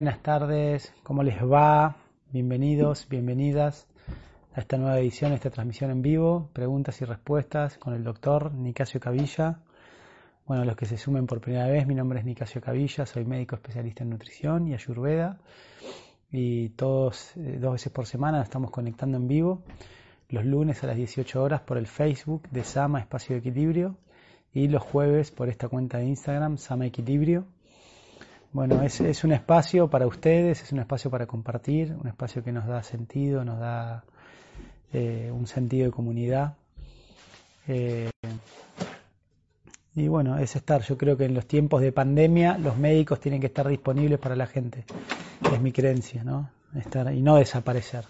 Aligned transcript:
Buenas 0.00 0.22
tardes, 0.22 0.94
¿cómo 1.02 1.24
les 1.24 1.42
va? 1.42 1.96
Bienvenidos, 2.30 3.08
bienvenidas 3.08 3.88
a 4.54 4.60
esta 4.60 4.76
nueva 4.76 5.00
edición, 5.00 5.32
esta 5.32 5.50
transmisión 5.50 5.90
en 5.90 6.02
vivo, 6.02 6.50
preguntas 6.52 7.02
y 7.02 7.04
respuestas 7.04 7.78
con 7.78 7.94
el 7.94 8.04
doctor 8.04 8.54
Nicasio 8.54 9.00
Cavilla. 9.00 9.58
Bueno, 10.46 10.64
los 10.64 10.76
que 10.76 10.86
se 10.86 10.96
sumen 10.96 11.26
por 11.26 11.40
primera 11.40 11.66
vez, 11.66 11.84
mi 11.88 11.96
nombre 11.96 12.20
es 12.20 12.24
Nicasio 12.24 12.60
Cavilla, 12.60 13.06
soy 13.06 13.24
médico 13.24 13.56
especialista 13.56 14.04
en 14.04 14.10
nutrición 14.10 14.68
y 14.68 14.74
ayurveda 14.74 15.40
y 16.30 16.68
todos, 16.68 17.36
eh, 17.36 17.58
dos 17.60 17.72
veces 17.72 17.92
por 17.92 18.06
semana 18.06 18.40
estamos 18.40 18.70
conectando 18.70 19.16
en 19.16 19.26
vivo, 19.26 19.64
los 20.28 20.44
lunes 20.44 20.84
a 20.84 20.86
las 20.86 20.96
18 20.96 21.42
horas 21.42 21.62
por 21.62 21.76
el 21.76 21.88
Facebook 21.88 22.48
de 22.52 22.62
Sama 22.62 23.00
Espacio 23.00 23.34
Equilibrio 23.34 23.96
y 24.52 24.68
los 24.68 24.84
jueves 24.84 25.32
por 25.32 25.48
esta 25.48 25.68
cuenta 25.68 25.98
de 25.98 26.04
Instagram, 26.04 26.56
Sama 26.56 26.86
Equilibrio. 26.86 27.46
Bueno, 28.50 28.82
es, 28.82 29.24
un 29.24 29.32
espacio 29.32 29.88
para 29.88 30.06
ustedes, 30.06 30.62
es 30.62 30.72
un 30.72 30.78
espacio 30.78 31.10
para 31.10 31.26
compartir, 31.26 31.94
un 32.00 32.08
espacio 32.08 32.42
que 32.42 32.50
nos 32.50 32.66
da 32.66 32.82
sentido, 32.82 33.44
nos 33.44 33.58
da 33.58 34.04
eh, 34.92 35.30
un 35.30 35.46
sentido 35.46 35.84
de 35.84 35.92
comunidad. 35.92 36.54
Eh, 37.66 38.08
y 39.94 40.08
bueno, 40.08 40.38
es 40.38 40.56
estar, 40.56 40.80
yo 40.82 40.96
creo 40.96 41.18
que 41.18 41.26
en 41.26 41.34
los 41.34 41.46
tiempos 41.46 41.82
de 41.82 41.92
pandemia 41.92 42.56
los 42.56 42.78
médicos 42.78 43.20
tienen 43.20 43.40
que 43.40 43.48
estar 43.48 43.68
disponibles 43.68 44.18
para 44.18 44.34
la 44.34 44.46
gente, 44.46 44.84
es 45.52 45.60
mi 45.60 45.72
creencia, 45.72 46.24
¿no? 46.24 46.48
Estar, 46.74 47.12
y 47.12 47.20
no 47.20 47.36
desaparecer. 47.36 48.04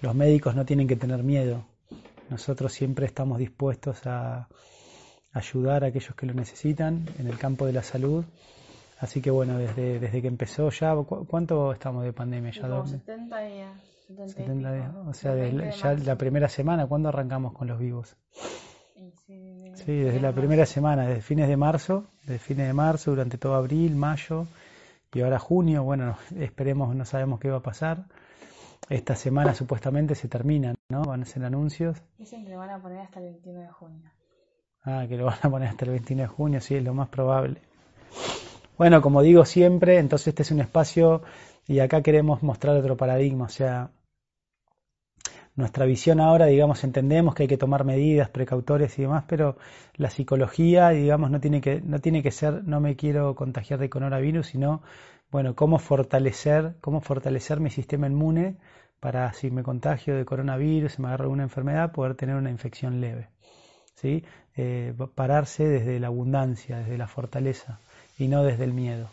Los 0.00 0.14
médicos 0.14 0.54
no 0.54 0.64
tienen 0.64 0.86
que 0.86 0.96
tener 0.96 1.24
miedo, 1.24 1.64
nosotros 2.30 2.72
siempre 2.72 3.06
estamos 3.06 3.38
dispuestos 3.38 4.06
a 4.06 4.46
ayudar 5.32 5.82
a 5.82 5.88
aquellos 5.88 6.14
que 6.14 6.26
lo 6.26 6.34
necesitan 6.34 7.06
en 7.18 7.26
el 7.26 7.36
campo 7.36 7.66
de 7.66 7.72
la 7.72 7.82
salud 7.82 8.24
Así 9.02 9.20
que 9.20 9.32
bueno, 9.32 9.58
desde, 9.58 9.98
desde 9.98 10.22
que 10.22 10.28
empezó 10.28 10.70
ya, 10.70 10.94
¿cuánto 10.94 11.72
estamos 11.72 12.04
de 12.04 12.12
pandemia? 12.12 12.52
Ya 12.52 12.68
Como 12.68 12.86
70 12.86 13.40
días. 13.40 13.76
70 14.06 14.72
días. 14.74 14.94
O 15.08 15.12
sea, 15.12 15.34
desde 15.34 15.72
ya 15.72 15.94
la 15.94 16.14
primera 16.14 16.48
semana, 16.48 16.86
¿cuándo 16.86 17.08
arrancamos 17.08 17.52
con 17.52 17.66
los 17.66 17.80
vivos? 17.80 18.16
Sí, 19.26 19.72
sí, 19.74 19.92
desde 19.92 20.20
la 20.20 20.30
primera 20.30 20.66
semana, 20.66 21.04
desde 21.08 21.20
fines 21.20 21.48
de 21.48 21.56
marzo, 21.56 22.12
desde 22.20 22.38
fines 22.38 22.68
de 22.68 22.72
marzo, 22.74 23.10
durante 23.10 23.38
todo 23.38 23.56
abril, 23.56 23.96
mayo 23.96 24.46
y 25.12 25.20
ahora 25.20 25.40
junio. 25.40 25.82
Bueno, 25.82 26.16
esperemos, 26.38 26.94
no 26.94 27.04
sabemos 27.04 27.40
qué 27.40 27.50
va 27.50 27.56
a 27.56 27.62
pasar. 27.62 28.04
Esta 28.88 29.16
semana 29.16 29.52
supuestamente 29.52 30.14
se 30.14 30.28
termina, 30.28 30.76
¿no? 30.90 31.02
Van 31.02 31.22
a 31.22 31.24
ser 31.24 31.44
anuncios. 31.44 32.00
Dicen 32.18 32.44
que 32.44 32.52
lo 32.52 32.58
van 32.58 32.70
a 32.70 32.80
poner 32.80 33.00
hasta 33.00 33.18
el 33.18 33.32
21 33.32 33.62
de 33.62 33.68
junio. 33.68 34.10
Ah, 34.84 35.06
que 35.08 35.16
lo 35.16 35.24
van 35.24 35.38
a 35.42 35.50
poner 35.50 35.68
hasta 35.70 35.86
el 35.86 35.90
21 35.90 36.22
de 36.22 36.28
junio, 36.28 36.60
sí, 36.60 36.76
es 36.76 36.84
lo 36.84 36.94
más 36.94 37.08
probable. 37.08 37.60
Bueno, 38.82 39.00
como 39.00 39.22
digo 39.22 39.44
siempre, 39.44 39.98
entonces 39.98 40.26
este 40.26 40.42
es 40.42 40.50
un 40.50 40.58
espacio 40.58 41.22
y 41.68 41.78
acá 41.78 42.02
queremos 42.02 42.42
mostrar 42.42 42.76
otro 42.76 42.96
paradigma, 42.96 43.44
o 43.44 43.48
sea, 43.48 43.92
nuestra 45.54 45.86
visión 45.86 46.18
ahora, 46.18 46.46
digamos, 46.46 46.82
entendemos 46.82 47.36
que 47.36 47.44
hay 47.44 47.48
que 47.48 47.56
tomar 47.56 47.84
medidas, 47.84 48.28
precautores 48.30 48.98
y 48.98 49.02
demás, 49.02 49.22
pero 49.28 49.56
la 49.94 50.10
psicología, 50.10 50.88
digamos, 50.88 51.30
no 51.30 51.38
tiene 51.40 51.60
que, 51.60 51.80
no 51.80 52.00
tiene 52.00 52.24
que 52.24 52.32
ser, 52.32 52.64
no 52.64 52.80
me 52.80 52.96
quiero 52.96 53.36
contagiar 53.36 53.78
de 53.78 53.88
coronavirus, 53.88 54.48
sino, 54.48 54.82
bueno, 55.30 55.54
cómo 55.54 55.78
fortalecer, 55.78 56.74
cómo 56.80 57.00
fortalecer 57.00 57.60
mi 57.60 57.70
sistema 57.70 58.08
inmune 58.08 58.56
para 58.98 59.32
si 59.32 59.52
me 59.52 59.62
contagio 59.62 60.16
de 60.16 60.24
coronavirus, 60.24 60.94
si 60.94 61.02
me 61.02 61.06
agarro 61.06 61.30
una 61.30 61.44
enfermedad, 61.44 61.92
poder 61.92 62.16
tener 62.16 62.34
una 62.34 62.50
infección 62.50 63.00
leve. 63.00 63.28
¿sí? 63.94 64.24
Eh, 64.56 64.92
pararse 65.14 65.68
desde 65.68 66.00
la 66.00 66.08
abundancia, 66.08 66.78
desde 66.78 66.98
la 66.98 67.06
fortaleza 67.06 67.78
y 68.22 68.28
no 68.28 68.42
desde 68.42 68.64
el 68.64 68.72
miedo. 68.72 69.10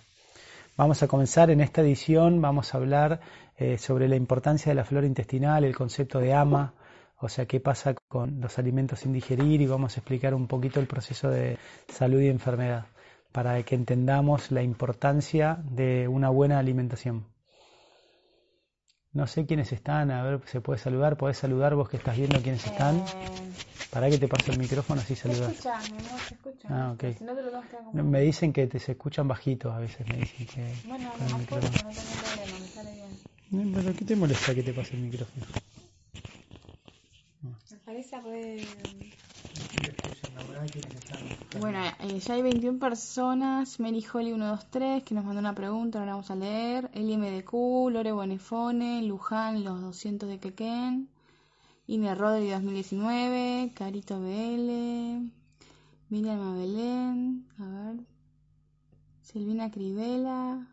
Vamos 0.77 1.03
a 1.03 1.07
comenzar 1.07 1.49
en 1.49 1.59
esta 1.59 1.81
edición, 1.81 2.41
vamos 2.41 2.73
a 2.73 2.77
hablar 2.77 3.19
eh, 3.57 3.77
sobre 3.77 4.07
la 4.07 4.15
importancia 4.15 4.69
de 4.69 4.75
la 4.75 4.85
flora 4.85 5.07
intestinal, 5.07 5.63
el 5.65 5.75
concepto 5.75 6.19
de 6.19 6.33
ama, 6.33 6.73
o 7.17 7.27
sea, 7.27 7.45
qué 7.45 7.59
pasa 7.59 7.95
con 8.07 8.39
los 8.39 8.57
alimentos 8.59 8.99
sin 8.99 9.11
digerir 9.11 9.61
y 9.61 9.67
vamos 9.67 9.97
a 9.97 9.99
explicar 9.99 10.33
un 10.33 10.47
poquito 10.47 10.79
el 10.79 10.87
proceso 10.87 11.29
de 11.29 11.57
salud 11.89 12.21
y 12.21 12.29
enfermedad 12.29 12.85
para 13.33 13.61
que 13.63 13.75
entendamos 13.75 14.51
la 14.51 14.63
importancia 14.63 15.59
de 15.63 16.07
una 16.07 16.29
buena 16.29 16.59
alimentación. 16.59 17.25
No 19.11 19.27
sé 19.27 19.45
quiénes 19.45 19.73
están, 19.73 20.11
a 20.11 20.23
ver, 20.23 20.41
se 20.45 20.61
puede 20.61 20.79
saludar, 20.79 21.17
podés 21.17 21.37
saludar 21.37 21.75
vos 21.75 21.89
que 21.89 21.97
estás 21.97 22.15
viendo 22.15 22.41
quiénes 22.41 22.65
están. 22.65 23.03
Para 23.91 24.09
que 24.09 24.17
te 24.19 24.27
pase 24.27 24.51
el 24.51 24.59
micrófono 24.59 25.01
así 25.01 25.15
saludas. 25.15 25.47
Se 25.47 25.51
escucha, 25.51 25.79
mi 25.91 25.97
amor. 25.97 26.19
Ah, 26.69 26.91
ok. 26.93 27.17
Si 27.17 27.23
no 27.23 27.35
te 27.35 27.41
lo 27.41 27.51
como... 27.51 28.03
Me 28.03 28.21
dicen 28.21 28.53
que 28.53 28.67
te 28.67 28.79
se 28.79 28.91
escuchan 28.91 29.27
bajitos 29.27 29.73
a 29.73 29.79
veces, 29.79 30.07
me 30.07 30.17
dicen 30.17 30.45
que... 30.45 30.87
Bueno, 30.87 31.11
no 31.17 31.37
más 31.37 31.45
fuerte, 31.47 31.67
no 31.83 31.89
tengo 31.89 32.11
problema, 32.23 32.59
me 32.59 32.67
sale 32.67 32.93
bien. 32.93 33.73
Pero 33.73 33.95
¿qué 33.95 34.05
te 34.05 34.15
molesta 34.15 34.53
que 34.53 34.61
te 34.61 34.73
pase 34.73 34.95
el 34.95 35.01
micrófono? 35.01 35.45
Me 37.41 37.77
parece 37.85 38.21
re... 38.21 38.67
Bueno, 41.59 41.79
eh, 41.99 42.19
ya 42.19 42.33
hay 42.35 42.41
21 42.43 42.79
personas. 42.79 43.79
Mary 43.79 44.05
Holly 44.13 44.33
123 44.33 45.03
que 45.03 45.15
nos 45.15 45.25
mandó 45.25 45.39
una 45.39 45.55
pregunta, 45.55 45.99
ahora 45.99 46.11
vamos 46.11 46.29
a 46.29 46.35
leer. 46.35 46.91
LMDQ, 46.93 47.89
Lore 47.91 48.11
Bonefone, 48.11 49.01
Luján, 49.03 49.63
los 49.63 49.81
200 49.81 50.29
de 50.29 50.37
Quequén. 50.37 51.09
Ine 51.89 52.13
Rodri 52.13 52.51
2019, 52.51 53.71
Carito 53.73 54.19
BL, 54.19 54.69
Miriam 56.09 56.55
Belén, 56.55 57.47
a 57.57 57.65
ver, 57.65 58.05
Silvina 59.23 59.71
Crivela, 59.71 60.67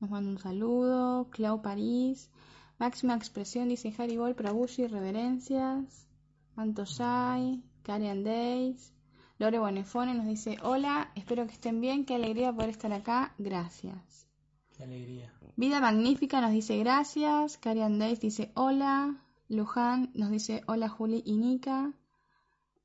nos 0.00 0.10
manda 0.10 0.30
un 0.30 0.38
saludo, 0.38 1.28
Clau 1.28 1.60
París, 1.60 2.30
Máxima 2.78 3.14
Expresión 3.16 3.68
dice 3.68 3.92
Haribol, 3.98 4.34
Prabushi, 4.34 4.86
Reverencias, 4.86 6.08
Antosai, 6.56 7.62
Karen 7.82 8.24
Days, 8.24 8.94
Lore 9.38 9.58
Bonefone 9.58 10.14
nos 10.14 10.24
dice 10.24 10.56
hola, 10.62 11.10
espero 11.16 11.46
que 11.46 11.52
estén 11.52 11.82
bien, 11.82 12.06
qué 12.06 12.14
alegría 12.14 12.50
poder 12.50 12.70
estar 12.70 12.94
acá, 12.94 13.34
gracias. 13.36 14.26
Qué 14.74 14.84
alegría. 14.84 15.30
Vida 15.56 15.80
Magnífica 15.80 16.40
nos 16.40 16.52
dice 16.52 16.78
gracias, 16.78 17.58
Karen 17.58 17.98
Days 17.98 18.20
dice 18.20 18.50
hola, 18.54 19.20
Luján 19.48 20.10
nos 20.14 20.30
dice 20.30 20.62
hola 20.66 20.88
Juli 20.88 21.22
y 21.24 21.36
Nika. 21.36 21.92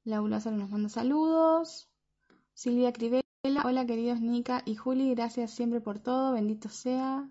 Laura 0.03 0.29
Lázaro 0.29 0.57
nos 0.57 0.69
manda 0.69 0.89
saludos. 0.89 1.89
Silvia 2.53 2.91
Crivella, 2.91 3.23
hola 3.63 3.85
queridos 3.85 4.19
Nika 4.19 4.61
y 4.65 4.75
Juli, 4.75 5.13
gracias 5.15 5.51
siempre 5.51 5.79
por 5.81 5.99
todo, 5.99 6.33
bendito 6.33 6.69
sea. 6.69 7.29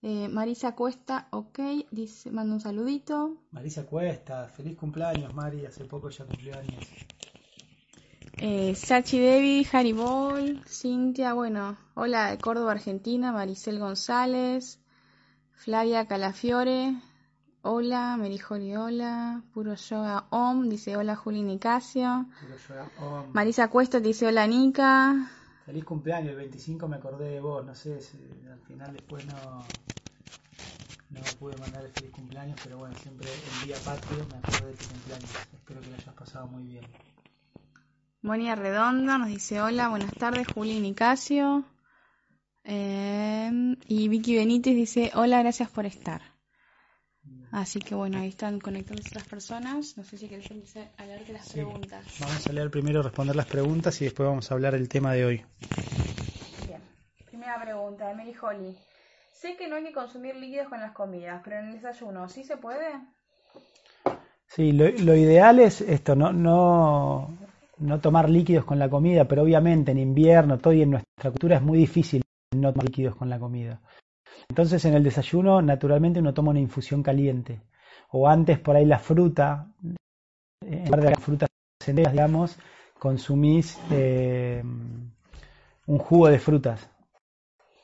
Eh, 0.00 0.28
Marisa 0.28 0.74
Cuesta, 0.74 1.28
ok, 1.30 1.58
dice, 1.90 2.30
manda 2.30 2.54
un 2.54 2.60
saludito. 2.60 3.36
Marisa 3.50 3.86
Cuesta, 3.86 4.48
feliz 4.48 4.76
cumpleaños 4.76 5.32
Mari, 5.34 5.64
hace 5.66 5.84
poco 5.84 6.08
ya 6.10 6.24
cumplió 6.24 6.58
años. 6.58 6.84
Eh, 8.38 8.74
Sachi 8.74 9.18
Devi, 9.20 9.66
Haribol, 9.70 10.62
Cintia, 10.66 11.34
bueno, 11.34 11.76
hola 11.94 12.30
de 12.32 12.38
Córdoba, 12.38 12.72
Argentina, 12.72 13.30
Maricel 13.30 13.78
González, 13.78 14.80
Flavia 15.52 16.06
Calafiore, 16.08 16.96
Hola, 17.64 18.16
Merijoli, 18.16 18.74
hola. 18.74 19.40
Puro 19.54 19.76
Yoga 19.76 20.26
Om 20.30 20.68
dice 20.68 20.96
hola 20.96 21.14
Juli 21.14 21.42
Nicasio. 21.42 22.26
Puro 22.40 22.56
Yoga 22.56 22.90
Om. 22.98 23.32
Marisa 23.32 23.68
Cuesto 23.68 24.00
dice 24.00 24.26
hola 24.26 24.48
Nica. 24.48 25.30
Feliz 25.64 25.84
cumpleaños, 25.84 26.30
el 26.30 26.38
25 26.38 26.88
me 26.88 26.96
acordé 26.96 27.28
de 27.28 27.40
vos, 27.40 27.64
no 27.64 27.72
sé 27.76 28.00
si 28.00 28.18
al 28.50 28.58
final 28.62 28.92
después 28.92 29.24
no, 29.26 29.62
no 31.10 31.20
pude 31.38 31.56
mandar 31.58 31.84
el 31.84 31.92
feliz 31.92 32.10
cumpleaños, 32.10 32.58
pero 32.64 32.78
bueno, 32.78 32.96
siempre 33.00 33.28
el 33.30 33.68
día 33.68 33.76
patrio 33.84 34.26
me 34.32 34.38
acordé 34.38 34.72
de 34.72 34.76
tu 34.78 34.88
cumpleaños. 34.88 35.30
Espero 35.54 35.80
que 35.82 35.86
lo 35.90 35.94
hayas 35.94 36.14
pasado 36.16 36.48
muy 36.48 36.64
bien. 36.64 36.84
Monia 38.22 38.56
Redondo 38.56 39.18
nos 39.18 39.28
dice 39.28 39.60
hola, 39.62 39.88
buenas 39.88 40.12
tardes 40.14 40.48
Juli 40.52 40.80
Nicasio. 40.80 41.62
Eh, 42.64 43.76
y 43.86 44.08
Vicky 44.08 44.34
Benítez 44.34 44.74
dice 44.74 45.12
hola, 45.14 45.38
gracias 45.38 45.70
por 45.70 45.86
estar. 45.86 46.31
Así 47.52 47.80
que 47.80 47.94
bueno, 47.94 48.18
ahí 48.18 48.30
están 48.30 48.58
conectándose 48.60 49.14
las 49.14 49.28
personas. 49.28 49.98
No 49.98 50.04
sé 50.04 50.16
si 50.16 50.26
querés 50.26 50.50
empezar 50.50 50.90
a 50.96 51.04
leerte 51.04 51.34
las 51.34 51.52
preguntas. 51.52 52.02
Vamos 52.18 52.46
a 52.46 52.52
leer 52.52 52.70
primero 52.70 53.02
responder 53.02 53.36
las 53.36 53.44
preguntas 53.44 54.00
y 54.00 54.06
después 54.06 54.26
vamos 54.26 54.50
a 54.50 54.54
hablar 54.54 54.72
del 54.72 54.88
tema 54.88 55.12
de 55.12 55.26
hoy. 55.26 55.44
Bien. 56.66 56.80
Primera 57.26 57.62
pregunta 57.62 58.08
de 58.08 58.14
Mary 58.14 58.34
Holly. 58.40 58.74
Sé 59.34 59.54
que 59.56 59.68
no 59.68 59.76
hay 59.76 59.84
que 59.84 59.92
consumir 59.92 60.34
líquidos 60.36 60.68
con 60.68 60.80
las 60.80 60.92
comidas, 60.92 61.42
pero 61.44 61.58
en 61.58 61.66
el 61.66 61.72
desayuno, 61.74 62.26
¿sí 62.26 62.42
se 62.42 62.56
puede? 62.56 62.88
Sí, 64.46 64.72
lo, 64.72 64.88
lo 64.88 65.14
ideal 65.14 65.60
es 65.60 65.82
esto, 65.82 66.14
no, 66.16 66.32
no, 66.32 67.36
no 67.78 68.00
tomar 68.00 68.30
líquidos 68.30 68.64
con 68.64 68.78
la 68.78 68.88
comida, 68.88 69.26
pero 69.26 69.42
obviamente 69.42 69.92
en 69.92 69.98
invierno, 69.98 70.58
todo 70.58 70.72
y 70.72 70.82
en 70.82 70.92
nuestra 70.92 71.30
cultura 71.30 71.56
es 71.56 71.62
muy 71.62 71.76
difícil 71.76 72.22
no 72.56 72.72
tomar 72.72 72.86
líquidos 72.86 73.16
con 73.16 73.28
la 73.28 73.38
comida. 73.38 73.78
Entonces 74.48 74.84
en 74.84 74.94
el 74.94 75.02
desayuno 75.02 75.62
naturalmente 75.62 76.20
uno 76.20 76.34
toma 76.34 76.50
una 76.50 76.60
infusión 76.60 77.02
caliente. 77.02 77.60
O 78.10 78.28
antes 78.28 78.58
por 78.58 78.76
ahí 78.76 78.84
la 78.84 78.98
fruta, 78.98 79.66
en 80.60 80.84
lugar 80.84 81.00
de 81.00 81.10
las 81.10 81.20
frutas 81.20 81.48
enteras, 81.86 82.12
digamos, 82.12 82.58
consumís 82.98 83.78
eh, 83.90 84.62
un 85.86 85.98
jugo 85.98 86.28
de 86.28 86.38
frutas. 86.38 86.88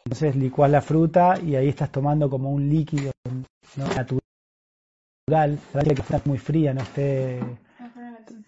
Entonces 0.05 0.37
licuás 0.37 0.71
la 0.71 0.81
fruta 0.81 1.39
y 1.39 1.57
ahí 1.57 1.69
estás 1.69 1.91
tomando 1.91 2.31
como 2.31 2.51
un 2.51 2.69
líquido 2.69 3.13
natural. 3.77 4.21
La 5.75 5.83
que 5.83 5.93
está 5.93 6.23
muy 6.25 6.39
fría, 6.39 6.73
no 6.73 6.81
esté 6.81 7.41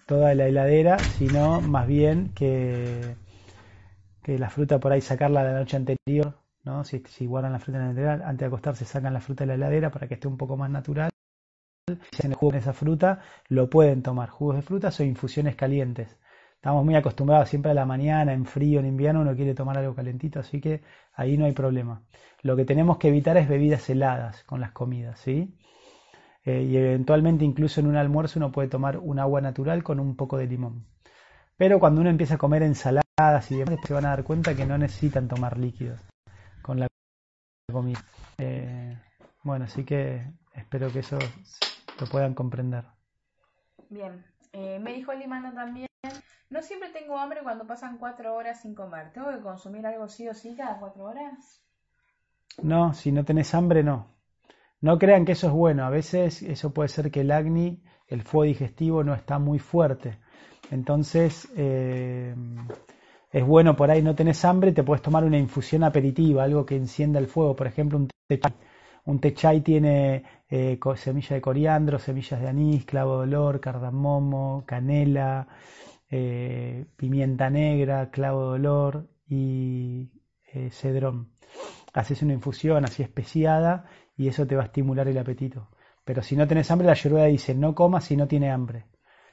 toda 0.06 0.34
la 0.34 0.46
heladera, 0.46 0.98
sino 0.98 1.60
más 1.60 1.86
bien 1.86 2.32
que, 2.34 3.14
que 4.22 4.38
la 4.38 4.48
fruta 4.48 4.80
por 4.80 4.92
ahí 4.92 5.00
sacarla 5.00 5.44
la 5.44 5.52
noche 5.52 5.76
anterior, 5.76 6.39
Si, 6.84 7.26
guardan 7.26 7.52
la 7.52 7.58
fruta 7.58 7.78
en 7.78 7.84
la 7.86 7.90
heladera, 7.92 8.28
antes 8.28 8.40
de 8.40 8.46
acostarse 8.46 8.84
sacan 8.84 9.14
la 9.14 9.20
fruta 9.20 9.44
de 9.44 9.48
la 9.48 9.54
heladera 9.54 9.90
para 9.90 10.06
que 10.06 10.14
esté 10.14 10.28
un 10.28 10.36
poco 10.36 10.58
más 10.58 10.70
natural. 10.70 11.10
Si 11.88 12.18
hacen 12.18 12.36
el 12.38 12.54
esa 12.54 12.74
fruta, 12.74 13.20
lo 13.48 13.70
pueden 13.70 14.02
tomar. 14.02 14.28
Jugos 14.28 14.56
de 14.56 14.62
frutas 14.62 15.00
o 15.00 15.04
infusiones 15.04 15.56
calientes. 15.56 16.18
Estamos 16.54 16.84
muy 16.84 16.94
acostumbrados 16.94 17.48
siempre 17.48 17.70
a 17.70 17.74
la 17.74 17.86
mañana, 17.86 18.34
en 18.34 18.44
frío, 18.44 18.80
en 18.80 18.86
invierno, 18.86 19.22
uno 19.22 19.34
quiere 19.34 19.54
tomar 19.54 19.78
algo 19.78 19.94
calentito, 19.94 20.40
así 20.40 20.60
que 20.60 20.82
ahí 21.14 21.38
no 21.38 21.46
hay 21.46 21.52
problema. 21.52 22.02
Lo 22.42 22.54
que 22.56 22.66
tenemos 22.66 22.98
que 22.98 23.08
evitar 23.08 23.38
es 23.38 23.48
bebidas 23.48 23.88
heladas 23.88 24.44
con 24.44 24.60
las 24.60 24.72
comidas, 24.72 25.18
¿sí? 25.18 25.56
Eh, 26.44 26.62
y 26.62 26.76
eventualmente 26.76 27.44
incluso 27.46 27.80
en 27.80 27.86
un 27.86 27.96
almuerzo 27.96 28.38
uno 28.38 28.52
puede 28.52 28.68
tomar 28.68 28.98
un 28.98 29.18
agua 29.18 29.40
natural 29.40 29.82
con 29.82 29.98
un 30.00 30.16
poco 30.16 30.36
de 30.36 30.46
limón. 30.46 30.84
Pero 31.56 31.80
cuando 31.80 32.02
uno 32.02 32.10
empieza 32.10 32.34
a 32.34 32.38
comer 32.38 32.62
ensaladas 32.62 33.50
y 33.50 33.56
demás, 33.56 33.78
se 33.86 33.94
van 33.94 34.04
a 34.06 34.10
dar 34.10 34.24
cuenta 34.24 34.54
que 34.54 34.66
no 34.66 34.76
necesitan 34.76 35.28
tomar 35.28 35.58
líquidos 35.58 36.09
con 36.70 36.78
la 36.78 36.86
comida. 37.72 37.98
Eh, 38.38 38.96
bueno, 39.42 39.64
así 39.64 39.84
que 39.84 40.24
espero 40.54 40.88
que 40.92 41.00
eso 41.00 41.18
lo 41.98 42.06
puedan 42.06 42.32
comprender. 42.32 42.84
Bien, 43.88 44.24
eh, 44.52 44.78
me 44.78 44.92
dijo 44.92 45.12
Limana 45.12 45.52
también 45.52 45.88
no 46.48 46.62
siempre 46.62 46.90
tengo 46.90 47.18
hambre 47.18 47.40
cuando 47.42 47.66
pasan 47.66 47.98
cuatro 47.98 48.36
horas 48.36 48.62
sin 48.62 48.76
comer. 48.76 49.12
¿Tengo 49.12 49.32
que 49.32 49.40
consumir 49.40 49.84
algo 49.84 50.06
sí 50.06 50.28
o 50.28 50.34
sí 50.34 50.54
cada 50.56 50.78
cuatro 50.78 51.06
horas? 51.06 51.60
No, 52.62 52.94
si 52.94 53.10
no 53.10 53.24
tenés 53.24 53.52
hambre, 53.52 53.82
no. 53.82 54.14
No 54.80 54.96
crean 54.96 55.24
que 55.24 55.32
eso 55.32 55.48
es 55.48 55.52
bueno. 55.52 55.84
A 55.84 55.90
veces 55.90 56.40
eso 56.42 56.72
puede 56.72 56.88
ser 56.88 57.10
que 57.10 57.22
el 57.22 57.32
acné, 57.32 57.82
el 58.06 58.22
fuego 58.22 58.44
digestivo, 58.44 59.02
no 59.02 59.14
está 59.14 59.40
muy 59.40 59.58
fuerte. 59.58 60.20
Entonces, 60.70 61.48
eh, 61.56 62.34
es 63.32 63.44
bueno 63.46 63.76
por 63.76 63.90
ahí 63.90 64.02
no 64.02 64.14
tenés 64.14 64.44
hambre, 64.44 64.72
te 64.72 64.82
puedes 64.82 65.02
tomar 65.02 65.24
una 65.24 65.38
infusión 65.38 65.84
aperitiva, 65.84 66.42
algo 66.42 66.66
que 66.66 66.76
encienda 66.76 67.18
el 67.20 67.28
fuego. 67.28 67.54
Por 67.54 67.66
ejemplo, 67.68 67.98
un 67.98 68.08
té 68.08 68.40
chai. 68.40 68.52
Un 69.06 69.20
té 69.20 69.32
chai 69.34 69.60
tiene 69.62 70.22
eh, 70.48 70.78
semilla 70.96 71.36
de 71.36 71.40
coriandro, 71.40 71.98
semillas 71.98 72.40
de 72.40 72.48
anís, 72.48 72.84
clavo 72.84 73.18
de 73.18 73.22
olor, 73.22 73.60
cardamomo, 73.60 74.64
canela, 74.66 75.46
eh, 76.10 76.86
pimienta 76.96 77.48
negra, 77.50 78.10
clavo 78.10 78.50
de 78.50 78.54
olor 78.54 79.08
y 79.28 80.10
eh, 80.52 80.70
cedrón. 80.70 81.30
Haces 81.92 82.22
una 82.22 82.34
infusión 82.34 82.84
así 82.84 83.02
especiada 83.02 83.86
y 84.16 84.28
eso 84.28 84.46
te 84.46 84.56
va 84.56 84.62
a 84.62 84.66
estimular 84.66 85.08
el 85.08 85.18
apetito. 85.18 85.68
Pero 86.04 86.22
si 86.22 86.36
no 86.36 86.46
tenés 86.48 86.70
hambre, 86.70 86.86
la 86.86 86.92
ayurveda 86.92 87.26
dice 87.26 87.54
no 87.54 87.74
comas 87.74 88.04
si 88.04 88.16
no 88.16 88.26
tiene 88.26 88.50
hambre. 88.50 88.86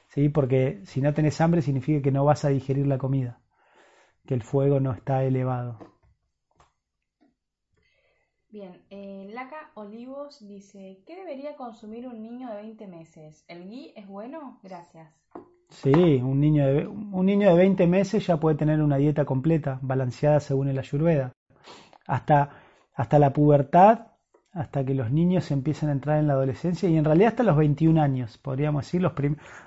¿Sí? 0.08 0.28
Porque 0.28 0.80
si 0.84 1.00
no 1.00 1.12
tenés 1.12 1.40
hambre 1.40 1.62
significa 1.62 2.00
que 2.02 2.12
no 2.12 2.24
vas 2.24 2.44
a 2.44 2.48
digerir 2.48 2.86
la 2.86 2.98
comida, 2.98 3.40
que 4.28 4.34
el 4.34 4.42
fuego 4.42 4.78
no 4.78 4.92
está 4.92 5.24
elevado. 5.24 5.78
Bien, 8.50 8.82
eh, 8.90 9.26
Laca 9.32 9.70
Olivos 9.72 10.46
dice, 10.46 11.02
¿qué 11.06 11.16
debería 11.16 11.56
consumir 11.56 12.06
un 12.06 12.22
niño 12.22 12.50
de 12.50 12.56
20 12.56 12.86
meses? 12.88 13.46
¿El 13.48 13.66
gui 13.66 13.94
es 13.96 14.06
bueno? 14.06 14.60
Gracias. 14.62 15.08
Sí, 15.70 16.20
un 16.22 16.40
niño, 16.40 16.66
de, 16.66 16.86
un 16.86 17.24
niño 17.24 17.48
de 17.48 17.56
20 17.56 17.86
meses 17.86 18.26
ya 18.26 18.38
puede 18.38 18.56
tener 18.56 18.82
una 18.82 18.98
dieta 18.98 19.24
completa, 19.24 19.78
balanceada 19.80 20.40
según 20.40 20.68
el 20.68 20.78
ayurveda. 20.78 21.32
Hasta, 22.06 22.50
hasta 22.92 23.18
la 23.18 23.32
pubertad, 23.32 24.08
hasta 24.52 24.84
que 24.84 24.94
los 24.94 25.10
niños 25.10 25.50
empiezan 25.50 25.90
a 25.90 25.92
entrar 25.92 26.18
en 26.18 26.26
la 26.26 26.32
adolescencia 26.32 26.88
y 26.88 26.96
en 26.96 27.04
realidad 27.04 27.28
hasta 27.28 27.42
los 27.42 27.56
21 27.56 28.00
años, 28.00 28.38
podríamos 28.38 28.84
decir. 28.84 29.02
Los 29.02 29.12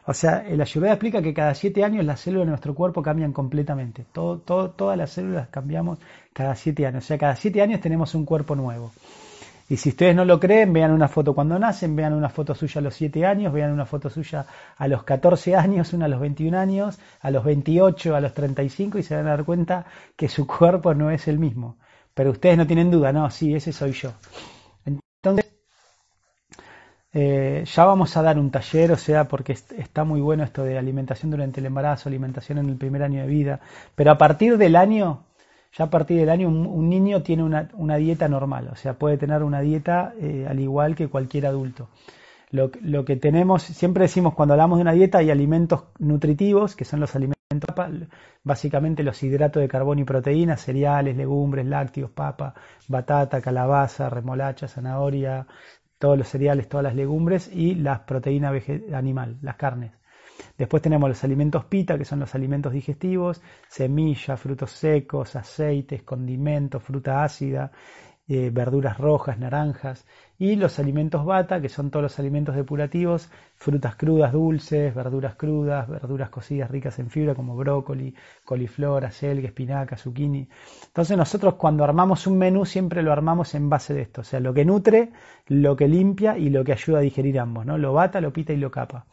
o 0.06 0.14
sea, 0.14 0.40
el 0.48 0.60
ayurveda 0.60 0.94
explica 0.94 1.22
que 1.22 1.34
cada 1.34 1.54
7 1.54 1.84
años 1.84 2.04
las 2.04 2.20
células 2.20 2.48
de 2.48 2.50
nuestro 2.50 2.74
cuerpo 2.74 3.02
cambian 3.02 3.32
completamente. 3.32 4.06
Todas 4.12 4.98
las 4.98 5.12
células 5.12 5.50
cambiamos 5.50 6.00
cada 6.34 6.56
7 6.56 6.88
años. 6.88 7.04
O 7.04 7.08
sea, 7.08 7.18
cada 7.18 7.36
7 7.36 7.62
años 7.62 7.80
tenemos 7.80 8.16
un 8.16 8.26
cuerpo 8.26 8.56
nuevo. 8.56 8.92
Y 9.70 9.78
si 9.78 9.90
ustedes 9.90 10.14
no 10.14 10.26
lo 10.26 10.38
creen, 10.38 10.74
vean 10.74 10.92
una 10.92 11.08
foto 11.08 11.34
cuando 11.34 11.58
nacen, 11.58 11.96
vean 11.96 12.14
una 12.14 12.28
foto 12.28 12.54
suya 12.54 12.80
a 12.80 12.82
los 12.82 12.94
7 12.96 13.26
años, 13.26 13.54
vean 13.54 13.72
una 13.72 13.86
foto 13.86 14.10
suya 14.10 14.46
a 14.78 14.88
los 14.90 15.04
14 15.04 15.56
años, 15.56 15.94
una 15.94 16.06
a 16.06 16.10
los 16.10 16.20
21 16.20 16.60
años, 16.60 17.00
a 17.22 17.32
los 17.32 17.46
28, 17.46 18.14
a 18.14 18.20
los 18.20 18.34
35 18.34 18.98
y 18.98 19.04
se 19.04 19.16
van 19.16 19.28
a 19.28 19.30
dar 19.30 19.46
cuenta 19.46 19.86
que 20.18 20.28
su 20.28 20.46
cuerpo 20.60 20.94
no 20.94 21.10
es 21.12 21.30
el 21.30 21.40
mismo. 21.40 21.78
Pero 22.14 22.32
ustedes 22.32 22.58
no 22.58 22.68
tienen 22.68 22.92
duda, 22.92 23.14
no, 23.14 23.30
sí, 23.30 23.56
ese 23.56 23.72
soy 23.72 23.94
yo. 23.94 24.12
Entonces, 25.24 25.54
eh, 27.14 27.64
ya 27.66 27.86
vamos 27.86 28.16
a 28.18 28.22
dar 28.22 28.40
un 28.40 28.52
taller, 28.52 28.92
o 28.92 28.98
sea, 28.98 29.28
porque 29.28 29.54
está 29.54 30.04
muy 30.04 30.22
bueno 30.22 30.44
esto 30.44 30.64
de 30.64 30.78
alimentación 30.78 31.30
durante 31.32 31.60
el 31.60 31.68
embarazo, 31.68 32.10
alimentación 32.10 32.58
en 32.58 32.70
el 32.70 32.78
primer 32.78 33.04
año 33.04 33.22
de 33.22 33.28
vida, 33.28 33.60
pero 33.96 34.12
a 34.12 34.18
partir 34.18 34.58
del 34.58 34.76
año 34.76 35.26
ya 35.78 35.86
a 35.86 35.90
partir 35.90 36.20
del 36.20 36.30
año 36.30 36.50
un, 36.50 36.90
niño 36.90 37.24
tiene 37.24 37.44
una, 37.44 37.96
dieta 37.96 38.28
normal, 38.28 38.70
o 38.72 38.76
sea, 38.76 38.96
puede 38.96 39.18
tener 39.18 39.44
una 39.44 39.62
dieta 39.62 40.14
eh, 40.20 40.46
al 40.50 40.60
igual 40.60 40.96
que 40.96 41.08
cualquier 41.08 41.46
adulto. 41.46 41.88
Lo, 42.50 43.06
que 43.06 43.16
tenemos, 43.16 43.64
siempre 43.64 44.04
decimos 44.04 44.34
cuando 44.34 44.54
hablamos 44.54 44.78
de 44.78 44.82
una 44.82 44.92
dieta 44.92 45.20
hay 45.20 45.32
alimentos 45.32 45.84
nutritivos, 46.00 46.76
que 46.76 46.84
son 46.84 47.00
los 47.00 47.16
alimentos, 47.16 47.41
básicamente 48.44 49.04
los 49.04 49.22
hidratos 49.24 49.62
de 49.62 49.68
carbono 49.68 50.02
y 50.02 50.06
proteínas, 50.06 50.62
cereales, 50.62 51.16
legumbres, 51.18 51.66
lácteos, 51.66 52.12
papa, 52.12 52.54
batata, 52.88 53.42
calabaza, 53.42 54.10
remolacha, 54.10 54.68
zanahoria, 54.68 55.48
todos 55.98 56.18
los 56.18 56.28
cereales, 56.28 56.68
todas 56.68 56.84
las 56.84 56.96
legumbres 56.96 57.50
y 57.54 57.76
las 57.76 58.00
proteínas 58.02 58.64
animal, 58.94 59.38
las 59.42 59.56
carnes. 59.56 59.92
Después 60.58 60.82
tenemos 60.82 61.10
los 61.10 61.24
alimentos 61.24 61.66
pita, 61.66 61.98
que 61.98 62.06
son 62.06 62.20
los 62.20 62.34
alimentos 62.34 62.74
digestivos, 62.74 63.42
semillas, 63.68 64.40
frutos 64.40 64.72
secos, 64.72 65.36
aceites, 65.36 66.04
condimentos, 66.04 66.84
fruta 66.84 67.24
ácida, 67.24 67.72
eh, 68.28 68.50
verduras 68.52 68.98
rojas, 68.98 69.38
naranjas, 69.40 70.06
y 70.38 70.56
los 70.56 70.80
alimentos 70.80 71.26
bata, 71.26 71.62
que 71.62 71.70
son 71.70 71.92
todos 71.92 72.04
los 72.04 72.20
alimentos 72.20 72.56
depurativos, 72.56 73.30
frutas 73.56 73.96
crudas 73.96 74.32
dulces, 74.32 74.94
verduras 74.96 75.36
crudas, 75.36 75.88
verduras 75.88 76.30
cocidas 76.30 76.72
ricas 76.72 76.98
en 77.00 77.10
fibra 77.10 77.36
como 77.36 77.56
brócoli, 77.56 78.16
coliflor, 78.46 79.06
acelga, 79.06 79.48
espinaca, 79.48 79.98
zucchini. 79.98 80.48
Entonces 80.88 81.18
nosotros 81.18 81.56
cuando 81.56 81.84
armamos 81.84 82.26
un 82.28 82.38
menú 82.38 82.66
siempre 82.66 83.04
lo 83.04 83.12
armamos 83.12 83.54
en 83.56 83.70
base 83.70 83.94
de 83.94 84.02
esto, 84.02 84.22
o 84.22 84.24
sea, 84.24 84.40
lo 84.40 84.54
que 84.54 84.66
nutre, 84.66 85.12
lo 85.48 85.76
que 85.76 85.88
limpia 85.88 86.38
y 86.38 86.50
lo 86.50 86.64
que 86.64 86.74
ayuda 86.74 87.00
a 87.00 87.02
digerir 87.02 87.40
ambos, 87.40 87.66
¿no? 87.66 87.78
Lo 87.78 87.94
bata, 87.94 88.22
lo 88.22 88.32
pita 88.34 88.54
y 88.54 88.58
lo 88.58 88.72
capa. 88.72 89.06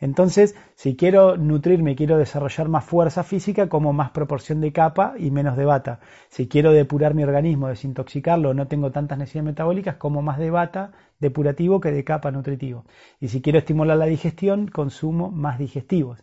Entonces, 0.00 0.54
si 0.74 0.96
quiero 0.96 1.36
nutrirme, 1.36 1.96
quiero 1.96 2.18
desarrollar 2.18 2.68
más 2.68 2.84
fuerza 2.84 3.24
física, 3.24 3.68
como 3.68 3.92
más 3.92 4.10
proporción 4.10 4.60
de 4.60 4.72
capa 4.72 5.14
y 5.18 5.30
menos 5.30 5.56
de 5.56 5.64
bata. 5.64 6.00
Si 6.28 6.46
quiero 6.46 6.72
depurar 6.72 7.14
mi 7.14 7.24
organismo, 7.24 7.68
desintoxicarlo, 7.68 8.54
no 8.54 8.68
tengo 8.68 8.92
tantas 8.92 9.18
necesidades 9.18 9.46
metabólicas, 9.46 9.96
como 9.96 10.22
más 10.22 10.38
de 10.38 10.50
bata 10.50 10.92
depurativo 11.18 11.80
que 11.80 11.90
de 11.90 12.04
capa 12.04 12.30
nutritivo. 12.30 12.84
Y 13.20 13.28
si 13.28 13.42
quiero 13.42 13.58
estimular 13.58 13.96
la 13.96 14.06
digestión, 14.06 14.68
consumo 14.68 15.30
más 15.30 15.58
digestivos. 15.58 16.22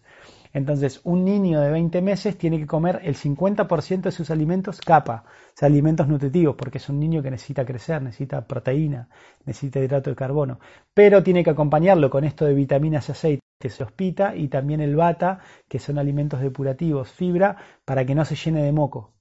Entonces, 0.54 1.02
un 1.04 1.26
niño 1.26 1.60
de 1.60 1.70
20 1.70 2.02
meses 2.02 2.38
tiene 2.38 2.58
que 2.58 2.66
comer 2.66 3.02
el 3.04 3.16
50% 3.16 4.04
de 4.04 4.12
sus 4.12 4.32
alimentos 4.32 4.80
capa, 4.80 5.26
o 5.28 5.52
sea, 5.54 5.68
alimentos 5.68 6.08
nutritivos, 6.08 6.56
porque 6.56 6.78
es 6.78 6.88
un 6.88 6.98
niño 6.98 7.22
que 7.22 7.30
necesita 7.30 7.66
crecer, 7.66 8.02
necesita 8.02 8.48
proteína, 8.48 9.10
necesita 9.44 9.82
hidrato 9.82 10.12
de 10.12 10.16
carbono. 10.16 10.60
Pero 10.94 11.24
tiene 11.24 11.44
que 11.44 11.50
acompañarlo 11.50 12.10
con 12.10 12.24
esto 12.24 12.46
de 12.46 12.54
vitaminas 12.54 13.10
y 13.26 13.40
aceites, 13.56 13.82
hospita 13.82 14.36
y 14.36 14.48
también 14.48 14.82
el 14.82 14.96
bata, 14.96 15.40
que 15.68 15.80
son 15.80 15.98
alimentos 15.98 16.42
depurativos, 16.42 17.10
fibra, 17.10 17.58
para 17.86 18.06
que 18.06 18.16
no 18.16 18.26
se 18.26 18.36
llene 18.36 18.64
de 18.64 18.72
moco. 18.72 19.14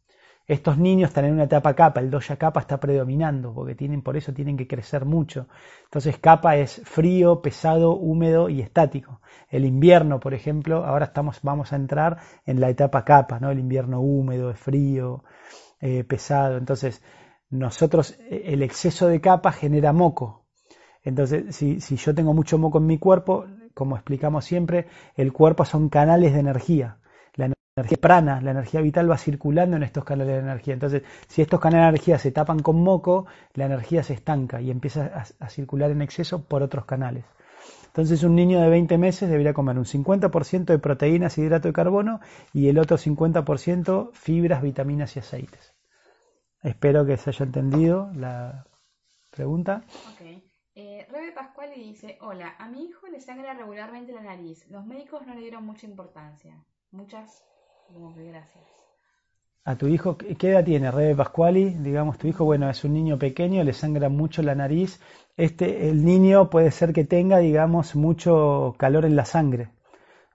Estos 0.46 0.76
niños 0.76 1.08
están 1.08 1.24
en 1.24 1.32
una 1.32 1.44
etapa 1.44 1.74
capa, 1.74 2.00
el 2.00 2.10
doya 2.10 2.36
capa 2.36 2.60
está 2.60 2.78
predominando, 2.78 3.54
porque 3.54 3.74
tienen, 3.74 4.02
por 4.02 4.14
eso 4.14 4.34
tienen 4.34 4.58
que 4.58 4.66
crecer 4.66 5.06
mucho. 5.06 5.48
Entonces 5.84 6.18
capa 6.18 6.56
es 6.56 6.82
frío, 6.84 7.40
pesado, 7.40 7.96
húmedo 7.96 8.50
y 8.50 8.60
estático. 8.60 9.22
El 9.48 9.64
invierno, 9.64 10.20
por 10.20 10.34
ejemplo, 10.34 10.84
ahora 10.84 11.06
estamos, 11.06 11.40
vamos 11.42 11.72
a 11.72 11.76
entrar 11.76 12.18
en 12.44 12.60
la 12.60 12.68
etapa 12.68 13.04
capa, 13.06 13.40
¿no? 13.40 13.50
El 13.50 13.58
invierno 13.58 14.00
húmedo, 14.00 14.52
frío, 14.54 15.24
eh, 15.80 16.04
pesado. 16.04 16.58
Entonces, 16.58 17.02
nosotros, 17.48 18.18
el 18.28 18.62
exceso 18.62 19.08
de 19.08 19.22
capa 19.22 19.50
genera 19.50 19.94
moco. 19.94 20.44
Entonces, 21.02 21.56
si, 21.56 21.80
si 21.80 21.96
yo 21.96 22.14
tengo 22.14 22.34
mucho 22.34 22.58
moco 22.58 22.78
en 22.78 22.86
mi 22.86 22.98
cuerpo, 22.98 23.46
como 23.74 23.96
explicamos 23.96 24.44
siempre, 24.44 24.86
el 25.16 25.32
cuerpo 25.32 25.64
son 25.64 25.88
canales 25.88 26.32
de 26.32 26.40
energía 26.40 26.98
energía 27.76 27.98
prana, 28.00 28.40
la 28.40 28.52
energía 28.52 28.80
vital 28.80 29.10
va 29.10 29.18
circulando 29.18 29.76
en 29.76 29.82
estos 29.82 30.04
canales 30.04 30.34
de 30.34 30.40
energía. 30.40 30.74
Entonces, 30.74 31.02
si 31.26 31.42
estos 31.42 31.58
canales 31.58 31.86
de 31.86 31.88
energía 31.88 32.18
se 32.20 32.30
tapan 32.30 32.60
con 32.60 32.80
moco, 32.80 33.26
la 33.54 33.66
energía 33.66 34.04
se 34.04 34.14
estanca 34.14 34.60
y 34.60 34.70
empieza 34.70 35.26
a, 35.40 35.48
circular 35.48 35.90
en 35.90 36.00
exceso 36.00 36.44
por 36.44 36.62
otros 36.62 36.84
canales. 36.84 37.24
Entonces, 37.86 38.22
un 38.22 38.36
niño 38.36 38.60
de 38.60 38.68
20 38.68 38.96
meses 38.96 39.28
debería 39.28 39.54
comer 39.54 39.76
un 39.76 39.86
50% 39.86 40.66
de 40.66 40.78
proteínas 40.78 41.36
hidrato 41.36 41.66
de 41.66 41.74
carbono 41.74 42.20
y 42.52 42.68
el 42.68 42.78
otro 42.78 42.96
50% 42.96 44.12
fibras, 44.12 44.62
vitaminas 44.62 45.16
y 45.16 45.18
aceites. 45.18 45.74
Espero 46.62 47.04
que 47.04 47.16
se 47.16 47.30
haya 47.30 47.44
entendido 47.44 48.08
la 48.14 48.66
pregunta. 49.30 49.82
Rebe 51.10 51.32
Pascuali 51.32 51.74
dice, 51.74 52.18
hola, 52.20 52.54
a 52.58 52.68
mi 52.68 52.84
hijo 52.84 53.06
le 53.08 53.20
sangra 53.20 53.54
regularmente 53.54 54.12
la 54.12 54.22
nariz. 54.22 54.68
Los 54.70 54.86
médicos 54.86 55.26
no 55.26 55.34
le 55.34 55.40
dieron 55.40 55.64
mucha 55.64 55.86
importancia. 55.86 56.54
Muchas, 56.90 57.44
gracias. 57.90 58.64
A 59.64 59.76
tu 59.76 59.86
hijo, 59.86 60.16
¿qué 60.18 60.50
edad 60.50 60.64
tiene 60.64 60.90
Rebe 60.90 61.14
Pascuali? 61.14 61.70
Digamos, 61.70 62.18
tu 62.18 62.28
hijo, 62.28 62.44
bueno, 62.44 62.68
es 62.68 62.84
un 62.84 62.92
niño 62.92 63.18
pequeño, 63.18 63.64
le 63.64 63.72
sangra 63.72 64.08
mucho 64.08 64.42
la 64.42 64.54
nariz. 64.54 65.00
Este, 65.36 65.88
el 65.88 66.04
niño 66.04 66.50
puede 66.50 66.70
ser 66.70 66.92
que 66.92 67.04
tenga, 67.04 67.38
digamos, 67.38 67.96
mucho 67.96 68.74
calor 68.78 69.04
en 69.04 69.16
la 69.16 69.24
sangre. 69.24 69.70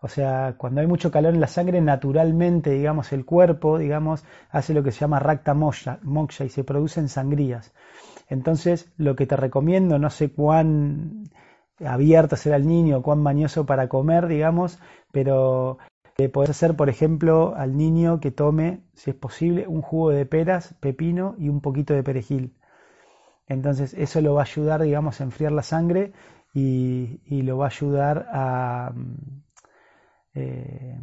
O 0.01 0.07
sea, 0.07 0.55
cuando 0.57 0.79
hay 0.79 0.88
mucho 0.88 1.11
calor 1.11 1.33
en 1.33 1.41
la 1.41 1.47
sangre, 1.47 1.81
naturalmente, 1.81 2.71
digamos, 2.71 3.11
el 3.11 3.25
cuerpo, 3.25 3.77
digamos, 3.77 4.23
hace 4.49 4.73
lo 4.73 4.81
que 4.81 4.91
se 4.91 5.01
llama 5.01 5.19
racta 5.19 5.53
moksha, 5.53 5.99
y 6.45 6.49
se 6.49 6.63
producen 6.63 7.09
sangrías. 7.09 7.73
Entonces, 8.29 8.91
lo 8.98 9.15
que 9.15 9.25
te 9.25 9.36
recomiendo, 9.36 10.00
no 10.00 10.09
sé 10.12 10.31
cuán 10.31 11.29
abierto 11.86 12.36
será 12.36 12.57
el 12.57 12.67
niño, 12.67 13.01
cuán 13.01 13.21
mañoso 13.21 13.65
para 13.65 13.89
comer, 13.89 14.27
digamos, 14.27 14.79
pero 15.12 15.79
eh, 16.17 16.29
puedes 16.29 16.51
hacer, 16.51 16.75
por 16.75 16.89
ejemplo, 16.89 17.55
al 17.55 17.75
niño 17.75 18.19
que 18.19 18.31
tome, 18.31 18.83
si 18.93 19.12
es 19.12 19.15
posible, 19.15 19.67
un 19.67 19.81
jugo 19.81 20.12
de 20.12 20.25
peras, 20.25 20.75
pepino 20.79 21.36
y 21.39 21.50
un 21.50 21.62
poquito 21.62 21.93
de 21.93 22.03
perejil. 22.03 22.55
Entonces, 23.48 23.93
eso 23.95 24.21
lo 24.21 24.36
va 24.36 24.41
a 24.41 24.45
ayudar, 24.45 24.81
digamos, 24.83 25.21
a 25.21 25.24
enfriar 25.24 25.51
la 25.51 25.63
sangre 25.63 26.13
y, 26.53 27.41
lo 27.43 27.57
va 27.57 27.65
a 27.65 27.69
ayudar 27.69 28.27
a 28.31 28.93
eh, 30.36 31.00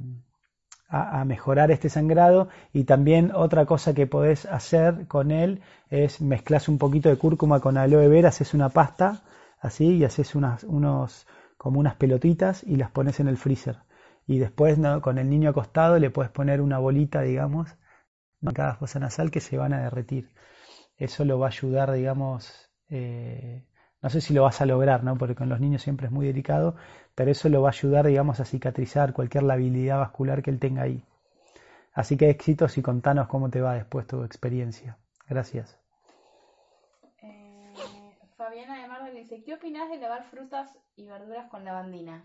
a, 0.89 1.25
mejorar 1.25 1.71
este 1.71 1.89
sangrado 1.89 2.49
y 2.73 2.85
también 2.85 3.33
otra 3.35 3.67
cosa 3.67 3.95
que 3.95 4.07
podés 4.07 4.47
hacer 4.47 5.07
con 5.09 5.31
él 5.31 5.63
es 5.91 6.21
mezclas 6.21 6.69
un 6.69 6.79
poquito 6.79 7.09
de 7.09 7.17
cúrcuma 7.17 7.61
con 7.61 7.77
aloe 7.77 8.09
vera, 8.09 8.29
haces 8.29 8.55
una 8.55 8.69
pasta 8.69 9.23
así 9.61 9.97
y 9.97 10.05
haces 10.05 10.35
unas, 10.35 10.65
unos, 10.65 11.27
como 11.57 11.81
unas 11.81 11.97
pelotitas 11.97 12.63
y 12.63 12.77
las 12.77 12.91
pones 12.91 13.21
en 13.21 13.29
el 13.29 13.37
freezer. 13.37 13.79
Y 14.27 14.39
después 14.39 14.79
con 15.03 15.19
el 15.19 15.31
niño 15.31 15.51
acostado 15.51 15.99
le 15.99 16.11
puedes 16.11 16.31
poner 16.33 16.61
una 16.61 16.79
bolita, 16.79 17.23
digamos, 17.23 17.77
en 18.43 18.53
cada 18.53 18.75
fosa 18.75 18.99
nasal 18.99 19.31
que 19.31 19.41
se 19.41 19.57
van 19.57 19.73
a 19.73 19.83
derretir. 19.83 20.31
Eso 20.97 21.25
lo 21.25 21.39
va 21.39 21.47
a 21.47 21.51
ayudar, 21.51 21.93
digamos, 21.93 22.71
eh, 22.89 23.67
no 24.07 24.11
sé 24.11 24.21
si 24.21 24.33
lo 24.33 24.45
vas 24.45 24.61
a 24.61 24.67
lograr, 24.67 25.03
¿no? 25.03 25.19
Porque 25.19 25.35
con 25.35 25.49
los 25.49 25.59
niños 25.59 25.83
siempre 25.83 26.07
es 26.07 26.13
muy 26.13 26.29
delicado, 26.29 26.77
pero 27.17 27.33
eso 27.33 27.49
lo 27.49 27.61
va 27.61 27.71
a 27.71 27.73
ayudar, 27.73 28.07
digamos, 28.07 28.39
a 28.39 28.45
cicatrizar 28.45 29.13
cualquier 29.13 29.43
labilidad 29.43 29.99
vascular 29.99 30.45
que 30.45 30.51
él 30.51 30.61
tenga 30.61 30.83
ahí. 30.83 31.03
Así 31.93 32.17
que 32.17 32.31
éxitos 32.31 32.79
y 32.79 32.83
contanos 32.83 33.27
cómo 33.27 33.51
te 33.51 33.61
va 33.61 33.75
después 33.75 34.07
tu 34.07 34.23
experiencia. 34.23 34.97
Gracias. 35.29 35.77
Eh, 37.21 37.75
Fabiana 38.37 38.81
de 38.81 38.87
Mar 38.87 39.13
dice, 39.13 39.43
¿qué 39.43 39.55
opinas 39.55 39.91
de 39.91 39.99
lavar 39.99 40.23
frutas 40.31 40.71
y 40.95 41.09
verduras 41.09 41.51
con 41.51 41.65
lavandina? 41.65 42.23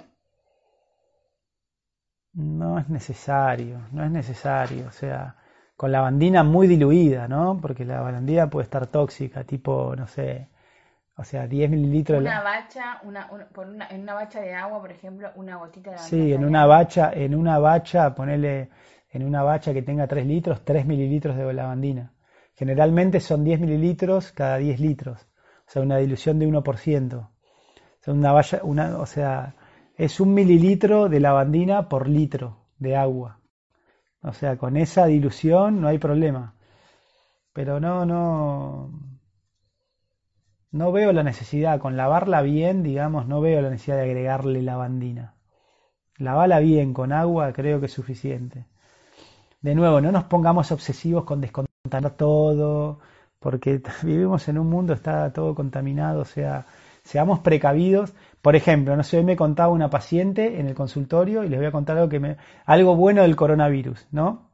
No 2.34 2.78
es 2.78 2.90
necesario, 2.90 3.88
no 3.92 4.04
es 4.06 4.12
necesario. 4.12 4.86
O 4.86 4.92
sea, 4.92 5.36
con 5.76 5.92
lavandina 5.92 6.44
muy 6.44 6.68
diluida, 6.68 7.28
¿no? 7.28 7.58
Porque 7.60 7.86
la 7.86 7.96
lavandina 7.96 8.48
puede 8.52 8.66
estar 8.66 8.86
tóxica, 8.86 9.44
tipo, 9.46 9.96
no 9.96 10.06
sé, 10.06 10.51
o 11.22 11.24
sea, 11.24 11.46
10 11.46 11.70
mililitros. 11.70 12.20
Una 12.20 12.42
bacha, 12.42 13.00
una, 13.04 13.30
en 13.92 14.02
una 14.02 14.16
bacha 14.16 14.42
de 14.42 14.56
agua, 14.56 14.82
por 14.82 14.92
ejemplo, 14.92 15.30
una 15.36 15.58
gotita 15.58 15.92
de 15.92 15.98
Sí, 16.00 16.34
en 16.34 16.44
una 16.44 16.66
bacha, 16.66 17.12
en 17.14 17.36
una 17.36 17.60
bacha, 17.60 18.16
ponerle 18.16 18.70
en 19.12 19.24
una 19.24 19.44
bacha 19.44 19.72
que 19.72 19.84
tenga 19.84 20.08
3 20.08 20.26
litros, 20.26 20.66
3 20.66 20.84
mililitros 20.88 21.38
de 21.38 21.54
lavandina. 21.54 22.12
Generalmente 22.56 23.20
son 23.20 23.44
10 23.44 23.60
mililitros 23.60 24.32
cada 24.32 24.58
10 24.58 24.80
litros. 24.80 25.22
O 25.68 25.72
sea, 25.72 25.84
una 25.84 25.98
dilución 25.98 26.40
de 26.40 26.48
1%. 26.48 27.14
O 27.14 27.30
sea, 28.00 28.14
una 28.16 28.32
bacha, 28.32 28.62
una, 28.64 28.98
o 28.98 29.06
sea, 29.06 29.54
es 29.96 30.20
un 30.20 30.34
mililitro 30.34 31.08
de 31.08 31.20
lavandina 31.20 31.88
por 31.88 32.10
litro 32.10 32.66
de 32.80 32.96
agua. 32.96 33.40
O 34.24 34.34
sea, 34.34 34.58
con 34.58 34.76
esa 34.76 35.06
dilución 35.06 35.82
no 35.82 35.88
hay 35.88 36.00
problema. 36.00 36.56
Pero 37.54 37.80
no, 37.80 38.08
no, 38.08 39.11
no 40.72 40.92
veo 40.92 41.12
la 41.14 41.24
necesidad, 41.24 41.80
con 41.80 41.98
lavarla 41.98 42.42
bien, 42.42 42.84
digamos, 42.84 43.28
no 43.28 43.42
veo 43.42 43.62
la 43.62 43.70
necesidad 43.70 43.98
de 43.98 44.04
agregarle 44.04 44.62
lavandina. 44.62 45.36
Lavala 46.18 46.60
bien 46.60 46.94
con 46.94 47.12
agua, 47.14 47.52
creo 47.54 47.80
que 47.80 47.88
es 47.88 47.94
suficiente. 47.94 48.66
De 49.62 49.76
nuevo, 49.76 50.02
no 50.02 50.12
nos 50.12 50.26
pongamos 50.26 50.72
obsesivos 50.72 51.26
con 51.26 51.42
descontaminar 51.42 52.12
todo, 52.16 53.00
porque 53.40 53.82
vivimos 54.04 54.48
en 54.48 54.58
un 54.60 54.70
mundo, 54.70 54.94
está 54.94 55.32
todo 55.34 55.56
contaminado, 55.56 56.22
o 56.22 56.26
sea, 56.26 56.66
seamos 57.04 57.40
precavidos. 57.40 58.14
Por 58.42 58.56
ejemplo, 58.56 58.96
no 58.96 59.04
sé, 59.04 59.18
hoy 59.18 59.24
me 59.24 59.36
contaba 59.36 59.74
una 59.74 59.90
paciente 59.90 60.60
en 60.60 60.68
el 60.68 60.76
consultorio 60.76 61.44
y 61.44 61.50
les 61.50 61.60
voy 61.60 61.68
a 61.68 61.72
contar 61.72 61.98
algo, 61.98 62.10
que 62.10 62.20
me, 62.20 62.38
algo 62.66 62.96
bueno 62.96 63.24
del 63.24 63.36
coronavirus, 63.36 64.08
¿no? 64.12 64.50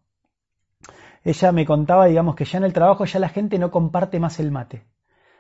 Ella 1.24 1.52
me 1.52 1.66
contaba, 1.66 2.06
digamos, 2.06 2.36
que 2.36 2.46
ya 2.46 2.58
en 2.58 2.64
el 2.64 2.74
trabajo 2.74 3.06
ya 3.06 3.20
la 3.20 3.30
gente 3.30 3.60
no 3.60 3.72
comparte 3.72 4.20
más 4.20 4.40
el 4.40 4.52
mate. 4.52 4.86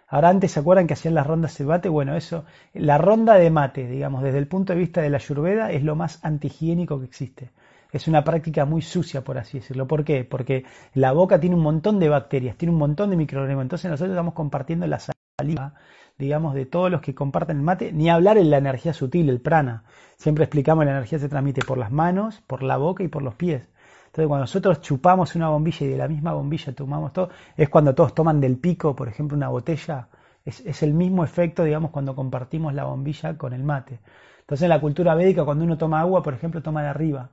Ahora 0.08 0.30
antes 0.30 0.52
se 0.54 0.60
acuerdan 0.60 0.88
que 0.88 0.94
hacían 0.94 1.16
las 1.16 1.28
rondas 1.28 1.58
de 1.58 1.66
mate, 1.66 1.90
bueno, 1.90 2.16
eso, 2.16 2.46
la 2.74 2.98
ronda 2.98 3.36
de 3.36 3.50
mate, 3.50 3.88
digamos, 3.88 4.24
desde 4.24 4.38
el 4.38 4.48
punto 4.48 4.74
de 4.74 4.80
vista 4.80 5.02
de 5.02 5.10
la 5.10 5.18
ayurveda, 5.18 5.72
es 5.72 5.84
lo 5.84 5.96
más 5.96 6.24
antihigiénico 6.24 7.00
que 7.00 7.06
existe. 7.06 7.52
Es 7.92 8.08
una 8.08 8.24
práctica 8.24 8.66
muy 8.66 8.82
sucia, 8.82 9.24
por 9.24 9.38
así 9.38 9.60
decirlo. 9.60 9.88
¿Por 9.88 10.04
qué? 10.04 10.24
Porque 10.24 10.66
la 10.94 11.12
boca 11.12 11.40
tiene 11.40 11.56
un 11.56 11.62
montón 11.62 12.00
de 12.00 12.10
bacterias, 12.10 12.58
tiene 12.58 12.74
un 12.74 12.80
montón 12.80 13.10
de 13.10 13.18
microorganismos. 13.18 13.64
Entonces 13.64 13.92
nosotros 13.92 14.14
estamos 14.14 14.34
compartiendo 14.34 14.88
la 14.88 15.00
saliva, 15.00 15.74
digamos, 16.18 16.54
de 16.54 16.66
todos 16.66 16.92
los 16.92 17.02
que 17.02 17.16
comparten 17.16 17.58
el 17.58 17.64
mate, 17.64 17.92
ni 17.94 18.10
hablar 18.10 18.38
en 18.38 18.50
la 18.50 18.58
energía 18.58 18.94
sutil, 18.94 19.30
el 19.30 19.42
prana. 19.42 19.84
Siempre 20.18 20.44
explicamos 20.46 20.84
que 20.84 20.86
la 20.88 20.98
energía 20.98 21.20
se 21.20 21.30
transmite 21.30 21.62
por 21.66 21.78
las 21.78 21.92
manos, 21.92 22.42
por 22.48 22.64
la 22.64 22.78
boca 22.78 23.04
y 23.04 23.08
por 23.08 23.24
los 23.24 23.36
pies. 23.36 23.70
Entonces, 24.18 24.30
cuando 24.30 24.44
nosotros 24.46 24.82
chupamos 24.82 25.36
una 25.36 25.50
bombilla 25.50 25.86
y 25.86 25.90
de 25.90 25.98
la 25.98 26.08
misma 26.08 26.34
bombilla 26.34 26.74
tomamos 26.74 27.14
todo, 27.14 27.30
es 27.56 27.70
cuando 27.70 27.94
todos 27.94 28.16
toman 28.16 28.42
del 28.42 28.58
pico, 28.58 28.96
por 28.96 29.08
ejemplo, 29.08 29.38
una 29.38 29.50
botella. 29.50 30.08
Es, 30.44 30.82
el 30.82 30.96
mismo 30.96 31.24
efecto, 31.24 31.64
digamos, 31.64 31.92
cuando 31.92 32.16
compartimos 32.16 32.74
la 32.74 32.86
bombilla 32.86 33.38
con 33.38 33.54
el 33.54 33.64
mate. 33.64 34.00
Entonces, 34.40 34.64
en 34.64 34.70
la 34.70 34.82
cultura 34.82 35.14
védica, 35.14 35.46
cuando 35.46 35.64
uno 35.66 35.78
toma 35.78 36.00
agua, 36.00 36.24
por 36.24 36.34
ejemplo, 36.34 36.64
toma 36.64 36.82
de 36.82 36.88
arriba. 36.88 37.30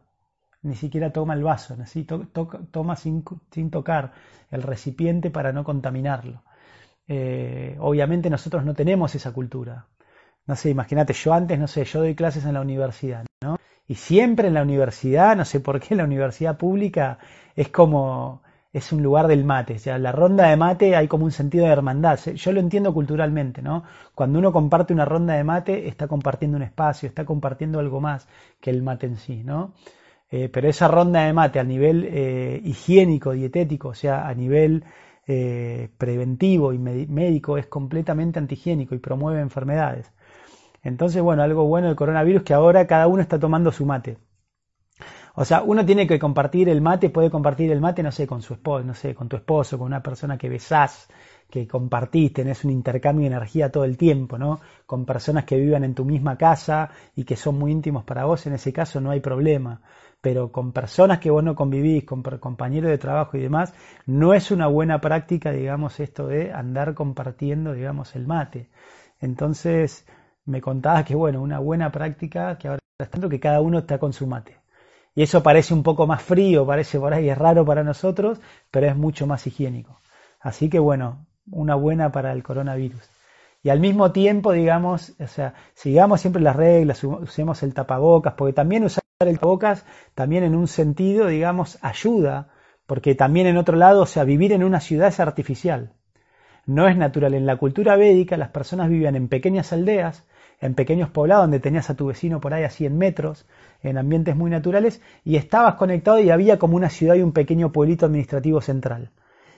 Ni 0.61 0.75
siquiera 0.75 1.11
toma 1.11 1.33
el 1.33 1.43
vaso, 1.43 1.75
toma 2.71 2.97
sin, 2.97 3.25
tocar 3.71 4.13
el 4.51 4.63
recipiente 4.63 5.31
para 5.31 5.53
no 5.53 5.65
contaminarlo. 5.65 6.43
Eh, 7.09 7.79
obviamente 7.81 8.29
nosotros 8.29 8.63
no 8.63 8.75
tenemos 8.75 9.15
esa 9.15 9.33
cultura. 9.33 9.87
No 10.47 10.55
sé, 10.55 10.69
imagínate, 10.69 11.15
yo 11.15 11.33
antes, 11.33 11.59
no 11.59 11.67
sé, 11.67 11.87
yo 11.87 12.01
doy 12.01 12.15
clases 12.15 12.45
en 12.45 12.53
la 12.53 12.61
universidad, 12.61 13.25
¿no? 13.43 13.57
Y 13.87 13.97
siempre 13.97 14.49
en 14.49 14.55
la 14.55 14.63
universidad, 14.63 15.37
no 15.37 15.45
sé 15.45 15.61
por 15.61 15.81
qué, 15.81 15.95
la 15.95 16.05
universidad 16.05 16.57
pública 16.57 17.19
es 17.55 17.69
como, 17.69 18.43
es 18.73 18.93
un 18.93 19.03
lugar 19.03 19.29
del 19.29 19.45
mate. 19.45 19.75
O 19.75 19.79
sea, 19.79 19.99
la 19.99 20.13
ronda 20.13 20.49
de 20.49 20.57
mate 20.57 20.97
hay 20.97 21.07
como 21.09 21.25
un 21.25 21.33
sentido 21.33 21.65
de 21.67 21.73
hermandad. 21.73 22.19
Yo 22.19 22.53
lo 22.53 22.61
entiendo 22.61 22.93
culturalmente, 22.95 23.63
¿no? 23.63 23.85
Cuando 24.15 24.39
uno 24.39 24.53
comparte 24.53 24.93
una 24.93 25.05
ronda 25.05 25.35
de 25.35 25.45
mate, 25.45 25.89
está 25.89 26.09
compartiendo 26.09 26.57
un 26.57 26.63
espacio, 26.63 27.09
está 27.09 27.25
compartiendo 27.25 27.79
algo 27.79 28.01
más 28.01 28.27
que 28.61 28.71
el 28.71 28.83
mate 28.83 29.07
en 29.07 29.17
sí, 29.17 29.43
¿no? 29.45 29.75
Eh, 30.31 30.49
pero 30.49 30.69
esa 30.69 30.89
ronda 30.89 31.25
de 31.25 31.33
mate 31.33 31.61
a 31.61 31.65
nivel 31.65 32.05
eh, 32.11 32.61
higiénico, 32.65 33.33
dietético, 33.33 33.89
o 33.89 33.95
sea, 33.95 34.27
a 34.27 34.35
nivel 34.35 34.85
eh, 35.27 35.91
preventivo 35.97 36.73
y 36.73 36.79
médico, 36.79 37.57
es 37.59 37.67
completamente 37.67 38.39
antihigiénico 38.39 38.95
y 38.95 38.99
promueve 38.99 39.41
enfermedades. 39.41 40.11
Entonces, 40.85 41.23
bueno, 41.23 41.43
algo 41.43 41.65
bueno 41.65 41.89
del 41.89 41.97
coronavirus 41.97 42.43
que 42.45 42.55
ahora 42.55 42.87
cada 42.87 43.09
uno 43.09 43.23
está 43.23 43.39
tomando 43.39 43.73
su 43.73 43.87
mate. 43.87 44.19
O 45.35 45.45
sea, 45.45 45.63
uno 45.63 45.85
tiene 45.85 46.07
que 46.07 46.19
compartir 46.19 46.69
el 46.69 46.81
mate, 46.81 47.11
puede 47.11 47.31
compartir 47.31 47.73
el 47.73 47.81
mate, 47.81 48.03
no 48.05 48.13
sé, 48.13 48.27
con 48.27 48.41
su 48.41 48.55
esposo, 48.55 48.85
no 48.85 48.95
sé, 48.95 49.15
con 49.15 49.29
tu 49.29 49.37
esposo, 49.37 49.79
con 49.79 49.89
una 49.89 50.03
persona 50.03 50.39
que 50.39 50.49
besás, 50.49 51.09
que 51.51 51.67
compartís, 51.67 52.33
tenés 52.33 52.65
un 52.65 52.71
intercambio 52.71 53.29
de 53.29 53.35
energía 53.35 53.73
todo 53.73 53.85
el 53.85 53.97
tiempo, 53.97 54.39
¿no? 54.39 54.61
Con 54.87 55.05
personas 55.05 55.45
que 55.45 55.57
vivan 55.57 55.83
en 55.83 55.95
tu 55.95 56.05
misma 56.05 56.37
casa 56.37 56.91
y 57.17 57.25
que 57.25 57.35
son 57.35 57.59
muy 57.59 57.73
íntimos 57.73 58.05
para 58.05 58.27
vos, 58.27 58.47
en 58.47 58.53
ese 58.53 58.73
caso 58.73 59.01
no 59.01 59.11
hay 59.11 59.21
problema. 59.21 59.81
Pero 60.21 60.53
con 60.53 60.73
personas 60.73 61.19
que 61.19 61.31
vos 61.31 61.43
no 61.43 61.55
convivís, 61.57 62.05
con 62.05 62.23
compañeros 62.23 62.91
de 62.91 62.99
trabajo 62.99 63.37
y 63.37 63.41
demás, 63.41 63.75
no 64.07 64.35
es 64.35 64.51
una 64.51 64.69
buena 64.69 65.01
práctica, 65.01 65.51
digamos, 65.51 65.99
esto 65.99 66.29
de 66.29 66.53
andar 66.53 66.95
compartiendo, 66.95 67.73
digamos, 67.73 68.15
el 68.15 68.27
mate. 68.27 68.71
Entonces, 69.21 70.07
me 70.47 70.61
contabas 70.61 71.05
que, 71.05 71.15
bueno, 71.15 71.43
una 71.43 71.59
buena 71.59 71.91
práctica 71.91 72.59
que 72.59 72.69
ahora 72.69 72.81
está 72.99 73.11
tanto 73.11 73.29
que 73.29 73.41
cada 73.41 73.61
uno 73.61 73.79
está 73.79 73.99
con 73.99 74.13
su 74.13 74.27
mate. 74.27 74.59
Y 75.15 75.23
eso 75.23 75.43
parece 75.43 75.75
un 75.75 75.83
poco 75.83 76.07
más 76.07 76.23
frío, 76.23 76.67
parece 76.67 76.99
por 76.99 77.15
ahí, 77.15 77.29
es 77.29 77.39
raro 77.39 77.65
para 77.65 77.85
nosotros, 77.85 78.41
pero 78.71 78.87
es 78.87 78.97
mucho 78.97 79.27
más 79.27 79.47
higiénico. 79.47 80.01
Así 80.41 80.69
que, 80.69 80.79
bueno, 80.79 81.27
una 81.51 81.75
buena 81.75 82.11
para 82.13 82.33
el 82.33 82.43
coronavirus. 82.43 83.09
Y 83.63 83.71
al 83.71 83.81
mismo 83.81 84.13
tiempo, 84.13 84.53
digamos, 84.53 85.15
o 85.19 85.27
sea, 85.27 85.55
sigamos 85.75 86.21
siempre 86.21 86.43
las 86.43 86.57
reglas, 86.57 87.03
usemos 87.03 87.63
el 87.63 87.73
tapabocas, 87.73 88.35
porque 88.35 88.53
también 88.53 88.85
usar 88.85 89.03
el 89.21 89.39
tapabocas, 89.39 89.87
también 90.15 90.45
en 90.45 90.55
un 90.55 90.69
sentido, 90.69 91.29
digamos, 91.29 91.79
ayuda, 91.81 92.49
porque 92.87 93.15
también 93.15 93.47
en 93.47 93.57
otro 93.57 93.77
lado, 93.77 94.03
o 94.03 94.07
sea, 94.07 94.25
vivir 94.25 94.53
en 94.53 94.65
una 94.65 94.81
ciudad 94.81 95.09
es 95.09 95.21
artificial, 95.21 95.93
no 96.67 96.89
es 96.89 96.97
natural. 96.97 97.35
En 97.35 97.47
la 97.47 97.57
cultura 97.57 97.97
védica 97.97 98.37
las 98.37 98.51
personas 98.51 98.91
vivían 98.91 99.17
en 99.17 99.29
pequeñas 99.29 99.73
aldeas, 99.73 100.25
en 100.65 100.75
pequeños 100.75 101.11
poblados 101.11 101.45
donde 101.45 101.61
tenías 101.61 101.91
a 101.91 101.95
tu 101.95 102.07
vecino 102.07 102.41
por 102.41 102.55
ahí 102.55 102.65
a 102.65 102.71
100 102.71 102.97
metros, 102.97 103.45
en 103.83 103.99
ambientes 103.99 104.35
muy 104.35 104.51
naturales, 104.51 105.03
y 105.23 105.37
estabas 105.37 105.75
conectado 105.75 106.19
y 106.21 106.31
había 106.31 106.59
como 106.59 106.75
una 106.77 106.89
ciudad 106.89 107.17
y 107.17 107.21
un 107.23 107.33
pequeño 107.33 107.71
pueblito 107.71 108.07
administrativo 108.07 108.63
central. 108.63 109.11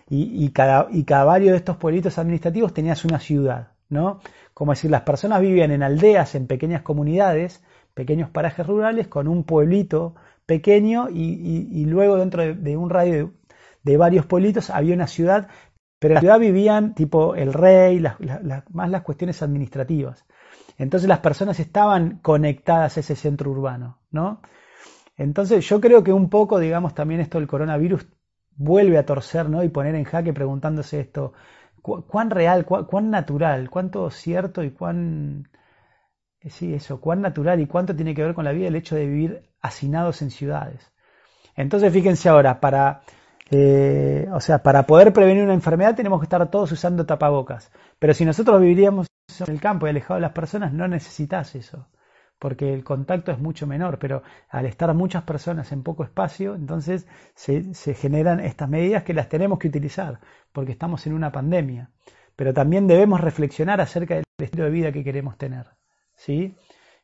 Y, 0.08 0.50
cada, 0.50 0.88
y 0.90 1.04
cada 1.04 1.24
varios 1.24 1.52
de 1.52 1.58
estos 1.58 1.76
pueblitos 1.76 2.18
administrativos 2.18 2.74
tenías 2.74 3.04
una 3.04 3.20
ciudad, 3.20 3.72
¿no? 3.88 4.20
Como 4.52 4.72
decir, 4.72 4.90
las 4.90 5.02
personas 5.02 5.40
vivían 5.40 5.70
en 5.70 5.84
aldeas, 5.84 6.34
en 6.34 6.48
pequeñas 6.48 6.82
comunidades, 6.82 7.62
pequeños 7.94 8.30
parajes 8.30 8.66
rurales, 8.66 9.06
con 9.06 9.28
un 9.28 9.44
pueblito 9.44 10.16
pequeño 10.44 11.08
y, 11.08 11.84
luego 11.86 12.16
dentro 12.16 12.42
de, 12.54 12.76
un 12.76 12.90
radio 12.90 13.32
de, 13.84 13.96
varios 13.96 14.26
pueblitos 14.26 14.70
había 14.70 14.94
una 14.94 15.06
ciudad, 15.06 15.48
pero 16.00 16.12
en 16.12 16.14
la 16.14 16.20
ciudad 16.20 16.38
vivían 16.40 16.94
tipo 16.94 17.36
el 17.36 17.52
rey, 17.52 18.02
más 18.70 18.90
las 18.90 19.02
cuestiones 19.02 19.42
administrativas. 19.42 20.24
Entonces 20.78 21.08
las 21.08 21.20
personas 21.20 21.58
estaban 21.60 22.18
conectadas 22.18 22.96
a 22.96 23.00
ese 23.00 23.16
centro 23.16 23.50
urbano, 23.50 23.98
¿no? 24.10 24.40
Entonces 25.16 25.66
yo 25.66 25.80
creo 25.80 26.04
que 26.04 26.12
un 26.12 26.28
poco, 26.28 26.58
digamos, 26.58 26.94
también 26.94 27.20
esto 27.20 27.38
del 27.38 27.48
coronavirus 27.48 28.06
vuelve 28.56 28.98
a 28.98 29.06
torcer, 29.06 29.48
¿no? 29.48 29.62
Y 29.62 29.68
poner 29.68 29.94
en 29.94 30.04
jaque 30.04 30.32
preguntándose 30.32 31.00
esto, 31.00 31.32
¿cuán 31.80 32.30
real, 32.30 32.66
cuán 32.66 33.10
natural, 33.10 33.70
cuánto 33.70 34.10
cierto 34.10 34.62
y 34.62 34.70
cuán, 34.70 35.48
eh, 36.40 36.50
sí, 36.50 36.74
eso, 36.74 37.00
cuán 37.00 37.22
natural 37.22 37.60
y 37.60 37.66
cuánto 37.66 37.94
tiene 37.96 38.14
que 38.14 38.22
ver 38.22 38.34
con 38.34 38.44
la 38.44 38.52
vida 38.52 38.68
el 38.68 38.76
hecho 38.76 38.96
de 38.96 39.06
vivir 39.06 39.42
hacinados 39.62 40.20
en 40.20 40.30
ciudades? 40.30 40.92
Entonces 41.54 41.90
fíjense 41.92 42.28
ahora, 42.28 42.60
para, 42.60 43.00
eh, 43.50 44.28
o 44.32 44.40
sea, 44.40 44.62
para 44.62 44.86
poder 44.86 45.12
prevenir 45.12 45.44
una 45.44 45.54
enfermedad 45.54 45.94
tenemos 45.94 46.20
que 46.20 46.24
estar 46.24 46.50
todos 46.50 46.70
usando 46.72 47.06
tapabocas. 47.06 47.70
Pero 47.98 48.12
si 48.12 48.26
nosotros 48.26 48.60
viviríamos 48.60 49.06
en 49.40 49.54
el 49.54 49.60
campo 49.60 49.86
y 49.86 49.90
alejado 49.90 50.14
de 50.14 50.22
las 50.22 50.32
personas, 50.32 50.72
no 50.72 50.88
necesitas 50.88 51.54
eso, 51.54 51.88
porque 52.38 52.72
el 52.72 52.84
contacto 52.84 53.32
es 53.32 53.38
mucho 53.38 53.66
menor. 53.66 53.98
Pero 53.98 54.22
al 54.48 54.66
estar 54.66 54.92
muchas 54.94 55.24
personas 55.24 55.72
en 55.72 55.82
poco 55.82 56.04
espacio, 56.04 56.54
entonces 56.54 57.06
se, 57.34 57.74
se 57.74 57.94
generan 57.94 58.40
estas 58.40 58.68
medidas 58.68 59.02
que 59.02 59.14
las 59.14 59.28
tenemos 59.28 59.58
que 59.58 59.68
utilizar, 59.68 60.20
porque 60.52 60.72
estamos 60.72 61.06
en 61.06 61.14
una 61.14 61.32
pandemia. 61.32 61.90
Pero 62.36 62.52
también 62.52 62.86
debemos 62.86 63.20
reflexionar 63.20 63.80
acerca 63.80 64.14
del 64.16 64.24
estilo 64.38 64.64
de 64.64 64.70
vida 64.70 64.92
que 64.92 65.04
queremos 65.04 65.38
tener. 65.38 65.66
¿sí? 66.14 66.56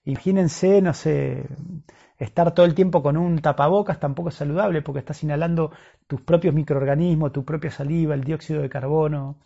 Imagínense, 0.04 0.82
no 0.82 0.94
sé, 0.94 1.46
estar 2.18 2.52
todo 2.54 2.66
el 2.66 2.74
tiempo 2.74 3.02
con 3.02 3.16
un 3.16 3.40
tapabocas 3.40 4.00
tampoco 4.00 4.28
es 4.30 4.34
saludable 4.34 4.82
porque 4.82 4.98
estás 5.00 5.22
inhalando 5.22 5.72
tus 6.06 6.20
propios 6.20 6.54
microorganismos, 6.54 7.32
tu 7.32 7.44
propia 7.44 7.70
saliva, 7.70 8.14
el 8.14 8.24
dióxido 8.24 8.62
de 8.62 8.68
carbono. 8.68 9.38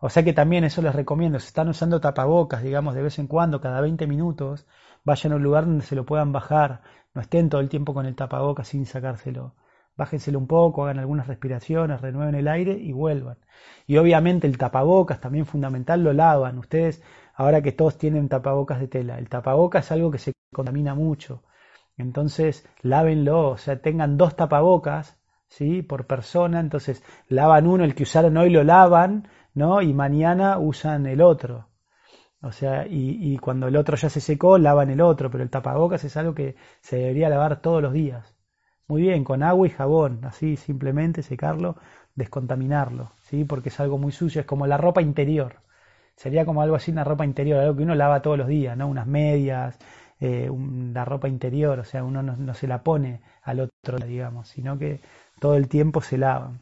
O 0.00 0.08
sea 0.10 0.24
que 0.24 0.32
también 0.32 0.64
eso 0.64 0.82
les 0.82 0.94
recomiendo, 0.94 1.38
si 1.40 1.48
están 1.48 1.68
usando 1.68 2.00
tapabocas, 2.00 2.62
digamos, 2.62 2.94
de 2.94 3.02
vez 3.02 3.18
en 3.18 3.26
cuando, 3.26 3.60
cada 3.60 3.80
20 3.80 4.06
minutos, 4.06 4.66
vayan 5.04 5.32
a 5.32 5.36
un 5.36 5.42
lugar 5.42 5.66
donde 5.66 5.84
se 5.84 5.96
lo 5.96 6.06
puedan 6.06 6.32
bajar, 6.32 6.82
no 7.14 7.20
estén 7.20 7.48
todo 7.48 7.60
el 7.60 7.68
tiempo 7.68 7.94
con 7.94 8.06
el 8.06 8.14
tapabocas 8.14 8.68
sin 8.68 8.86
sacárselo. 8.86 9.54
Bájenselo 9.96 10.38
un 10.38 10.46
poco, 10.46 10.84
hagan 10.84 11.00
algunas 11.00 11.26
respiraciones, 11.26 12.00
renueven 12.00 12.36
el 12.36 12.46
aire 12.46 12.72
y 12.74 12.92
vuelvan. 12.92 13.38
Y 13.86 13.96
obviamente 13.96 14.46
el 14.46 14.56
tapabocas, 14.56 15.20
también 15.20 15.46
fundamental, 15.46 16.04
lo 16.04 16.12
lavan. 16.12 16.58
Ustedes, 16.58 17.02
ahora 17.34 17.62
que 17.62 17.72
todos 17.72 17.98
tienen 17.98 18.28
tapabocas 18.28 18.78
de 18.78 18.86
tela, 18.88 19.18
el 19.18 19.28
tapabocas 19.28 19.86
es 19.86 19.92
algo 19.92 20.12
que 20.12 20.18
se 20.18 20.32
contamina 20.52 20.94
mucho. 20.94 21.42
Entonces, 21.96 22.68
lávenlo, 22.82 23.50
o 23.50 23.56
sea, 23.58 23.82
tengan 23.82 24.16
dos 24.16 24.36
tapabocas, 24.36 25.18
¿sí? 25.48 25.82
Por 25.82 26.06
persona, 26.06 26.60
entonces 26.60 27.02
lavan 27.28 27.66
uno, 27.66 27.84
el 27.84 27.94
que 27.94 28.04
usaron 28.04 28.36
hoy 28.36 28.50
lo 28.50 28.64
lavan, 28.64 29.28
¿no? 29.54 29.82
Y 29.82 29.92
mañana 29.94 30.58
usan 30.58 31.06
el 31.06 31.20
otro. 31.22 31.68
O 32.40 32.52
sea, 32.52 32.86
y, 32.88 33.36
cuando 33.38 33.66
el 33.66 33.76
otro 33.76 33.96
ya 33.96 34.08
se 34.08 34.20
secó, 34.20 34.58
lavan 34.58 34.90
el 34.90 35.00
otro, 35.00 35.30
pero 35.30 35.42
el 35.42 35.50
tapabocas 35.50 36.04
es 36.04 36.16
algo 36.16 36.34
que 36.34 36.54
se 36.80 36.96
debería 36.98 37.28
lavar 37.28 37.60
todos 37.60 37.82
los 37.82 37.92
días. 37.92 38.36
Muy 38.86 39.02
bien, 39.02 39.24
con 39.24 39.42
agua 39.42 39.66
y 39.66 39.70
jabón, 39.70 40.24
así 40.24 40.56
simplemente 40.56 41.22
secarlo, 41.22 41.76
descontaminarlo, 42.14 43.12
¿sí? 43.22 43.44
Porque 43.44 43.68
es 43.70 43.80
algo 43.80 43.98
muy 43.98 44.12
sucio, 44.12 44.40
es 44.40 44.46
como 44.46 44.66
la 44.66 44.76
ropa 44.76 45.02
interior. 45.02 45.62
Sería 46.16 46.44
como 46.46 46.62
algo 46.62 46.76
así, 46.76 46.90
una 46.92 47.04
ropa 47.04 47.24
interior, 47.24 47.60
algo 47.60 47.76
que 47.76 47.82
uno 47.82 47.94
lava 47.94 48.22
todos 48.22 48.38
los 48.38 48.48
días, 48.48 48.76
¿no? 48.76 48.88
Unas 48.88 49.06
medias, 49.06 49.78
eh, 50.20 50.50
la 50.92 51.04
ropa 51.04 51.28
interior, 51.28 51.78
o 51.78 51.84
sea, 51.84 52.04
uno 52.04 52.22
no, 52.22 52.54
se 52.54 52.66
la 52.66 52.82
pone 52.82 53.20
al 53.42 53.60
otro, 53.60 53.98
digamos, 53.98 54.48
sino 54.48 54.78
que 54.78 55.00
todo 55.40 55.56
el 55.56 55.68
tiempo 55.68 56.00
se 56.00 56.18
lava. 56.18 56.58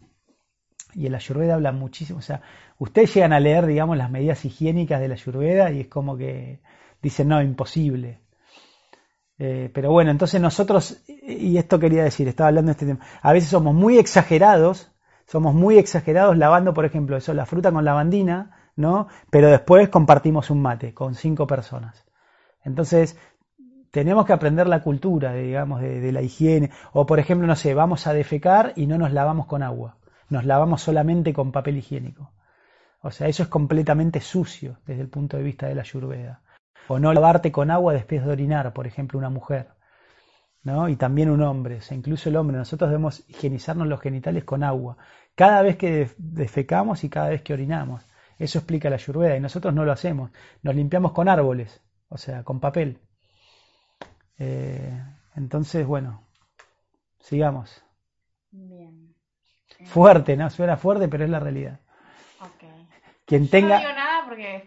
Y 0.95 1.07
el 1.07 1.14
ayurveda 1.14 1.55
habla 1.55 1.73
muchísimo, 1.73 2.19
o 2.19 2.23
sea, 2.23 2.42
ustedes 2.79 3.14
llegan 3.14 3.33
a 3.33 3.40
leer, 3.40 3.66
digamos, 3.66 3.97
las 3.97 4.11
medidas 4.11 4.45
higiénicas 4.45 5.01
de 5.01 5.09
la 5.09 5.14
ayurveda 5.14 5.71
y 5.71 5.81
es 5.81 5.88
como 5.88 6.16
que 6.16 6.61
dicen, 7.03 7.29
no, 7.29 7.42
imposible. 7.42 8.21
Eh, 9.38 9.71
pero 9.75 9.90
bueno, 9.90 10.11
entonces 10.11 10.40
nosotros, 10.40 11.03
y 11.07 11.59
esto 11.59 11.79
quería 11.79 12.05
decir, 12.05 12.29
estaba 12.29 12.49
hablando 12.49 12.71
de 12.71 12.73
este 12.73 12.87
tema, 12.87 13.05
a 13.21 13.33
veces 13.33 13.51
somos 13.51 13.75
muy 13.75 13.99
exagerados, 13.99 14.90
somos 15.27 15.55
muy 15.55 15.79
exagerados 15.79 16.37
lavando, 16.38 16.73
por 16.73 16.85
ejemplo, 16.85 17.16
eso, 17.16 17.35
la 17.35 17.47
fruta 17.47 17.73
con 17.73 17.85
lavandina, 17.85 18.71
¿no? 18.77 19.09
Pero 19.31 19.49
después 19.49 19.88
compartimos 19.88 20.51
un 20.51 20.62
mate 20.62 20.95
con 20.95 21.14
cinco 21.14 21.47
personas. 21.47 22.05
Entonces, 22.64 23.16
tenemos 23.90 24.27
que 24.27 24.33
aprender 24.33 24.66
la 24.66 24.83
cultura, 24.83 25.35
digamos, 25.35 25.81
de, 25.81 26.12
la 26.12 26.22
higiene. 26.22 26.70
O, 26.92 27.07
por 27.07 27.18
ejemplo, 27.18 27.46
no 27.46 27.57
sé, 27.57 27.75
vamos 27.75 28.07
a 28.07 28.12
defecar 28.12 28.72
y 28.77 28.87
no 28.87 28.99
nos 28.99 29.12
lavamos 29.12 29.46
con 29.46 29.62
agua. 29.62 29.99
Nos 30.29 30.44
lavamos 30.44 30.83
solamente 30.83 31.33
con 31.33 31.53
papel 31.53 31.79
higiénico. 31.79 32.33
O 33.03 33.11
sea, 33.11 33.29
eso 33.29 33.42
es 33.42 33.49
completamente 33.49 34.20
sucio 34.20 34.79
desde 34.87 35.03
el 35.03 35.09
punto 35.09 35.37
de 35.37 35.42
vista 35.42 35.66
de 35.66 35.75
la 35.75 35.83
ayurveda. 35.83 36.42
O 36.88 36.99
no 36.99 37.12
lavarte 37.12 37.53
con 37.53 37.70
agua 37.70 37.92
después 37.92 38.25
de 38.25 38.31
orinar, 38.31 38.72
por 38.72 38.87
ejemplo, 38.87 39.18
una 39.18 39.31
mujer. 39.31 39.68
¿no? 40.62 40.88
Y 40.88 40.96
también 40.96 41.31
un 41.31 41.42
hombre, 41.42 41.77
o 41.77 41.81
sea, 41.81 41.96
incluso 41.96 42.29
el 42.29 42.37
hombre. 42.37 42.57
Nosotros 42.57 42.90
debemos 42.90 43.25
higienizarnos 43.29 43.87
los 43.87 44.01
genitales 44.01 44.44
con 44.44 44.64
agua. 44.64 44.96
Cada 45.37 45.62
vez 45.62 45.77
que 45.77 46.11
defecamos 46.18 47.05
y 47.05 47.09
cada 47.09 47.29
vez 47.29 47.42
que 47.42 47.53
orinamos. 47.53 48.05
Eso 48.38 48.59
explica 48.59 48.90
la 48.90 48.96
ayurveda 48.96 49.37
y 49.37 49.40
nosotros 49.40 49.72
no 49.72 49.85
lo 49.85 49.92
hacemos. 49.92 50.31
Nos 50.62 50.75
limpiamos 50.75 51.12
con 51.12 51.29
árboles, 51.29 51.83
o 52.09 52.18
sea, 52.18 52.42
con 52.42 52.59
papel. 52.61 52.99
Eh, 54.38 55.03
entonces, 55.35 55.87
bueno, 55.87 56.22
sigamos. 57.20 57.85
Bien. 58.51 59.14
Eh, 59.79 59.87
fuerte, 59.87 60.37
¿no? 60.37 60.49
Suena 60.51 60.77
fuerte, 60.77 61.09
pero 61.09 61.25
es 61.25 61.31
la 61.31 61.40
realidad. 61.40 61.81
Okay. 62.40 62.88
Quien 63.25 63.49
tenga, 63.49 63.77
no 63.77 63.81
digo 63.81 63.92
nada 63.92 64.25
porque 64.27 64.64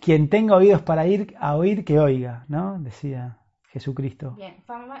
quien, 0.00 0.28
tenga 0.28 0.56
oídos 0.56 0.82
para 0.82 1.06
ir 1.06 1.34
a 1.38 1.56
oír, 1.56 1.84
que 1.84 1.98
oiga, 1.98 2.44
¿no? 2.48 2.78
Decía 2.80 3.38
Jesucristo. 3.68 4.34
Bien, 4.36 4.56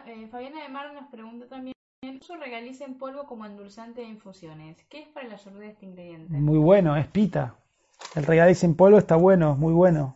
eh, 0.06 0.28
Fabiana 0.30 0.62
de 0.62 0.68
Mar 0.68 0.92
nos 0.92 1.08
pregunta 1.10 1.48
también, 1.48 1.74
uso 2.20 2.36
regaliza 2.36 2.84
en 2.84 2.98
polvo 2.98 3.26
como 3.26 3.46
endulzante 3.46 4.02
de 4.02 4.08
infusiones. 4.08 4.84
¿Qué 4.88 5.02
es 5.02 5.08
para 5.08 5.28
la 5.28 5.34
ayuda 5.34 5.58
de 5.60 5.68
este 5.68 5.86
ingrediente? 5.86 6.32
Muy 6.32 6.58
bueno, 6.58 6.96
es 6.96 7.06
pita. 7.06 7.54
El 8.14 8.24
regaliza 8.26 8.66
en 8.66 8.74
polvo 8.74 8.98
está 8.98 9.16
bueno, 9.16 9.54
muy 9.56 9.72
bueno 9.72 10.14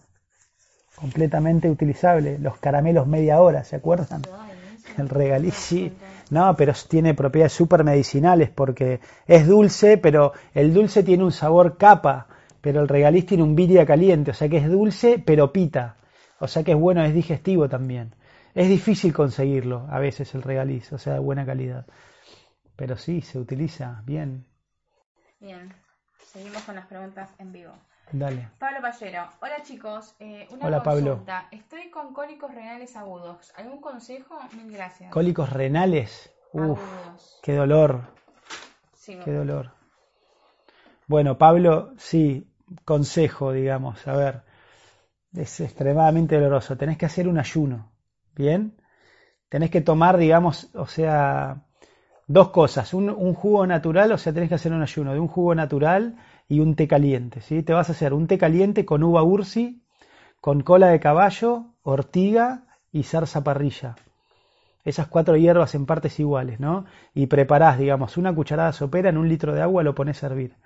completamente 1.04 1.68
utilizable. 1.68 2.38
Los 2.38 2.56
caramelos 2.56 3.06
media 3.06 3.38
hora, 3.42 3.62
¿se 3.62 3.76
acuerdan? 3.76 4.22
El 4.96 5.10
regaliz, 5.10 5.70
No, 6.30 6.56
pero 6.56 6.72
tiene 6.88 7.12
propiedades 7.12 7.52
super 7.52 7.84
medicinales 7.84 8.48
porque 8.48 9.00
es 9.26 9.46
dulce, 9.46 9.98
pero 9.98 10.32
el 10.54 10.72
dulce 10.72 11.02
tiene 11.02 11.22
un 11.22 11.32
sabor 11.32 11.76
capa, 11.76 12.26
pero 12.62 12.80
el 12.80 12.88
regaliz 12.88 13.26
tiene 13.26 13.42
un 13.42 13.54
viria 13.54 13.84
caliente, 13.84 14.30
o 14.30 14.34
sea 14.34 14.48
que 14.48 14.56
es 14.56 14.70
dulce, 14.70 15.18
pero 15.18 15.52
pita. 15.52 15.96
O 16.38 16.48
sea 16.48 16.62
que 16.62 16.72
es 16.72 16.78
bueno, 16.78 17.04
es 17.04 17.12
digestivo 17.12 17.68
también. 17.68 18.14
Es 18.54 18.68
difícil 18.68 19.12
conseguirlo 19.12 19.86
a 19.90 19.98
veces 19.98 20.34
el 20.34 20.42
regaliz, 20.42 20.90
o 20.90 20.98
sea, 20.98 21.12
de 21.14 21.18
buena 21.18 21.44
calidad. 21.44 21.84
Pero 22.76 22.96
sí, 22.96 23.20
se 23.20 23.38
utiliza 23.38 24.02
bien. 24.06 24.46
Bien, 25.38 25.70
seguimos 26.32 26.62
con 26.62 26.76
las 26.76 26.86
preguntas 26.86 27.28
en 27.38 27.52
vivo. 27.52 27.74
Dale. 28.12 28.50
Pablo 28.58 28.80
Pallero. 28.80 29.28
Hola 29.40 29.62
chicos, 29.62 30.14
eh, 30.20 30.46
una 30.50 30.66
Hola, 30.66 30.82
consulta. 30.82 31.24
Pablo. 31.24 31.48
Estoy 31.50 31.90
con 31.90 32.12
cólicos 32.12 32.54
renales 32.54 32.94
agudos. 32.96 33.52
¿Algún 33.56 33.80
consejo? 33.80 34.38
Mil 34.56 34.72
gracias. 34.72 35.10
¿Cólicos 35.10 35.50
renales? 35.50 36.32
Uf, 36.52 36.80
qué 37.42 37.54
dolor. 37.54 38.02
qué 39.24 39.32
dolor. 39.32 39.72
Bueno, 41.08 41.36
Pablo, 41.36 41.92
sí, 41.98 42.48
consejo, 42.84 43.52
digamos. 43.52 44.06
A 44.06 44.16
ver, 44.16 44.42
es 45.34 45.60
extremadamente 45.60 46.36
doloroso. 46.36 46.76
Tenés 46.76 46.96
que 46.96 47.06
hacer 47.06 47.26
un 47.26 47.38
ayuno, 47.38 47.92
¿bien? 48.34 48.80
Tenés 49.48 49.70
que 49.70 49.80
tomar, 49.80 50.16
digamos, 50.16 50.70
o 50.74 50.86
sea, 50.86 51.64
dos 52.26 52.50
cosas. 52.50 52.94
Un, 52.94 53.10
un 53.10 53.34
jugo 53.34 53.66
natural, 53.66 54.12
o 54.12 54.18
sea, 54.18 54.32
tenés 54.32 54.48
que 54.48 54.54
hacer 54.54 54.72
un 54.72 54.82
ayuno 54.82 55.12
de 55.12 55.20
un 55.20 55.28
jugo 55.28 55.54
natural 55.54 56.16
y 56.48 56.60
un 56.60 56.76
té 56.76 56.88
caliente. 56.88 57.40
¿sí? 57.40 57.62
Te 57.62 57.72
vas 57.72 57.88
a 57.88 57.92
hacer 57.92 58.12
un 58.14 58.26
té 58.26 58.38
caliente 58.38 58.84
con 58.84 59.02
uva 59.02 59.22
ursi, 59.22 59.82
con 60.40 60.62
cola 60.62 60.88
de 60.88 61.00
caballo, 61.00 61.66
ortiga 61.82 62.66
y 62.92 63.04
zarza 63.04 63.42
parrilla. 63.44 63.96
esas 64.84 65.08
cuatro 65.08 65.36
hierbas 65.36 65.74
en 65.74 65.86
partes 65.86 66.20
iguales, 66.20 66.60
¿no? 66.60 66.84
Y 67.14 67.26
preparás, 67.26 67.78
digamos, 67.78 68.16
una 68.18 68.34
cucharada 68.34 68.72
sopera 68.72 69.08
en 69.10 69.18
un 69.18 69.28
litro 69.28 69.54
de 69.54 69.62
agua, 69.62 69.82
lo 69.82 69.94
pones 69.94 70.22
a 70.22 70.26
hervir. 70.26 70.56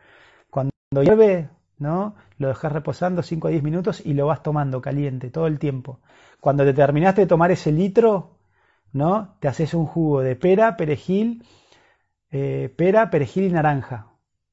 Cuando 0.50 0.72
hierve, 1.02 1.50
¿no? 1.78 2.16
Lo 2.38 2.48
dejas 2.48 2.72
reposando 2.72 3.22
5 3.22 3.48
a 3.48 3.50
10 3.50 3.62
minutos 3.62 4.02
y 4.04 4.14
lo 4.14 4.26
vas 4.26 4.42
tomando 4.42 4.80
caliente 4.82 5.30
todo 5.30 5.46
el 5.46 5.58
tiempo. 5.58 6.00
Cuando 6.40 6.64
te 6.64 6.74
terminaste 6.74 7.22
de 7.22 7.26
tomar 7.28 7.50
ese 7.52 7.72
litro, 7.72 8.38
¿no? 8.92 9.36
Te 9.40 9.48
haces 9.48 9.74
un 9.74 9.86
jugo 9.86 10.20
de 10.22 10.36
pera, 10.36 10.76
perejil, 10.76 11.44
eh, 12.30 12.72
pera, 12.76 13.10
perejil 13.10 13.44
y 13.44 13.50
naranja, 13.52 14.08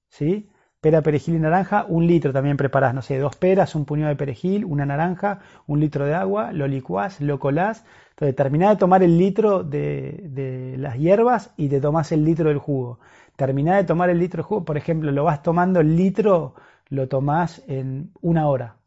¿sí? 0.10 0.50
Pera, 0.86 1.02
perejil 1.02 1.36
y 1.36 1.40
naranja, 1.40 1.86
un 1.90 2.06
litro 2.08 2.32
también 2.32 2.58
preparás, 2.58 2.94
no 2.94 3.02
sé, 3.02 3.18
dos 3.18 3.36
peras, 3.36 3.74
un 3.76 3.86
puñado 3.86 4.10
de 4.10 4.16
perejil, 4.16 4.66
una 4.66 4.86
naranja, 4.86 5.40
un 5.68 5.80
litro 5.80 6.06
de 6.06 6.14
agua, 6.14 6.52
lo 6.54 6.68
licuás, 6.68 7.22
lo 7.22 7.40
colás, 7.40 7.84
entonces 8.12 8.36
terminás 8.36 8.70
de 8.72 8.76
tomar 8.78 9.02
el 9.02 9.18
litro 9.18 9.64
de, 9.64 10.22
de 10.30 10.78
las 10.78 10.96
hierbas 10.98 11.52
y 11.58 11.70
te 11.70 11.82
tomás 11.82 12.12
el 12.12 12.24
litro 12.24 12.50
del 12.50 12.60
jugo. 12.60 13.00
Terminás 13.36 13.78
de 13.78 13.84
tomar 13.86 14.10
el 14.12 14.20
litro 14.20 14.44
de 14.44 14.48
jugo, 14.48 14.64
por 14.66 14.78
ejemplo, 14.78 15.12
lo 15.12 15.24
vas 15.24 15.42
tomando 15.42 15.80
el 15.80 15.96
litro, 15.96 16.54
lo 16.90 17.08
tomás 17.08 17.64
en 17.68 18.12
una 18.22 18.48
hora. 18.48 18.78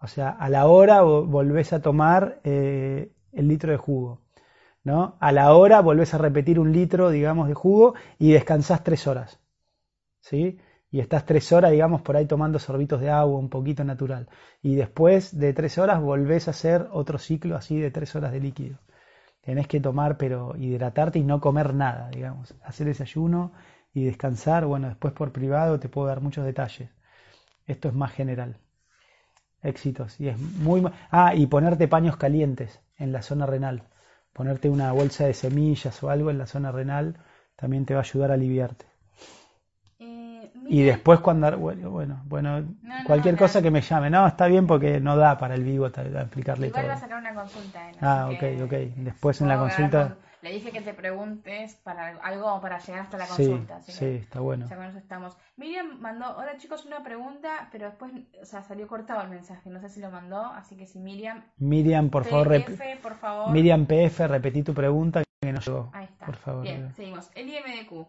O 0.00 0.06
sea, 0.08 0.30
a 0.30 0.48
la 0.48 0.66
hora 0.66 1.02
volvés 1.02 1.72
a 1.72 1.80
tomar 1.82 2.40
eh, 2.44 3.12
el 3.32 3.48
litro 3.48 3.70
de 3.70 3.78
jugo. 3.78 4.20
¿no? 4.84 5.16
A 5.20 5.32
la 5.32 5.54
hora 5.54 5.80
volvés 5.82 6.14
a 6.14 6.18
repetir 6.18 6.60
un 6.60 6.72
litro, 6.72 7.10
digamos, 7.10 7.48
de 7.48 7.54
jugo 7.54 7.94
y 8.18 8.32
descansás 8.32 8.84
tres 8.84 9.06
horas. 9.06 9.40
¿Sí? 10.20 10.58
Y 10.90 11.00
estás 11.00 11.24
tres 11.24 11.52
horas, 11.52 11.70
digamos, 11.70 12.02
por 12.02 12.16
ahí 12.16 12.26
tomando 12.26 12.58
sorbitos 12.58 13.00
de 13.00 13.10
agua, 13.10 13.38
un 13.38 13.48
poquito 13.48 13.84
natural. 13.84 14.28
Y 14.62 14.74
después 14.74 15.38
de 15.38 15.52
tres 15.52 15.78
horas 15.78 16.00
volvés 16.00 16.48
a 16.48 16.52
hacer 16.52 16.88
otro 16.92 17.18
ciclo 17.18 17.56
así 17.56 17.78
de 17.78 17.90
tres 17.90 18.14
horas 18.16 18.32
de 18.32 18.40
líquido. 18.40 18.78
Tenés 19.40 19.68
que 19.68 19.80
tomar, 19.80 20.16
pero 20.16 20.56
hidratarte 20.56 21.18
y 21.18 21.24
no 21.24 21.40
comer 21.40 21.74
nada, 21.74 22.10
digamos. 22.10 22.54
Hacer 22.64 22.88
desayuno 22.88 23.52
y 23.94 24.04
descansar. 24.04 24.66
Bueno, 24.66 24.88
después 24.88 25.14
por 25.14 25.32
privado 25.32 25.78
te 25.78 25.88
puedo 25.88 26.08
dar 26.08 26.20
muchos 26.20 26.44
detalles. 26.44 26.90
Esto 27.66 27.88
es 27.88 27.94
más 27.94 28.12
general. 28.12 28.58
Éxitos. 29.62 30.20
Y 30.20 30.28
es 30.28 30.38
muy. 30.38 30.82
Ah, 31.10 31.34
y 31.34 31.46
ponerte 31.46 31.88
paños 31.88 32.16
calientes 32.16 32.80
en 32.98 33.12
la 33.12 33.22
zona 33.22 33.46
renal 33.46 33.84
ponerte 34.32 34.70
una 34.70 34.92
bolsa 34.92 35.26
de 35.26 35.34
semillas 35.34 36.02
o 36.02 36.10
algo 36.10 36.30
en 36.30 36.38
la 36.38 36.46
zona 36.46 36.72
renal 36.72 37.18
también 37.56 37.84
te 37.84 37.94
va 37.94 38.00
a 38.00 38.02
ayudar 38.02 38.30
a 38.30 38.34
aliviarte. 38.34 38.86
Eh, 40.70 40.74
y 40.74 40.82
después 40.82 41.18
cuando, 41.20 41.58
bueno, 41.58 41.90
bueno, 41.90 42.22
bueno 42.26 42.64
cualquier 43.04 43.36
cosa 43.36 43.60
que 43.60 43.70
me 43.70 43.80
llame, 43.80 44.08
no, 44.08 44.26
está 44.26 44.46
bien 44.46 44.66
porque 44.66 45.00
no 45.00 45.16
da 45.16 45.36
para 45.36 45.56
el 45.56 45.64
vivo 45.64 45.86
explicarle 45.86 46.68
Igual 46.68 46.82
todo. 46.82 46.90
va 46.90 46.96
a 46.96 47.00
sacar 47.00 47.18
una 47.18 47.34
consulta. 47.34 47.90
¿eh? 47.90 47.94
ah, 48.00 48.30
ok, 48.32 48.64
ok. 48.64 48.72
Después 48.96 49.40
en 49.40 49.48
la 49.48 49.58
consulta... 49.58 50.16
Le 50.42 50.52
dije 50.52 50.70
que 50.70 50.80
te 50.80 50.94
preguntes 50.94 51.74
para 51.74 52.16
algo 52.22 52.62
para 52.62 52.78
llegar 52.78 53.02
hasta 53.02 53.18
la 53.18 53.26
consulta. 53.26 53.82
sí, 53.82 54.06
está 54.06 54.40
bueno. 54.40 54.66
Ya 54.70 54.76
con 54.76 54.86
eso 54.86 54.96
estamos. 54.96 55.36
Miriam 55.56 56.00
mandó, 56.00 56.34
hola 56.34 56.56
chicos, 56.56 56.86
una 56.86 57.02
pregunta, 57.02 57.68
pero 57.70 57.86
después, 57.86 58.10
o 58.40 58.46
sea, 58.46 58.62
salió 58.62 58.88
cortado 58.88 59.20
el 59.20 59.28
mensaje. 59.28 59.68
No 59.68 59.80
sé 59.80 59.90
si 59.90 60.00
lo 60.00 60.10
mandó, 60.10 60.42
así 60.42 60.78
que 60.78 60.86
si 60.86 60.98
Miriam. 60.98 61.44
Miriam, 61.58 62.08
por 62.08 62.24
favor, 62.24 62.48
por 63.02 63.16
favor. 63.16 63.50
Miriam 63.50 63.84
PF, 63.84 64.28
repetí 64.28 64.62
tu 64.62 64.72
pregunta 64.72 65.22
que 65.42 65.52
no 65.52 65.60
llegó. 65.60 65.90
Ahí 65.92 66.06
está. 66.06 66.24
Por 66.24 66.36
favor. 66.36 66.62
Bien, 66.62 66.90
seguimos. 66.94 67.30
El 67.34 67.50
IMDQ. 67.50 68.08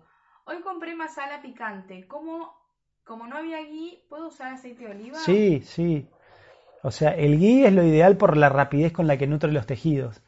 Hoy 0.52 0.62
compré 0.62 0.96
masala 0.96 1.42
picante. 1.42 2.06
¿Cómo, 2.08 2.54
como 3.04 3.26
no 3.26 3.38
había 3.38 3.62
ghee, 3.62 4.06
¿puedo 4.10 4.28
usar 4.28 4.54
aceite 4.54 4.86
de 4.86 4.92
oliva? 4.92 5.18
Sí, 5.18 5.62
sí. 5.62 6.08
O 6.84 6.92
sea, 6.92 7.12
el 7.12 7.40
ghee 7.40 7.66
es 7.66 7.74
lo 7.74 7.84
ideal 7.84 8.18
por 8.18 8.36
la 8.38 8.50
rapidez 8.50 8.92
con 8.92 9.08
la 9.08 9.18
que 9.18 9.28
nutre 9.28 9.52
los 9.52 9.66
tejidos 9.66 10.22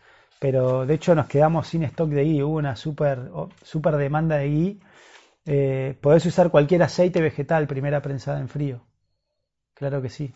pero 0.43 0.85
de 0.85 0.95
hecho 0.95 1.15
nos 1.15 1.27
quedamos 1.27 1.69
sin 1.69 1.83
stock 1.83 2.09
de 2.09 2.25
ghee, 2.25 2.43
hubo 2.43 2.57
una 2.57 2.75
super, 2.75 3.31
super 3.61 3.95
demanda 3.95 4.35
de 4.35 4.49
ghee. 4.49 4.79
Eh, 5.45 5.97
podés 6.01 6.25
usar 6.25 6.51
cualquier 6.51 6.83
aceite 6.83 7.21
vegetal, 7.21 7.65
primera 7.65 8.01
prensada 8.01 8.41
en 8.41 8.49
frío. 8.49 8.81
Claro 9.73 10.01
que 10.01 10.09
sí. 10.09 10.35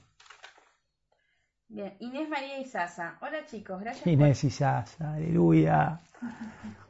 Bien, 1.67 1.97
Inés 2.00 2.30
María 2.30 2.58
Isaza. 2.58 3.17
Hola 3.19 3.45
chicos, 3.45 3.82
gracias. 3.82 4.08
Inés 4.08 4.39
por... 4.39 4.47
Isaza, 4.47 5.13
aleluya. 5.15 6.00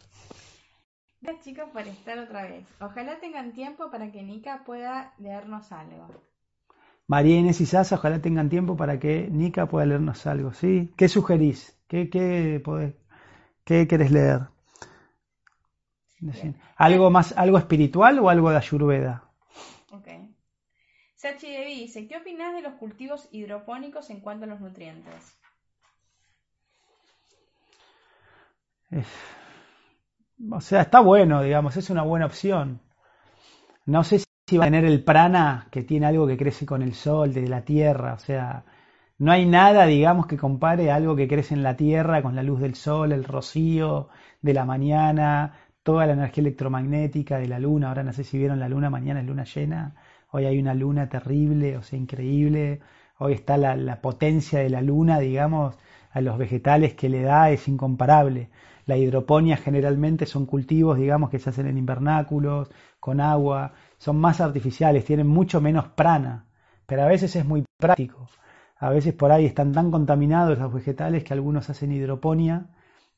Gracias 1.21 1.45
chicos 1.45 1.69
por 1.71 1.81
estar 1.81 2.19
otra 2.19 2.43
vez. 2.43 2.67
Ojalá 2.79 3.19
tengan 3.19 3.51
tiempo 3.53 3.89
para 3.89 4.11
que 4.11 4.21
Nika 4.23 4.63
pueda 4.65 5.13
leernos 5.17 5.71
algo. 5.71 6.07
María 7.07 7.37
Inés 7.37 7.61
Isaza, 7.61 7.95
ojalá 7.95 8.21
tengan 8.21 8.49
tiempo 8.49 8.75
para 8.75 8.99
que 8.99 9.27
Nika 9.31 9.67
pueda 9.67 9.85
leernos 9.85 10.27
algo, 10.27 10.53
¿sí? 10.53 10.93
¿Qué 10.97 11.07
sugerís? 11.07 11.77
¿Qué, 11.87 12.09
qué 12.09 12.61
podés? 12.63 12.93
¿Qué 13.63 13.87
querés 13.87 14.11
leer? 14.11 14.41
¿Algo 16.75 17.09
más, 17.09 17.31
algo 17.37 17.57
espiritual 17.57 18.19
o 18.19 18.29
algo 18.29 18.49
de 18.49 18.57
Ayurveda? 18.57 19.23
Ok. 19.91 20.07
Sachi 21.15 21.47
dice, 21.65 22.07
¿qué 22.07 22.17
opinas 22.17 22.53
de 22.53 22.61
los 22.61 22.73
cultivos 22.73 23.27
hidropónicos 23.31 24.09
en 24.09 24.19
cuanto 24.19 24.45
a 24.45 24.47
los 24.47 24.59
nutrientes? 24.59 25.37
O 30.51 30.61
sea, 30.61 30.81
está 30.81 30.99
bueno, 30.99 31.41
digamos, 31.43 31.77
es 31.77 31.89
una 31.89 32.03
buena 32.03 32.25
opción. 32.25 32.81
No 33.85 34.03
sé 34.03 34.19
si 34.47 34.57
va 34.57 34.65
a 34.65 34.67
tener 34.67 34.85
el 34.85 35.03
prana 35.03 35.67
que 35.71 35.83
tiene 35.83 36.05
algo 36.05 36.27
que 36.27 36.37
crece 36.37 36.65
con 36.65 36.81
el 36.81 36.93
sol, 36.93 37.33
de 37.33 37.47
la 37.47 37.63
tierra, 37.63 38.13
o 38.13 38.19
sea, 38.19 38.63
no 39.19 39.31
hay 39.33 39.45
nada, 39.47 39.85
digamos, 39.87 40.27
que 40.27 40.37
compare 40.37 40.91
algo 40.91 41.15
que 41.17 41.27
crece 41.27 41.55
en 41.55 41.63
la 41.63 41.75
Tierra 41.77 42.23
con 42.23 42.35
la 42.37 42.43
luz 42.43 42.61
del 42.61 42.75
sol, 42.75 43.11
el 43.13 43.25
rocío 43.25 44.09
de 44.41 44.53
la 44.55 44.65
mañana, 44.65 45.55
toda 45.83 46.07
la 46.07 46.13
energía 46.13 46.43
electromagnética 46.43 47.39
de 47.39 47.49
la 47.49 47.59
luna. 47.59 47.89
Ahora 47.89 48.03
no 48.03 48.13
sé 48.13 48.23
si 48.23 48.37
vieron 48.39 48.59
la 48.61 48.69
luna, 48.69 48.89
mañana 48.91 49.21
es 49.21 49.27
luna 49.27 49.43
llena. 49.45 49.95
Hoy 50.31 50.45
hay 50.45 50.59
una 50.59 50.73
luna 50.75 51.09
terrible, 51.09 51.77
o 51.77 51.83
sea, 51.83 51.99
increíble. 51.99 52.81
Hoy 53.19 53.33
está 53.33 53.57
la, 53.57 53.75
la 53.75 54.01
potencia 54.01 54.59
de 54.59 54.69
la 54.69 54.81
luna, 54.81 55.19
digamos, 55.19 55.77
a 56.11 56.21
los 56.21 56.37
vegetales 56.37 56.93
que 56.95 57.09
le 57.09 57.23
da 57.23 57.49
es 57.51 57.67
incomparable. 57.67 58.49
La 58.87 58.97
hidroponía 58.97 59.57
generalmente 59.57 60.25
son 60.25 60.45
cultivos, 60.45 60.97
digamos, 60.97 61.29
que 61.29 61.39
se 61.39 61.49
hacen 61.49 61.67
en 61.67 61.77
invernáculos, 61.77 62.71
con 62.99 63.21
agua, 63.21 63.73
son 63.97 64.17
más 64.17 64.41
artificiales, 64.41 65.05
tienen 65.05 65.27
mucho 65.27 65.61
menos 65.61 65.89
prana, 65.89 66.45
pero 66.85 67.03
a 67.03 67.07
veces 67.07 67.35
es 67.35 67.45
muy 67.45 67.65
práctico. 67.77 68.27
A 68.77 68.89
veces 68.89 69.13
por 69.13 69.31
ahí 69.31 69.45
están 69.45 69.73
tan 69.73 69.91
contaminados 69.91 70.57
los 70.57 70.73
vegetales 70.73 71.23
que 71.23 71.33
algunos 71.33 71.69
hacen 71.69 71.91
hidroponía, 71.91 72.67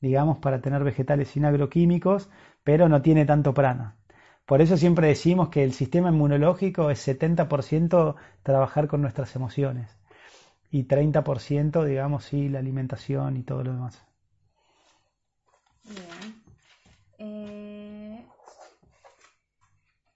digamos, 0.02 0.40
para 0.40 0.60
tener 0.60 0.84
vegetales 0.84 1.30
sin 1.30 1.46
agroquímicos, 1.46 2.30
pero 2.64 2.90
no 2.90 3.02
tiene 3.02 3.26
tanto 3.26 3.54
prana. 3.54 3.96
Por 4.46 4.62
eso 4.62 4.76
siempre 4.76 5.08
decimos 5.08 5.50
que 5.50 5.64
el 5.64 5.74
sistema 5.74 6.10
inmunológico 6.10 6.90
es 6.90 7.08
70% 7.08 8.16
trabajar 8.44 8.88
con 8.88 9.02
nuestras 9.02 9.36
emociones 9.36 10.00
y 10.72 10.86
30% 10.86 11.84
digamos 11.84 12.26
sí 12.26 12.50
la 12.50 12.60
alimentación 12.60 13.38
y 13.38 13.44
todo 13.44 13.64
lo 13.64 13.74
demás. 13.74 14.09
Bien. 15.90 16.44
Eh... 17.18 18.26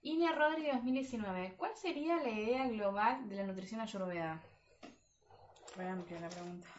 Inia 0.02 0.32
Rodríguez 0.32 0.74
2019. 0.74 1.54
¿Cuál 1.56 1.72
sería 1.76 2.16
la 2.16 2.30
idea 2.30 2.68
global 2.68 3.28
de 3.28 3.36
la 3.36 3.46
nutrición 3.46 3.80
ayurveda? 3.80 4.40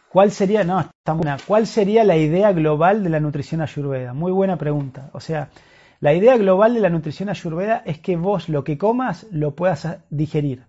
¿Cuál 0.09 0.31
sería, 0.31 0.63
no, 0.63 0.79
está 0.79 1.13
buena. 1.13 1.37
¿Cuál 1.45 1.67
sería 1.67 2.03
la 2.03 2.15
idea 2.15 2.53
global 2.53 3.03
de 3.03 3.09
la 3.09 3.19
nutrición 3.19 3.61
ayurveda? 3.61 4.13
Muy 4.13 4.31
buena 4.31 4.57
pregunta. 4.57 5.09
O 5.13 5.19
sea, 5.19 5.49
la 5.99 6.13
idea 6.13 6.37
global 6.37 6.73
de 6.73 6.79
la 6.79 6.89
nutrición 6.89 7.29
ayurveda 7.29 7.83
es 7.85 7.99
que 7.99 8.15
vos 8.15 8.47
lo 8.47 8.63
que 8.63 8.77
comas 8.77 9.27
lo 9.31 9.55
puedas 9.55 9.99
digerir. 10.09 10.67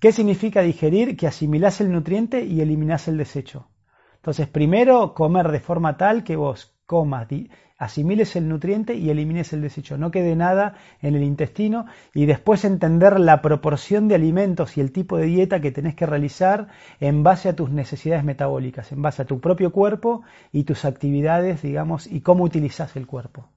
¿Qué 0.00 0.10
significa 0.10 0.62
digerir? 0.62 1.16
Que 1.16 1.28
asimilás 1.28 1.80
el 1.80 1.92
nutriente 1.92 2.44
y 2.44 2.60
eliminás 2.60 3.06
el 3.06 3.16
desecho. 3.16 3.68
Entonces, 4.16 4.48
primero 4.48 5.14
comer 5.14 5.48
de 5.48 5.60
forma 5.60 5.96
tal 5.96 6.24
que 6.24 6.36
vos 6.36 6.77
comas, 6.88 7.28
asimiles 7.76 8.34
el 8.34 8.48
nutriente 8.48 8.94
y 8.94 9.10
elimines 9.10 9.52
el 9.52 9.60
desecho, 9.60 9.98
no 9.98 10.10
quede 10.10 10.34
nada 10.34 10.76
en 11.02 11.14
el 11.14 11.22
intestino 11.22 11.84
y 12.14 12.24
después 12.24 12.64
entender 12.64 13.20
la 13.20 13.42
proporción 13.42 14.08
de 14.08 14.14
alimentos 14.14 14.78
y 14.78 14.80
el 14.80 14.90
tipo 14.90 15.18
de 15.18 15.26
dieta 15.26 15.60
que 15.60 15.70
tenés 15.70 15.94
que 15.94 16.06
realizar 16.06 16.68
en 16.98 17.22
base 17.22 17.50
a 17.50 17.54
tus 17.54 17.70
necesidades 17.70 18.24
metabólicas, 18.24 18.90
en 18.90 19.02
base 19.02 19.20
a 19.20 19.26
tu 19.26 19.38
propio 19.38 19.70
cuerpo 19.70 20.22
y 20.50 20.64
tus 20.64 20.86
actividades, 20.86 21.60
digamos, 21.60 22.06
y 22.06 22.22
cómo 22.22 22.44
utilizas 22.44 22.96
el 22.96 23.06
cuerpo. 23.06 23.50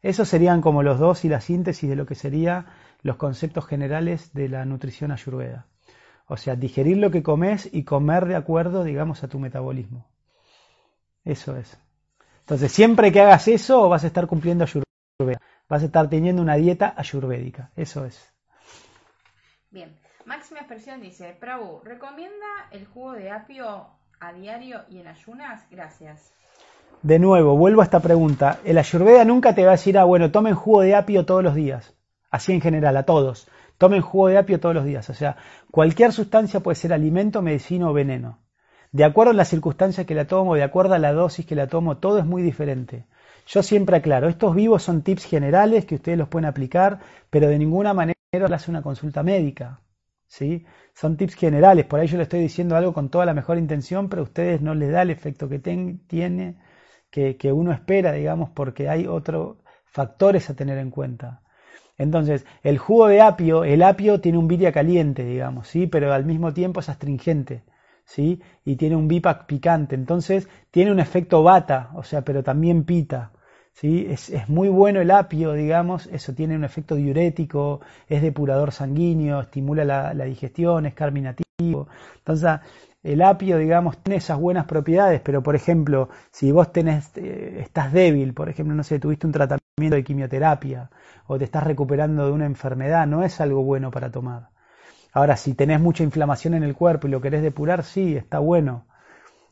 Esos 0.00 0.28
serían 0.28 0.60
como 0.60 0.84
los 0.84 1.00
dos 1.00 1.24
y 1.24 1.28
la 1.28 1.40
síntesis 1.40 1.90
de 1.90 1.96
lo 1.96 2.06
que 2.06 2.14
serían 2.14 2.66
los 3.02 3.16
conceptos 3.16 3.66
generales 3.66 4.32
de 4.34 4.48
la 4.48 4.64
nutrición 4.66 5.10
ayurveda. 5.10 5.66
O 6.28 6.36
sea, 6.36 6.54
digerir 6.54 6.98
lo 6.98 7.10
que 7.10 7.24
comes 7.24 7.68
y 7.72 7.82
comer 7.82 8.26
de 8.26 8.36
acuerdo, 8.36 8.84
digamos, 8.84 9.24
a 9.24 9.28
tu 9.28 9.40
metabolismo. 9.40 10.06
Eso 11.24 11.56
es. 11.56 11.76
Entonces, 12.48 12.72
siempre 12.72 13.12
que 13.12 13.20
hagas 13.20 13.46
eso, 13.46 13.90
vas 13.90 14.04
a 14.04 14.06
estar 14.06 14.26
cumpliendo 14.26 14.64
ayurveda. 14.64 15.38
Vas 15.68 15.82
a 15.82 15.84
estar 15.84 16.08
teniendo 16.08 16.40
una 16.40 16.54
dieta 16.54 16.94
ayurvédica. 16.96 17.70
Eso 17.76 18.06
es. 18.06 18.32
Bien. 19.70 19.94
Máxima 20.24 20.60
Expresión 20.60 21.02
dice, 21.02 21.36
Prabhu, 21.38 21.82
¿recomienda 21.84 22.46
el 22.70 22.86
jugo 22.86 23.12
de 23.12 23.30
apio 23.30 23.88
a 24.18 24.32
diario 24.32 24.80
y 24.88 25.00
en 25.00 25.08
ayunas? 25.08 25.68
Gracias. 25.70 26.32
de 27.02 27.18
nuevo, 27.18 27.54
vuelvo 27.54 27.82
a 27.82 27.84
esta 27.84 28.00
pregunta. 28.00 28.60
El 28.64 28.78
ayurveda 28.78 29.26
nunca 29.26 29.54
te 29.54 29.64
va 29.64 29.72
a 29.72 29.72
decir, 29.72 29.98
ah, 29.98 30.04
bueno, 30.04 30.30
tomen 30.30 30.54
jugo 30.54 30.80
de 30.80 30.96
apio 30.96 31.26
todos 31.26 31.44
los 31.44 31.54
días. 31.54 31.94
Así 32.30 32.54
en 32.54 32.62
general, 32.62 32.96
a 32.96 33.02
todos. 33.02 33.46
Tomen 33.76 34.00
jugo 34.00 34.28
de 34.28 34.38
apio 34.38 34.58
todos 34.58 34.74
los 34.74 34.86
días. 34.86 35.10
O 35.10 35.14
sea, 35.14 35.36
cualquier 35.70 36.14
sustancia 36.14 36.60
puede 36.60 36.76
ser 36.76 36.94
alimento, 36.94 37.42
medicina 37.42 37.90
o 37.90 37.92
veneno. 37.92 38.38
De 38.92 39.04
acuerdo 39.04 39.32
a 39.32 39.34
las 39.34 39.48
circunstancias 39.48 40.06
que 40.06 40.14
la 40.14 40.26
tomo, 40.26 40.54
de 40.54 40.62
acuerdo 40.62 40.94
a 40.94 40.98
la 40.98 41.12
dosis 41.12 41.46
que 41.46 41.54
la 41.54 41.66
tomo, 41.66 41.98
todo 41.98 42.18
es 42.18 42.24
muy 42.24 42.42
diferente. 42.42 43.06
Yo 43.46 43.62
siempre 43.62 43.96
aclaro, 43.96 44.28
estos 44.28 44.54
vivos 44.54 44.82
son 44.82 45.02
tips 45.02 45.24
generales 45.24 45.84
que 45.86 45.96
ustedes 45.96 46.18
los 46.18 46.28
pueden 46.28 46.46
aplicar, 46.46 47.00
pero 47.30 47.48
de 47.48 47.58
ninguna 47.58 47.94
manera 47.94 48.18
hace 48.52 48.70
una 48.70 48.82
consulta 48.82 49.22
médica. 49.22 49.80
¿sí? 50.26 50.66
Son 50.94 51.16
tips 51.16 51.34
generales, 51.34 51.86
por 51.86 52.00
ahí 52.00 52.06
yo 52.06 52.16
le 52.18 52.24
estoy 52.24 52.40
diciendo 52.40 52.76
algo 52.76 52.92
con 52.92 53.08
toda 53.10 53.26
la 53.26 53.34
mejor 53.34 53.58
intención, 53.58 54.08
pero 54.08 54.22
a 54.22 54.24
ustedes 54.24 54.60
no 54.60 54.74
les 54.74 54.92
da 54.92 55.02
el 55.02 55.10
efecto 55.10 55.48
que 55.48 55.58
tiene, 55.58 56.56
que, 57.10 57.52
uno 57.52 57.72
espera, 57.72 58.12
digamos, 58.12 58.50
porque 58.50 58.88
hay 58.88 59.06
otros 59.06 59.58
factores 59.86 60.50
a 60.50 60.54
tener 60.54 60.78
en 60.78 60.90
cuenta. 60.90 61.42
Entonces, 61.96 62.46
el 62.62 62.78
jugo 62.78 63.08
de 63.08 63.20
apio, 63.22 63.64
el 63.64 63.82
apio 63.82 64.20
tiene 64.20 64.38
un 64.38 64.48
viria 64.48 64.72
caliente, 64.72 65.24
digamos, 65.24 65.68
¿sí? 65.68 65.86
pero 65.86 66.12
al 66.12 66.24
mismo 66.24 66.52
tiempo 66.52 66.80
es 66.80 66.88
astringente. 66.88 67.64
¿Sí? 68.08 68.40
y 68.64 68.76
tiene 68.76 68.96
un 68.96 69.06
bipac 69.06 69.46
picante, 69.46 69.94
entonces 69.94 70.48
tiene 70.70 70.90
un 70.92 70.98
efecto 70.98 71.42
bata, 71.42 71.90
o 71.94 72.02
sea, 72.02 72.22
pero 72.22 72.42
también 72.42 72.84
pita. 72.84 73.32
¿sí? 73.72 74.06
Es, 74.08 74.48
muy 74.48 74.68
bueno 74.68 75.00
el 75.00 75.10
apio, 75.10 75.52
digamos, 75.52 76.06
eso 76.06 76.34
tiene 76.34 76.56
un 76.56 76.64
efecto 76.64 76.94
diurético, 76.96 77.80
es 78.08 78.22
depurador 78.22 78.72
sanguíneo, 78.72 79.40
estimula 79.40 79.84
la, 79.84 80.24
digestión, 80.24 80.86
es 80.86 80.94
carminativo. 80.94 81.88
Entonces, 82.18 82.60
el 83.02 83.22
apio, 83.22 83.58
digamos, 83.58 83.98
tiene 83.98 84.16
esas 84.18 84.38
buenas 84.38 84.66
propiedades, 84.66 85.20
pero 85.20 85.42
por 85.42 85.54
ejemplo, 85.54 86.08
si 86.30 86.50
vos 86.50 86.72
tenés, 86.72 87.16
eh, 87.16 87.58
estás 87.60 87.92
débil, 87.92 88.32
por 88.34 88.48
ejemplo, 88.48 88.74
no 88.74 88.84
sé, 88.84 88.98
tuviste 88.98 89.26
un 89.26 89.32
tratamiento 89.32 89.96
de 89.96 90.04
quimioterapia 90.04 90.90
o 91.26 91.38
te 91.38 91.44
estás 91.44 91.64
recuperando 91.64 92.26
de 92.26 92.32
una 92.32 92.46
enfermedad, 92.46 93.06
no 93.06 93.22
es 93.22 93.40
algo 93.40 93.62
bueno 93.64 93.90
para 93.90 94.10
tomar. 94.10 94.48
Ahora, 95.12 95.36
si 95.36 95.54
tenés 95.54 95.80
mucha 95.80 96.04
inflamación 96.04 96.54
en 96.54 96.62
el 96.62 96.74
cuerpo 96.74 97.06
y 97.06 97.10
lo 97.10 97.20
querés 97.20 97.42
depurar, 97.42 97.84
sí, 97.84 98.16
está 98.16 98.38
bueno. 98.38 98.86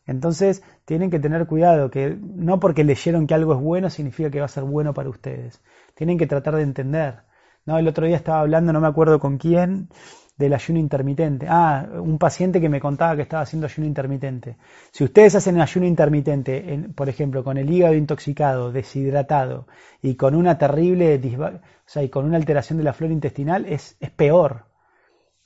Entonces, 0.07 0.63
tienen 0.85 1.11
que 1.11 1.19
tener 1.19 1.47
cuidado, 1.47 1.91
que 1.91 2.17
no 2.21 2.61
porque 2.61 2.85
leyeron 2.85 3.27
que 3.27 3.35
algo 3.35 3.55
es 3.55 3.61
bueno 3.61 3.91
significa 3.91 4.31
que 4.31 4.39
va 4.39 4.47
a 4.47 4.49
ser 4.49 4.65
bueno 4.65 4.95
para 4.95 5.09
ustedes. 5.09 5.61
Tienen 5.95 6.19
que 6.19 6.27
tratar 6.27 6.55
de 6.57 6.63
entender. 6.63 7.23
No, 7.65 7.79
el 7.79 7.89
otro 7.89 8.07
día 8.07 8.17
estaba 8.17 8.41
hablando, 8.41 8.73
no 8.73 8.81
me 8.81 8.87
acuerdo 8.87 9.19
con 9.19 9.39
quién, 9.39 9.89
del 10.37 10.53
ayuno 10.55 10.79
intermitente. 10.79 11.47
Ah, 11.49 11.89
un 11.93 12.19
paciente 12.19 12.61
que 12.61 12.69
me 12.69 12.81
contaba 12.81 13.17
que 13.17 13.23
estaba 13.23 13.43
haciendo 13.43 13.67
ayuno 13.67 13.89
intermitente. 13.89 14.57
Si 14.93 15.03
ustedes 15.03 15.35
hacen 15.35 15.61
ayuno 15.61 15.87
intermitente, 15.87 16.89
por 16.95 17.09
ejemplo, 17.09 17.43
con 17.43 17.57
el 17.57 17.71
hígado 17.71 17.95
intoxicado, 17.95 18.71
deshidratado 18.71 19.67
y 20.03 20.15
con 20.15 20.35
una 20.35 20.59
terrible, 20.59 21.21
o 21.37 21.61
sea, 21.87 22.03
y 22.03 22.09
con 22.09 22.25
una 22.27 22.37
alteración 22.37 22.79
de 22.79 22.85
la 22.85 22.93
flora 22.93 23.13
intestinal, 23.13 23.65
es, 23.67 23.97
es 23.99 24.11
peor. 24.11 24.67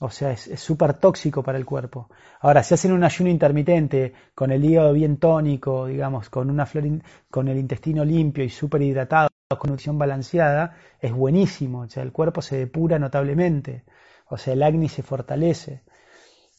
O 0.03 0.11
sea, 0.11 0.33
es 0.33 0.59
súper 0.59 0.95
tóxico 0.95 1.43
para 1.43 1.59
el 1.59 1.67
cuerpo. 1.67 2.09
Ahora, 2.41 2.63
si 2.63 2.73
hacen 2.73 2.93
un 2.93 3.05
ayuno 3.05 3.29
intermitente 3.29 4.15
con 4.35 4.51
el 4.51 4.65
hígado 4.65 4.95
bien 4.95 5.19
tónico, 5.19 5.87
digamos, 5.87 6.31
con 6.31 6.49
una 6.49 6.65
flor 6.65 6.85
con 7.31 7.49
el 7.49 7.59
intestino 7.59 8.03
limpio 8.03 8.43
y 8.43 8.49
súper 8.49 8.81
hidratado, 8.81 9.29
con 9.59 9.69
nutrición 9.71 9.99
balanceada, 9.99 10.75
es 10.99 11.13
buenísimo. 11.13 11.81
O 11.81 11.89
sea, 11.91 12.03
el 12.03 12.13
cuerpo 12.13 12.41
se 12.41 12.57
depura 12.57 12.99
notablemente. 12.99 13.85
O 14.31 14.39
sea, 14.39 14.55
el 14.55 14.63
acné 14.63 14.89
se 14.89 15.03
fortalece. 15.03 15.83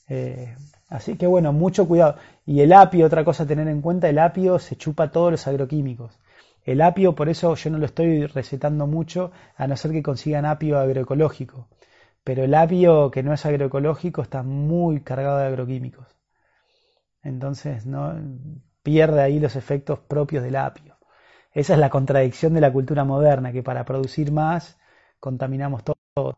Eh, 0.07 0.55
así 0.89 1.15
que 1.17 1.25
bueno, 1.25 1.51
mucho 1.51 1.87
cuidado. 1.87 2.17
Y 2.45 2.61
el 2.61 2.71
apio, 2.73 3.07
otra 3.07 3.25
cosa 3.25 3.43
a 3.43 3.47
tener 3.47 3.67
en 3.67 3.81
cuenta, 3.81 4.07
el 4.07 4.19
apio 4.19 4.59
se 4.59 4.75
chupa 4.75 5.11
todos 5.11 5.31
los 5.31 5.47
agroquímicos. 5.47 6.19
El 6.63 6.79
apio, 6.81 7.15
por 7.15 7.27
eso 7.27 7.55
yo 7.55 7.71
no 7.71 7.79
lo 7.79 7.87
estoy 7.87 8.27
recetando 8.27 8.85
mucho, 8.85 9.31
a 9.57 9.65
no 9.65 9.75
ser 9.75 9.91
que 9.93 10.03
consigan 10.03 10.45
apio 10.45 10.77
agroecológico 10.77 11.67
pero 12.23 12.43
el 12.43 12.53
apio 12.53 13.11
que 13.11 13.23
no 13.23 13.33
es 13.33 13.45
agroecológico 13.45 14.21
está 14.21 14.43
muy 14.43 15.01
cargado 15.01 15.39
de 15.39 15.47
agroquímicos. 15.47 16.07
Entonces 17.23 17.85
no 17.85 18.15
pierde 18.83 19.21
ahí 19.21 19.39
los 19.39 19.55
efectos 19.55 19.99
propios 19.99 20.43
del 20.43 20.55
apio. 20.55 20.97
Esa 21.53 21.73
es 21.73 21.79
la 21.79 21.89
contradicción 21.89 22.53
de 22.53 22.61
la 22.61 22.71
cultura 22.71 23.03
moderna, 23.03 23.51
que 23.51 23.63
para 23.63 23.85
producir 23.85 24.31
más 24.31 24.79
contaminamos 25.19 25.83
todo. 25.83 26.37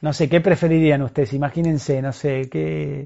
No 0.00 0.12
sé, 0.12 0.28
¿qué 0.28 0.40
preferirían 0.40 1.02
ustedes? 1.02 1.32
Imagínense, 1.34 2.00
no 2.02 2.12
sé, 2.12 2.48
¿qué, 2.50 3.04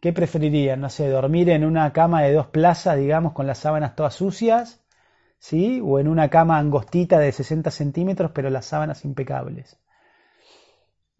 ¿qué 0.00 0.12
preferirían? 0.12 0.80
No 0.80 0.88
sé, 0.90 1.08
dormir 1.08 1.50
en 1.50 1.64
una 1.64 1.92
cama 1.92 2.22
de 2.22 2.32
dos 2.32 2.46
plazas, 2.48 2.98
digamos, 2.98 3.32
con 3.32 3.46
las 3.46 3.58
sábanas 3.58 3.94
todas 3.94 4.14
sucias, 4.14 4.82
¿sí? 5.38 5.80
O 5.84 5.98
en 6.00 6.08
una 6.08 6.30
cama 6.30 6.58
angostita 6.58 7.18
de 7.18 7.32
60 7.32 7.70
centímetros, 7.70 8.32
pero 8.34 8.50
las 8.50 8.66
sábanas 8.66 9.04
impecables. 9.04 9.78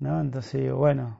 ¿No? 0.04 0.20
Entonces 0.20 0.72
bueno, 0.72 1.18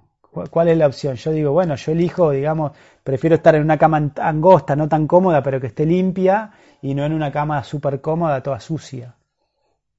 ¿cuál 0.50 0.68
es 0.68 0.76
la 0.76 0.86
opción? 0.86 1.16
Yo 1.16 1.32
digo, 1.32 1.52
bueno, 1.52 1.74
yo 1.74 1.92
elijo, 1.92 2.30
digamos, 2.30 2.72
prefiero 3.02 3.36
estar 3.36 3.54
en 3.54 3.62
una 3.62 3.78
cama 3.78 4.12
angosta, 4.16 4.76
no 4.76 4.88
tan 4.88 5.06
cómoda, 5.06 5.42
pero 5.42 5.60
que 5.60 5.68
esté 5.68 5.86
limpia, 5.86 6.52
y 6.82 6.94
no 6.94 7.04
en 7.04 7.14
una 7.14 7.32
cama 7.32 7.64
súper 7.64 8.00
cómoda, 8.00 8.42
toda 8.42 8.60
sucia, 8.60 9.14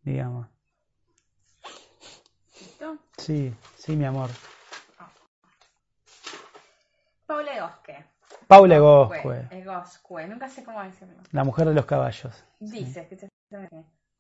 digamos. 0.03 0.47
¿Listo? 2.61 2.97
Sí, 3.17 3.53
sí, 3.75 3.95
mi 3.95 4.05
amor. 4.05 4.29
Paula 7.25 7.57
Egosque. 7.57 8.05
Paula 8.47 8.75
Egosque. 8.75 9.47
Egosque, 9.49 10.27
nunca 10.27 10.47
sé 10.47 10.63
cómo 10.63 10.81
decirlo. 10.83 11.15
La 11.31 11.43
mujer 11.43 11.67
de 11.67 11.73
los 11.73 11.85
caballos. 11.85 12.45
Dice, 12.59 13.09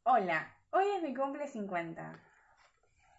Hola, 0.03 0.47
hoy 0.71 0.85
es 0.97 1.03
mi 1.03 1.13
cumple 1.13 1.47
50. 1.47 2.19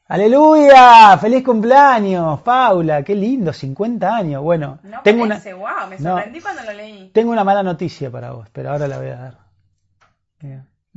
Aleluya, 0.09 1.19
feliz 1.19 1.43
cumpleaños, 1.43 2.41
Paula, 2.43 3.03
qué 3.03 3.13
lindo, 3.13 3.53
50 3.53 4.17
años. 4.17 4.41
Bueno, 4.41 4.79
tengo 5.03 5.25
una 5.25 5.41
wow, 5.41 5.89
me 5.91 5.99
sorprendí 5.99 6.41
cuando 6.41 6.63
lo 6.63 6.73
leí. 6.75 7.11
Tengo 7.11 7.33
una 7.33 7.43
mala 7.43 7.65
noticia 7.65 8.09
para 8.09 8.31
vos, 8.31 8.49
pero 8.51 8.71
ahora 8.71 8.87
la 8.87 8.99
voy 8.99 9.09
a 9.09 9.17
dar. 9.17 9.39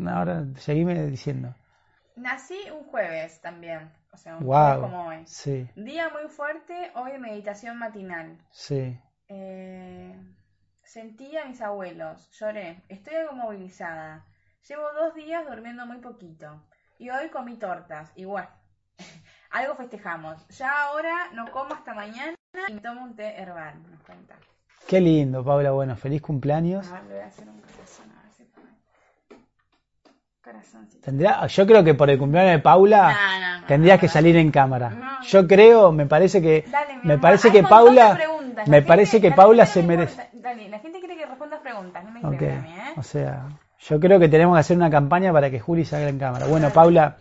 Ahora 0.08 0.45
seguime 0.58 1.08
diciendo. 1.08 1.56
Nací 2.17 2.60
un 2.69 2.84
jueves 2.84 3.41
también, 3.41 3.91
o 4.13 4.17
sea, 4.17 4.38
un 4.38 4.45
jueves 4.45 4.80
como 4.80 5.08
hoy. 5.08 5.24
Sí. 5.26 5.67
Día 5.76 6.10
muy 6.10 6.30
fuerte, 6.30 6.91
hoy 6.93 7.17
meditación 7.17 7.80
matinal. 7.80 8.38
Sí. 8.52 8.95
Eh, 9.28 10.15
sentí 10.84 11.36
a 11.36 11.45
mis 11.45 11.62
abuelos, 11.62 12.30
lloré, 12.38 12.84
estoy 12.89 13.15
algo 13.15 13.34
movilizada. 13.34 14.24
Llevo 14.67 14.84
dos 14.93 15.15
días 15.15 15.48
durmiendo 15.50 15.88
muy 15.88 15.98
poquito 15.98 16.63
y 17.00 17.10
hoy 17.10 17.30
comí 17.30 17.58
tortas, 17.58 18.12
igual 18.15 18.50
algo 19.51 19.75
festejamos. 19.75 20.47
Ya 20.49 20.71
ahora 20.83 21.29
no 21.33 21.51
como 21.51 21.73
hasta 21.73 21.93
mañana 21.93 22.35
y 22.67 22.73
me 22.73 22.81
tomo 22.81 23.03
un 23.03 23.15
té 23.15 23.41
herbal, 23.41 23.75
nos 23.89 24.01
cuenta. 24.01 24.35
Qué 24.88 24.99
lindo, 24.99 25.43
Paula. 25.43 25.71
Bueno, 25.71 25.95
feliz 25.95 26.21
cumpleaños. 26.21 26.88
A 26.89 26.93
ver, 26.93 27.03
le 27.03 27.13
voy 27.13 27.23
a 27.23 27.27
hacer 27.27 27.47
un 27.47 27.62
corazón, 27.62 28.12
a 28.17 28.23
ver 28.23 28.31
si 28.31 28.45
Tendría, 31.01 31.45
yo 31.45 31.67
creo 31.67 31.83
que 31.83 31.93
por 31.93 32.09
el 32.09 32.17
cumpleaños 32.17 32.53
de 32.53 32.59
Paula 32.59 33.59
no, 33.59 33.67
tendrías 33.67 33.99
que 33.99 34.07
salir 34.07 34.35
en 34.35 34.49
cámara. 34.51 35.19
yo 35.23 35.47
creo, 35.47 35.91
me 35.91 36.07
parece 36.07 36.41
que 36.41 36.65
me 37.03 37.19
parece 37.19 37.51
que 37.51 37.62
Paula 37.62 38.17
me 38.65 38.81
parece 38.81 39.21
que 39.21 39.31
Paula 39.31 39.65
se 39.65 39.83
merece. 39.83 40.27
Dale, 40.33 40.69
la 40.69 40.79
gente 40.79 40.99
quiere 40.99 41.15
que 41.17 41.25
respondas 41.25 41.59
preguntas, 41.59 42.03
no 42.03 42.12
me 42.12 42.35
okay. 42.35 42.49
a 42.49 42.62
mí, 42.62 42.73
¿eh? 42.73 42.93
O 42.97 43.03
sea, 43.03 43.45
yo 43.79 43.99
creo 43.99 44.19
que 44.19 44.27
tenemos 44.27 44.55
que 44.55 44.62
hacer 44.62 44.77
una 44.77 44.89
campaña 44.89 45.31
para 45.31 45.51
que 45.51 45.59
Juli 45.59 45.85
salga 45.85 46.09
en 46.09 46.17
cámara. 46.17 46.47
Bueno, 46.47 46.71
Paula, 46.71 47.17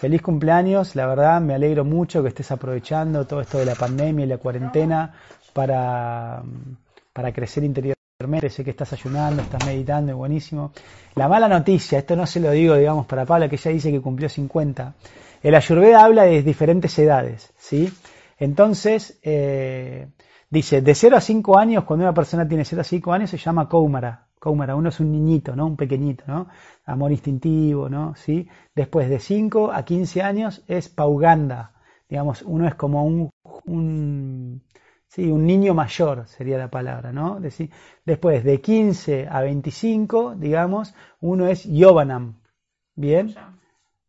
Feliz 0.00 0.22
cumpleaños, 0.22 0.96
la 0.96 1.06
verdad 1.06 1.42
me 1.42 1.52
alegro 1.52 1.84
mucho 1.84 2.22
que 2.22 2.30
estés 2.30 2.50
aprovechando 2.50 3.26
todo 3.26 3.42
esto 3.42 3.58
de 3.58 3.66
la 3.66 3.74
pandemia 3.74 4.24
y 4.24 4.28
la 4.28 4.38
cuarentena 4.38 5.12
para, 5.52 6.42
para 7.12 7.34
crecer 7.34 7.64
interiormente. 7.64 8.48
Sé 8.48 8.64
que 8.64 8.70
estás 8.70 8.94
ayunando, 8.94 9.42
estás 9.42 9.62
meditando, 9.66 10.12
es 10.12 10.16
buenísimo. 10.16 10.72
La 11.16 11.28
mala 11.28 11.48
noticia, 11.48 11.98
esto 11.98 12.16
no 12.16 12.26
se 12.26 12.40
lo 12.40 12.50
digo, 12.52 12.76
digamos, 12.76 13.04
para 13.04 13.26
Paula, 13.26 13.50
que 13.50 13.56
ella 13.56 13.72
dice 13.72 13.90
que 13.90 14.00
cumplió 14.00 14.30
50. 14.30 14.94
El 15.42 15.54
Ayurveda 15.54 16.02
habla 16.02 16.22
de 16.22 16.42
diferentes 16.42 16.98
edades, 16.98 17.52
¿sí? 17.58 17.92
Entonces, 18.38 19.18
eh, 19.22 20.08
dice, 20.48 20.80
de 20.80 20.94
0 20.94 21.18
a 21.18 21.20
5 21.20 21.58
años, 21.58 21.84
cuando 21.84 22.06
una 22.06 22.14
persona 22.14 22.48
tiene 22.48 22.64
0 22.64 22.80
a 22.80 22.84
5 22.84 23.12
años, 23.12 23.28
se 23.28 23.36
llama 23.36 23.68
Koumara, 23.68 24.28
Koumara, 24.40 24.74
uno 24.74 24.88
es 24.88 24.98
un 24.98 25.12
niñito, 25.12 25.54
¿no? 25.54 25.66
Un 25.66 25.76
pequeñito, 25.76 26.24
¿no? 26.26 26.48
Amor 26.90 27.12
instintivo, 27.12 27.88
¿no? 27.88 28.14
¿Sí? 28.16 28.48
Después 28.74 29.08
de 29.08 29.20
5 29.20 29.72
a 29.72 29.84
15 29.84 30.22
años 30.22 30.64
es 30.66 30.88
Pauganda, 30.88 31.72
digamos, 32.08 32.42
uno 32.42 32.66
es 32.66 32.74
como 32.74 33.04
un, 33.04 33.30
un, 33.66 34.62
sí, 35.06 35.30
un 35.30 35.46
niño 35.46 35.74
mayor, 35.74 36.26
sería 36.26 36.58
la 36.58 36.68
palabra, 36.68 37.12
¿no? 37.12 37.38
Después 38.04 38.44
de 38.44 38.60
15 38.60 39.28
a 39.30 39.40
25, 39.42 40.34
digamos, 40.34 40.94
uno 41.20 41.46
es 41.46 41.64
Yovanam, 41.64 42.40
¿bien? 42.96 43.34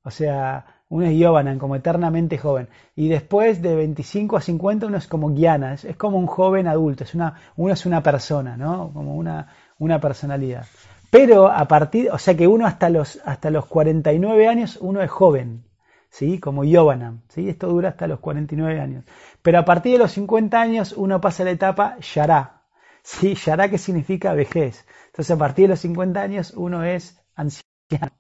O 0.03 0.09
sea, 0.09 0.65
uno 0.89 1.05
es 1.05 1.17
Yovanam, 1.17 1.59
como 1.59 1.75
eternamente 1.75 2.39
joven. 2.39 2.67
Y 2.95 3.07
después 3.07 3.61
de 3.61 3.75
25 3.75 4.35
a 4.35 4.41
50 4.41 4.87
uno 4.87 4.97
es 4.97 5.07
como 5.07 5.29
Guiana, 5.29 5.75
es, 5.75 5.85
es, 5.85 5.95
como 5.95 6.17
un 6.17 6.27
joven 6.27 6.67
adulto, 6.67 7.03
es 7.03 7.13
una, 7.13 7.35
uno 7.55 7.73
es 7.73 7.85
una 7.85 8.01
persona, 8.01 8.57
¿no? 8.57 8.91
Como 8.93 9.15
una, 9.15 9.47
una 9.77 9.99
personalidad. 9.99 10.65
Pero 11.11 11.51
a 11.51 11.67
partir, 11.67 12.09
o 12.09 12.17
sea 12.17 12.35
que 12.35 12.47
uno 12.47 12.65
hasta 12.65 12.89
los, 12.89 13.19
hasta 13.25 13.51
los 13.51 13.65
49 13.65 14.47
años, 14.47 14.77
uno 14.81 15.01
es 15.01 15.11
joven, 15.11 15.65
¿sí? 16.09 16.39
Como 16.39 16.63
Yobanam, 16.63 17.21
¿sí? 17.27 17.49
Esto 17.49 17.67
dura 17.67 17.89
hasta 17.89 18.07
los 18.07 18.19
49 18.19 18.79
años. 18.79 19.05
Pero 19.41 19.59
a 19.59 19.65
partir 19.65 19.91
de 19.93 19.99
los 19.99 20.13
50 20.13 20.59
años 20.59 20.93
uno 20.93 21.19
pasa 21.19 21.43
la 21.43 21.51
etapa 21.51 21.97
Yará, 21.99 22.61
¿sí? 23.03 23.35
Yará 23.35 23.69
que 23.69 23.77
significa 23.77 24.33
vejez. 24.33 24.85
Entonces 25.07 25.31
a 25.31 25.37
partir 25.37 25.65
de 25.65 25.73
los 25.73 25.81
50 25.81 26.21
años 26.21 26.53
uno 26.55 26.83
es 26.85 27.21
anciano. 27.35 28.13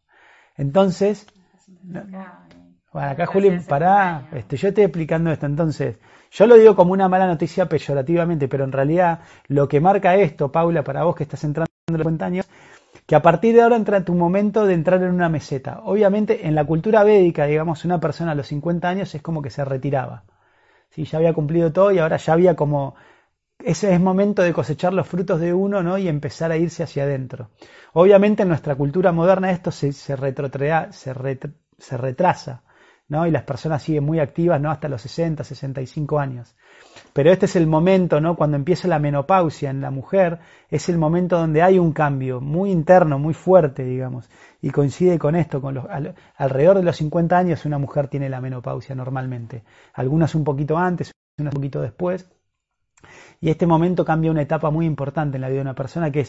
Entonces, 0.57 1.25
bueno, 2.91 3.09
acá 3.09 3.25
Juli, 3.25 3.57
pará, 3.61 4.27
este, 4.33 4.57
yo 4.57 4.67
estoy 4.67 4.83
explicando 4.83 5.31
esto. 5.31 5.45
Entonces, 5.45 5.97
yo 6.29 6.45
lo 6.45 6.55
digo 6.55 6.75
como 6.75 6.91
una 6.91 7.07
mala 7.07 7.25
noticia 7.25 7.67
peyorativamente, 7.69 8.49
pero 8.49 8.65
en 8.65 8.73
realidad 8.73 9.21
lo 9.47 9.69
que 9.69 9.79
marca 9.79 10.15
esto, 10.15 10.51
Paula, 10.51 10.83
para 10.83 11.05
vos 11.05 11.15
que 11.15 11.23
estás 11.23 11.43
entrando 11.45 11.71
en 11.87 11.93
los 11.93 12.01
50 12.01 12.25
años, 12.25 12.49
que 13.11 13.15
a 13.17 13.21
partir 13.21 13.53
de 13.53 13.61
ahora 13.61 13.75
entra 13.75 14.05
tu 14.05 14.13
momento 14.15 14.65
de 14.65 14.73
entrar 14.73 15.03
en 15.03 15.11
una 15.11 15.27
meseta. 15.27 15.81
Obviamente, 15.83 16.47
en 16.47 16.55
la 16.55 16.63
cultura 16.63 17.03
védica, 17.03 17.45
digamos, 17.45 17.83
una 17.83 17.99
persona 17.99 18.31
a 18.31 18.35
los 18.35 18.47
50 18.47 18.87
años 18.87 19.13
es 19.13 19.21
como 19.21 19.41
que 19.41 19.49
se 19.49 19.65
retiraba. 19.65 20.23
¿Sí? 20.91 21.03
Ya 21.03 21.17
había 21.17 21.33
cumplido 21.33 21.73
todo 21.73 21.91
y 21.91 21.99
ahora 21.99 22.15
ya 22.15 22.31
había 22.31 22.55
como 22.55 22.95
ese 23.59 23.93
es 23.93 23.99
momento 23.99 24.43
de 24.43 24.53
cosechar 24.53 24.93
los 24.93 25.09
frutos 25.09 25.41
de 25.41 25.53
uno 25.53 25.83
¿no? 25.83 25.97
y 25.97 26.07
empezar 26.07 26.53
a 26.53 26.57
irse 26.57 26.83
hacia 26.83 27.03
adentro. 27.03 27.49
Obviamente 27.91 28.43
en 28.43 28.47
nuestra 28.47 28.75
cultura 28.75 29.11
moderna 29.11 29.51
esto 29.51 29.71
se, 29.71 29.91
se, 29.91 30.15
se, 30.93 31.97
retrasa 31.97 32.63
¿no? 33.11 33.27
y 33.27 33.31
las 33.31 33.43
personas 33.43 33.83
siguen 33.83 34.05
muy 34.05 34.19
activas 34.21 34.61
¿no? 34.61 34.71
hasta 34.71 34.87
los 34.87 35.01
60, 35.01 35.43
65 35.43 36.17
años. 36.17 36.55
Pero 37.11 37.29
este 37.29 37.45
es 37.45 37.57
el 37.57 37.67
momento, 37.67 38.21
¿no? 38.21 38.37
cuando 38.37 38.55
empieza 38.55 38.87
la 38.87 38.99
menopausia 38.99 39.69
en 39.69 39.81
la 39.81 39.91
mujer, 39.91 40.39
es 40.69 40.87
el 40.87 40.97
momento 40.97 41.37
donde 41.37 41.61
hay 41.61 41.77
un 41.77 41.91
cambio 41.91 42.39
muy 42.39 42.71
interno, 42.71 43.19
muy 43.19 43.33
fuerte, 43.33 43.83
digamos, 43.83 44.29
y 44.61 44.69
coincide 44.69 45.19
con 45.19 45.35
esto, 45.35 45.59
con 45.59 45.73
los, 45.73 45.85
alrededor 46.37 46.77
de 46.77 46.83
los 46.83 46.95
50 46.95 47.37
años 47.37 47.65
una 47.65 47.77
mujer 47.77 48.07
tiene 48.07 48.29
la 48.29 48.39
menopausia 48.39 48.95
normalmente, 48.95 49.65
algunas 49.93 50.33
un 50.33 50.45
poquito 50.45 50.77
antes, 50.77 51.11
unas 51.37 51.53
un 51.53 51.59
poquito 51.59 51.81
después, 51.81 52.31
y 53.41 53.49
este 53.49 53.67
momento 53.67 54.05
cambia 54.05 54.31
una 54.31 54.41
etapa 54.41 54.71
muy 54.71 54.85
importante 54.85 55.35
en 55.35 55.41
la 55.41 55.49
vida 55.49 55.57
de 55.57 55.63
una 55.63 55.75
persona 55.75 56.11
que 56.11 56.21
es 56.21 56.27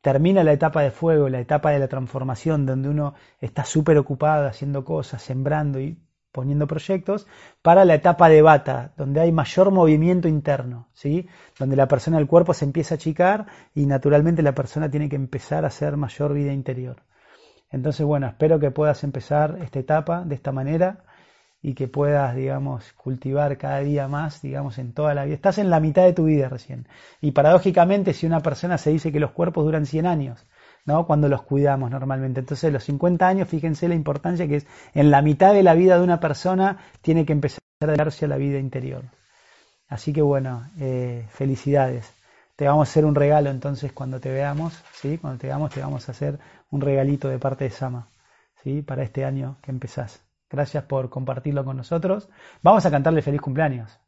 termina 0.00 0.44
la 0.44 0.52
etapa 0.52 0.82
de 0.82 0.90
fuego, 0.90 1.28
la 1.28 1.40
etapa 1.40 1.70
de 1.70 1.78
la 1.78 1.88
transformación, 1.88 2.66
donde 2.66 2.88
uno 2.88 3.14
está 3.40 3.64
súper 3.64 3.98
ocupado 3.98 4.46
haciendo 4.46 4.84
cosas, 4.84 5.22
sembrando 5.22 5.80
y 5.80 5.98
poniendo 6.32 6.66
proyectos, 6.66 7.26
para 7.60 7.84
la 7.84 7.94
etapa 7.94 8.28
de 8.28 8.42
bata, 8.42 8.92
donde 8.96 9.20
hay 9.20 9.32
mayor 9.32 9.72
movimiento 9.72 10.28
interno, 10.28 10.88
¿sí? 10.92 11.28
donde 11.58 11.76
la 11.76 11.88
persona, 11.88 12.18
el 12.18 12.28
cuerpo 12.28 12.54
se 12.54 12.64
empieza 12.64 12.94
a 12.94 12.96
achicar 12.96 13.46
y 13.74 13.86
naturalmente 13.86 14.42
la 14.42 14.54
persona 14.54 14.90
tiene 14.90 15.08
que 15.08 15.16
empezar 15.16 15.64
a 15.64 15.68
hacer 15.68 15.96
mayor 15.96 16.32
vida 16.32 16.52
interior. 16.52 17.02
Entonces, 17.70 18.06
bueno, 18.06 18.26
espero 18.26 18.58
que 18.58 18.70
puedas 18.70 19.04
empezar 19.04 19.58
esta 19.60 19.78
etapa 19.78 20.24
de 20.24 20.34
esta 20.34 20.52
manera 20.52 21.04
y 21.62 21.74
que 21.74 21.88
puedas, 21.88 22.34
digamos, 22.34 22.92
cultivar 22.94 23.58
cada 23.58 23.80
día 23.80 24.08
más, 24.08 24.40
digamos, 24.40 24.78
en 24.78 24.92
toda 24.92 25.14
la 25.14 25.24
vida. 25.24 25.34
Estás 25.34 25.58
en 25.58 25.70
la 25.70 25.80
mitad 25.80 26.04
de 26.04 26.12
tu 26.12 26.24
vida 26.24 26.48
recién. 26.48 26.88
Y 27.20 27.32
paradójicamente, 27.32 28.14
si 28.14 28.26
una 28.26 28.40
persona 28.40 28.78
se 28.78 28.90
dice 28.90 29.12
que 29.12 29.20
los 29.20 29.32
cuerpos 29.32 29.64
duran 29.64 29.84
100 29.84 30.06
años, 30.06 30.46
¿no? 30.86 31.06
Cuando 31.06 31.28
los 31.28 31.42
cuidamos 31.42 31.90
normalmente. 31.90 32.40
Entonces, 32.40 32.72
los 32.72 32.84
50 32.84 33.28
años, 33.28 33.48
fíjense 33.48 33.88
la 33.88 33.94
importancia 33.94 34.48
que 34.48 34.56
es 34.56 34.66
en 34.94 35.10
la 35.10 35.22
mitad 35.22 35.52
de 35.52 35.62
la 35.62 35.74
vida 35.74 35.98
de 35.98 36.04
una 36.04 36.20
persona, 36.20 36.78
tiene 37.02 37.26
que 37.26 37.32
empezar 37.32 37.60
a 37.80 37.86
darse 37.86 38.24
a 38.24 38.28
la 38.28 38.36
vida 38.36 38.58
interior. 38.58 39.04
Así 39.88 40.12
que 40.12 40.22
bueno, 40.22 40.70
eh, 40.78 41.26
felicidades. 41.30 42.10
Te 42.56 42.66
vamos 42.66 42.88
a 42.88 42.90
hacer 42.90 43.04
un 43.04 43.14
regalo 43.14 43.50
entonces 43.50 43.92
cuando 43.92 44.20
te 44.20 44.30
veamos, 44.30 44.74
¿sí? 44.92 45.18
Cuando 45.18 45.38
te 45.38 45.48
veamos 45.48 45.70
te 45.72 45.80
vamos 45.80 46.08
a 46.08 46.12
hacer 46.12 46.38
un 46.70 46.80
regalito 46.80 47.28
de 47.28 47.38
parte 47.38 47.64
de 47.64 47.70
Sama, 47.70 48.08
¿sí? 48.62 48.82
Para 48.82 49.02
este 49.02 49.24
año 49.24 49.56
que 49.62 49.70
empezás. 49.70 50.29
Gracias 50.50 50.82
por 50.84 51.08
compartirlo 51.08 51.64
con 51.64 51.76
nosotros. 51.76 52.28
Vamos 52.62 52.84
a 52.84 52.90
cantarle 52.90 53.22
feliz 53.22 53.40
cumpleaños. 53.40 54.00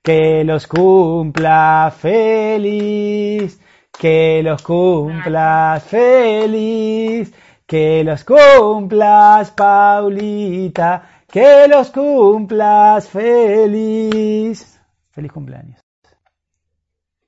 Que 0.00 0.44
los 0.44 0.66
cumpla 0.68 1.92
feliz, 1.96 3.60
que 3.90 4.42
los 4.44 4.62
cumplas 4.62 5.82
feliz, 5.82 7.34
que 7.66 8.04
los 8.04 8.22
cumplas 8.24 9.50
Paulita, 9.50 11.24
que 11.26 11.66
los 11.66 11.90
cumplas 11.90 13.08
feliz. 13.08 14.80
Feliz 15.10 15.32
cumpleaños. 15.32 15.80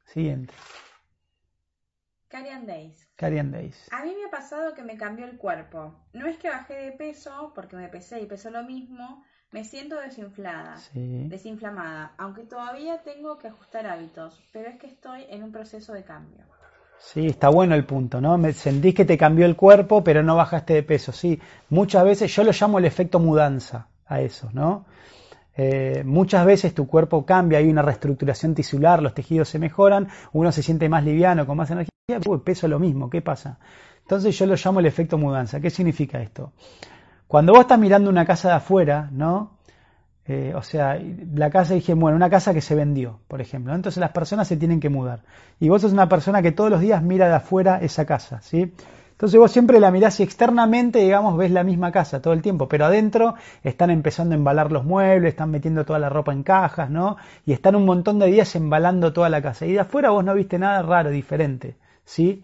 Siguiente. 0.04 0.54
Carian 2.28 2.66
Days. 2.66 3.05
Days. 3.18 3.88
A 3.92 4.04
mí 4.04 4.14
me 4.14 4.26
ha 4.26 4.30
pasado 4.30 4.74
que 4.74 4.82
me 4.82 4.96
cambió 4.96 5.24
el 5.24 5.38
cuerpo. 5.38 5.94
No 6.12 6.26
es 6.26 6.36
que 6.36 6.50
bajé 6.50 6.74
de 6.74 6.92
peso, 6.92 7.52
porque 7.54 7.76
me 7.76 7.88
pesé 7.88 8.20
y 8.20 8.26
pesó 8.26 8.50
lo 8.50 8.62
mismo, 8.62 9.24
me 9.52 9.64
siento 9.64 9.98
desinflada, 9.98 10.74
desinflamada, 10.92 12.12
aunque 12.18 12.42
todavía 12.42 13.02
tengo 13.02 13.38
que 13.38 13.48
ajustar 13.48 13.86
hábitos, 13.86 14.42
pero 14.52 14.68
es 14.68 14.78
que 14.78 14.86
estoy 14.86 15.24
en 15.30 15.44
un 15.44 15.52
proceso 15.52 15.94
de 15.94 16.04
cambio. 16.04 16.44
Sí, 16.98 17.26
está 17.26 17.48
bueno 17.48 17.74
el 17.74 17.86
punto, 17.86 18.20
¿no? 18.20 18.36
Me 18.36 18.52
sentís 18.52 18.94
que 18.94 19.04
te 19.04 19.16
cambió 19.16 19.46
el 19.46 19.56
cuerpo, 19.56 20.02
pero 20.02 20.22
no 20.22 20.36
bajaste 20.36 20.74
de 20.74 20.82
peso, 20.82 21.12
sí. 21.12 21.40
Muchas 21.70 22.04
veces 22.04 22.34
yo 22.34 22.42
lo 22.44 22.52
llamo 22.52 22.78
el 22.78 22.84
efecto 22.84 23.18
mudanza 23.18 23.88
a 24.06 24.20
eso, 24.20 24.50
¿no? 24.52 24.86
Eh, 25.56 26.02
muchas 26.04 26.44
veces 26.44 26.74
tu 26.74 26.86
cuerpo 26.86 27.24
cambia, 27.24 27.58
hay 27.58 27.68
una 27.68 27.82
reestructuración 27.82 28.54
tisular, 28.54 29.02
los 29.02 29.14
tejidos 29.14 29.48
se 29.48 29.58
mejoran, 29.58 30.08
uno 30.32 30.52
se 30.52 30.62
siente 30.62 30.88
más 30.88 31.02
liviano, 31.02 31.46
con 31.46 31.56
más 31.56 31.70
energía, 31.70 31.95
uy, 32.26 32.38
peso 32.38 32.68
lo 32.68 32.78
mismo, 32.78 33.10
¿qué 33.10 33.20
pasa? 33.20 33.58
Entonces 34.02 34.38
yo 34.38 34.46
lo 34.46 34.54
llamo 34.54 34.78
el 34.78 34.86
efecto 34.86 35.18
mudanza. 35.18 35.58
¿Qué 35.58 35.70
significa 35.70 36.22
esto? 36.22 36.52
Cuando 37.26 37.52
vos 37.52 37.62
estás 37.62 37.80
mirando 37.80 38.08
una 38.08 38.24
casa 38.24 38.48
de 38.48 38.54
afuera, 38.54 39.08
¿no? 39.10 39.56
Eh, 40.24 40.52
o 40.54 40.62
sea, 40.62 41.00
la 41.34 41.50
casa 41.50 41.74
dije, 41.74 41.94
bueno, 41.94 42.16
una 42.16 42.30
casa 42.30 42.54
que 42.54 42.60
se 42.60 42.76
vendió, 42.76 43.18
por 43.26 43.40
ejemplo. 43.40 43.74
Entonces 43.74 44.00
las 44.00 44.12
personas 44.12 44.46
se 44.46 44.56
tienen 44.56 44.78
que 44.78 44.88
mudar. 44.88 45.22
Y 45.58 45.68
vos 45.68 45.82
sos 45.82 45.92
una 45.92 46.08
persona 46.08 46.42
que 46.42 46.52
todos 46.52 46.70
los 46.70 46.80
días 46.80 47.02
mira 47.02 47.26
de 47.26 47.34
afuera 47.34 47.78
esa 47.82 48.06
casa, 48.06 48.40
¿sí? 48.40 48.72
Entonces 49.10 49.40
vos 49.40 49.50
siempre 49.50 49.80
la 49.80 49.90
mirás 49.90 50.20
y 50.20 50.22
externamente, 50.22 51.00
digamos, 51.00 51.36
ves 51.36 51.50
la 51.50 51.64
misma 51.64 51.90
casa 51.90 52.22
todo 52.22 52.34
el 52.34 52.42
tiempo, 52.42 52.68
pero 52.68 52.84
adentro 52.84 53.34
están 53.64 53.90
empezando 53.90 54.34
a 54.34 54.38
embalar 54.38 54.70
los 54.70 54.84
muebles, 54.84 55.30
están 55.30 55.50
metiendo 55.50 55.84
toda 55.84 55.98
la 55.98 56.08
ropa 56.08 56.32
en 56.32 56.44
cajas, 56.44 56.90
¿no? 56.90 57.16
Y 57.46 57.52
están 57.52 57.74
un 57.74 57.86
montón 57.86 58.20
de 58.20 58.26
días 58.26 58.54
embalando 58.54 59.12
toda 59.12 59.28
la 59.28 59.42
casa. 59.42 59.66
Y 59.66 59.72
de 59.72 59.80
afuera 59.80 60.10
vos 60.10 60.24
no 60.24 60.34
viste 60.34 60.58
nada 60.58 60.82
raro, 60.82 61.10
diferente, 61.10 61.76
¿sí? 62.06 62.42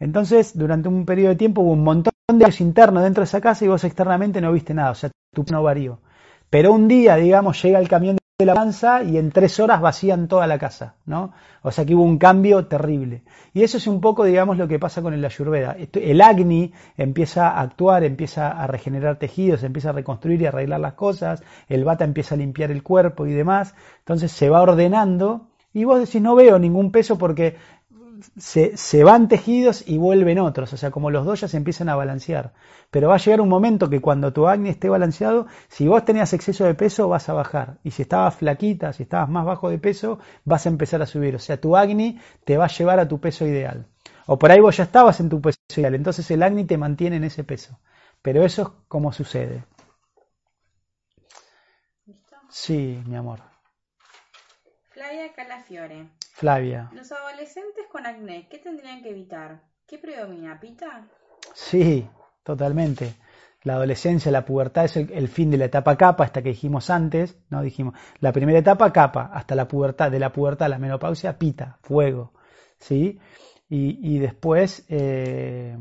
Entonces, 0.00 0.56
durante 0.56 0.88
un 0.88 1.04
periodo 1.04 1.30
de 1.30 1.36
tiempo 1.36 1.60
hubo 1.60 1.72
un 1.72 1.84
montón 1.84 2.14
de 2.28 2.38
días 2.38 2.62
internos 2.62 3.02
dentro 3.02 3.20
de 3.20 3.26
esa 3.26 3.42
casa 3.42 3.64
y 3.64 3.68
vos 3.68 3.84
externamente 3.84 4.40
no 4.40 4.52
viste 4.52 4.72
nada, 4.72 4.92
o 4.92 4.94
sea, 4.94 5.10
tu 5.34 5.44
no 5.50 5.62
varió. 5.62 6.00
Pero 6.48 6.72
un 6.72 6.88
día, 6.88 7.16
digamos, 7.16 7.62
llega 7.62 7.78
el 7.78 7.88
camión 7.88 8.16
de 8.38 8.46
la 8.46 8.54
panza 8.54 9.04
y 9.04 9.16
en 9.16 9.30
tres 9.30 9.60
horas 9.60 9.80
vacían 9.80 10.26
toda 10.26 10.46
la 10.46 10.58
casa, 10.58 10.96
¿no? 11.06 11.32
O 11.62 11.70
sea 11.70 11.84
que 11.84 11.94
hubo 11.94 12.02
un 12.02 12.18
cambio 12.18 12.66
terrible. 12.66 13.22
Y 13.52 13.62
eso 13.62 13.76
es 13.76 13.86
un 13.86 14.00
poco, 14.00 14.24
digamos, 14.24 14.58
lo 14.58 14.66
que 14.66 14.80
pasa 14.80 15.02
con 15.02 15.14
el 15.14 15.24
Ayurveda. 15.24 15.76
El 15.92 16.20
Agni 16.20 16.72
empieza 16.96 17.50
a 17.50 17.60
actuar, 17.60 18.02
empieza 18.02 18.50
a 18.50 18.66
regenerar 18.66 19.18
tejidos, 19.18 19.62
empieza 19.62 19.90
a 19.90 19.92
reconstruir 19.92 20.42
y 20.42 20.46
arreglar 20.46 20.80
las 20.80 20.94
cosas, 20.94 21.44
el 21.68 21.84
Vata 21.84 22.04
empieza 22.04 22.34
a 22.34 22.38
limpiar 22.38 22.72
el 22.72 22.82
cuerpo 22.82 23.26
y 23.26 23.32
demás, 23.32 23.74
entonces 24.00 24.32
se 24.32 24.50
va 24.50 24.62
ordenando 24.62 25.48
y 25.72 25.84
vos 25.84 26.00
decís, 26.00 26.20
no 26.20 26.34
veo 26.34 26.58
ningún 26.58 26.92
peso 26.92 27.18
porque 27.18 27.56
se, 28.36 29.04
van 29.04 29.28
tejidos 29.28 29.84
y 29.86 29.98
vuelven 29.98 30.38
otros, 30.38 30.72
o 30.72 30.76
sea, 30.76 30.90
como 30.90 31.10
los 31.10 31.24
dos 31.24 31.40
ya 31.40 31.48
se 31.48 31.56
empiezan 31.56 31.88
a 31.88 31.96
balancear. 31.96 32.52
Pero 32.90 33.08
va 33.08 33.16
a 33.16 33.18
llegar 33.18 33.40
un 33.40 33.48
momento 33.48 33.90
que 33.90 34.00
cuando 34.00 34.32
tu 34.32 34.46
acné 34.46 34.70
esté 34.70 34.88
balanceado, 34.88 35.46
si 35.68 35.86
vos 35.88 36.04
tenías 36.04 36.32
exceso 36.32 36.64
de 36.64 36.74
peso, 36.74 37.08
vas 37.08 37.28
a 37.28 37.32
bajar. 37.32 37.78
Y 37.82 37.90
si 37.90 38.02
estabas 38.02 38.36
flaquita, 38.36 38.92
si 38.92 39.04
estabas 39.04 39.28
más 39.28 39.44
bajo 39.44 39.70
de 39.70 39.78
peso, 39.78 40.18
vas 40.44 40.66
a 40.66 40.68
empezar 40.68 41.02
a 41.02 41.06
subir. 41.06 41.34
O 41.36 41.38
sea, 41.38 41.60
tu 41.60 41.76
acné 41.76 42.20
te 42.44 42.56
va 42.56 42.66
a 42.66 42.68
llevar 42.68 43.00
a 43.00 43.08
tu 43.08 43.20
peso 43.20 43.46
ideal. 43.46 43.86
O 44.26 44.38
por 44.38 44.50
ahí 44.50 44.60
vos 44.60 44.76
ya 44.76 44.84
estabas 44.84 45.20
en 45.20 45.28
tu 45.28 45.40
peso 45.40 45.58
ideal, 45.76 45.94
entonces 45.94 46.30
el 46.30 46.42
acné 46.42 46.64
te 46.64 46.78
mantiene 46.78 47.16
en 47.16 47.24
ese 47.24 47.44
peso. 47.44 47.78
Pero 48.22 48.44
eso 48.44 48.62
es 48.62 48.68
como 48.88 49.12
sucede. 49.12 49.64
Sí, 52.48 53.02
mi 53.06 53.16
amor. 53.16 53.53
Flavia 55.04 55.32
Calafiore. 55.34 56.08
Flavia. 56.32 56.90
Los 56.94 57.12
adolescentes 57.12 57.84
con 57.92 58.06
acné, 58.06 58.48
¿qué 58.48 58.58
tendrían 58.58 59.02
que 59.02 59.10
evitar? 59.10 59.60
¿Qué 59.86 59.98
predomina, 59.98 60.58
pita? 60.58 61.06
Sí, 61.52 62.08
totalmente. 62.42 63.12
La 63.64 63.74
adolescencia, 63.74 64.32
la 64.32 64.46
pubertad 64.46 64.86
es 64.86 64.96
el, 64.96 65.28
fin 65.28 65.50
de 65.50 65.58
la 65.58 65.66
etapa 65.66 65.98
capa, 65.98 66.24
hasta 66.24 66.42
que 66.42 66.48
dijimos 66.50 66.88
antes, 66.88 67.36
¿no? 67.50 67.60
Dijimos, 67.60 67.94
la 68.20 68.32
primera 68.32 68.58
etapa 68.58 68.90
capa, 68.94 69.30
hasta 69.34 69.54
la 69.54 69.68
pubertad, 69.68 70.10
de 70.10 70.20
la 70.20 70.32
pubertad 70.32 70.66
a 70.66 70.70
la 70.70 70.78
menopausia, 70.78 71.38
pita, 71.38 71.76
fuego, 71.82 72.32
¿sí? 72.78 73.20
Y, 73.68 74.18
después, 74.20 74.86
eh, 74.88 75.76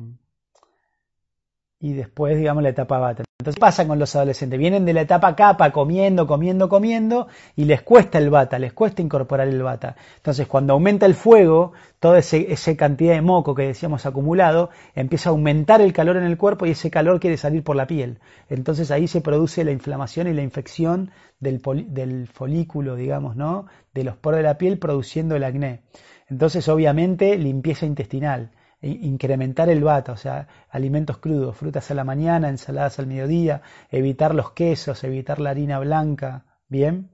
y 1.84 1.92
después, 1.92 2.38
digamos, 2.38 2.64
la 2.64 2.70
etapa 2.70 2.98
bata. 2.98 3.26
Entonces, 3.42 3.58
¿qué 3.58 3.60
pasa 3.60 3.86
con 3.86 4.00
los 4.00 4.16
adolescentes? 4.16 4.58
Vienen 4.58 4.86
de 4.86 4.94
la 4.94 5.02
etapa 5.02 5.36
capa 5.36 5.74
comiendo, 5.74 6.26
comiendo, 6.26 6.70
comiendo 6.70 7.28
y 7.58 7.66
les 7.66 7.82
cuesta 7.82 8.20
el 8.20 8.30
bata, 8.30 8.58
les 8.58 8.72
cuesta 8.72 9.02
incorporar 9.02 9.50
el 9.50 9.62
bata. 9.62 9.98
Entonces, 10.16 10.48
cuando 10.48 10.72
aumenta 10.72 11.06
el 11.06 11.14
fuego, 11.14 11.74
toda 12.00 12.20
esa 12.20 12.76
cantidad 12.78 13.16
de 13.16 13.22
moco 13.22 13.54
que 13.54 13.64
decíamos 13.64 14.06
acumulado, 14.06 14.70
empieza 14.96 15.28
a 15.28 15.32
aumentar 15.32 15.82
el 15.82 15.92
calor 15.92 16.16
en 16.16 16.24
el 16.24 16.38
cuerpo 16.38 16.66
y 16.66 16.70
ese 16.70 16.90
calor 16.90 17.20
quiere 17.20 17.36
salir 17.36 17.66
por 17.66 17.76
la 17.76 17.86
piel. 17.86 18.20
Entonces 18.48 18.90
ahí 18.90 19.10
se 19.10 19.20
produce 19.20 19.66
la 19.66 19.72
inflamación 19.72 20.30
y 20.30 20.34
la 20.34 20.42
infección 20.42 21.12
del, 21.42 21.62
del 21.90 22.30
folículo, 22.30 22.96
digamos, 22.96 23.36
¿no? 23.36 23.66
De 23.94 24.06
los 24.06 24.16
poros 24.16 24.38
de 24.38 24.44
la 24.44 24.58
piel 24.58 24.80
produciendo 24.80 25.36
el 25.36 25.44
acné. 25.44 25.82
Entonces, 26.30 26.70
obviamente, 26.70 27.38
limpieza 27.38 27.86
intestinal 27.86 28.52
incrementar 28.88 29.70
el 29.70 29.84
bata, 29.84 30.12
o 30.12 30.18
sea, 30.18 30.48
alimentos 30.70 31.18
crudos, 31.18 31.56
frutas 31.56 31.90
a 31.92 31.94
la 31.94 32.04
mañana, 32.04 32.50
ensaladas 32.50 33.00
al 33.00 33.08
mediodía, 33.08 33.62
evitar 33.90 34.36
los 34.36 34.52
quesos, 34.52 35.04
evitar 35.04 35.40
la 35.40 35.52
harina 35.52 35.80
blanca, 35.80 36.46
¿bien? 36.68 37.10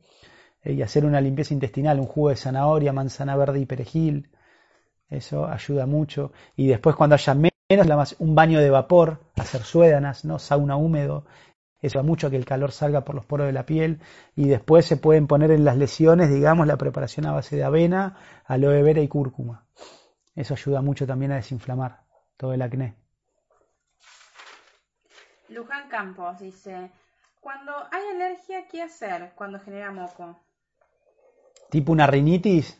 Eh, 0.64 0.74
y 0.74 0.82
hacer 0.82 1.06
una 1.06 1.22
limpieza 1.22 1.54
intestinal, 1.54 2.00
un 2.00 2.08
jugo 2.08 2.30
de 2.30 2.36
zanahoria, 2.36 2.94
manzana 2.94 3.36
verde 3.36 3.60
y 3.60 3.66
perejil, 3.66 4.30
eso 5.10 5.48
ayuda 5.48 5.86
mucho. 5.86 6.32
Y 6.56 6.68
después 6.68 6.96
cuando 6.96 7.16
haya 7.16 7.34
menos, 7.34 8.16
un 8.20 8.36
baño 8.36 8.60
de 8.60 8.70
vapor, 8.70 9.22
hacer 9.36 9.62
suédanas, 9.62 10.26
¿no? 10.26 10.40
sauna 10.40 10.76
húmedo, 10.76 11.26
eso 11.82 12.00
ayuda 12.00 12.04
mucho 12.04 12.28
a 12.28 12.30
que 12.30 12.36
el 12.36 12.46
calor 12.46 12.72
salga 12.72 13.06
por 13.06 13.16
los 13.16 13.26
poros 13.26 13.48
de 13.48 13.54
la 13.54 13.66
piel. 13.66 14.02
Y 14.36 14.48
después 14.48 14.86
se 14.86 14.98
pueden 14.98 15.28
poner 15.28 15.52
en 15.52 15.64
las 15.64 15.78
lesiones, 15.78 16.30
digamos, 16.30 16.68
la 16.68 16.78
preparación 16.78 17.26
a 17.26 17.32
base 17.32 17.56
de 17.56 17.64
avena, 17.64 18.18
aloe 18.46 18.84
vera 18.84 19.02
y 19.02 19.08
cúrcuma. 19.08 19.66
Eso 20.36 20.54
ayuda 20.54 20.82
mucho 20.82 21.06
también 21.06 21.32
a 21.32 21.36
desinflamar 21.36 22.02
todo 22.38 22.54
el 22.54 22.62
acné. 22.62 22.96
Luján 25.50 25.90
Campos 25.90 26.40
dice, 26.40 26.92
cuando 27.42 27.74
hay 27.92 28.16
alergia, 28.16 28.68
¿qué 28.68 28.84
hacer 28.84 29.32
cuando 29.36 29.60
genera 29.60 29.92
moco? 29.92 30.40
Tipo 31.70 31.92
una 31.92 32.08
rinitis, 32.08 32.80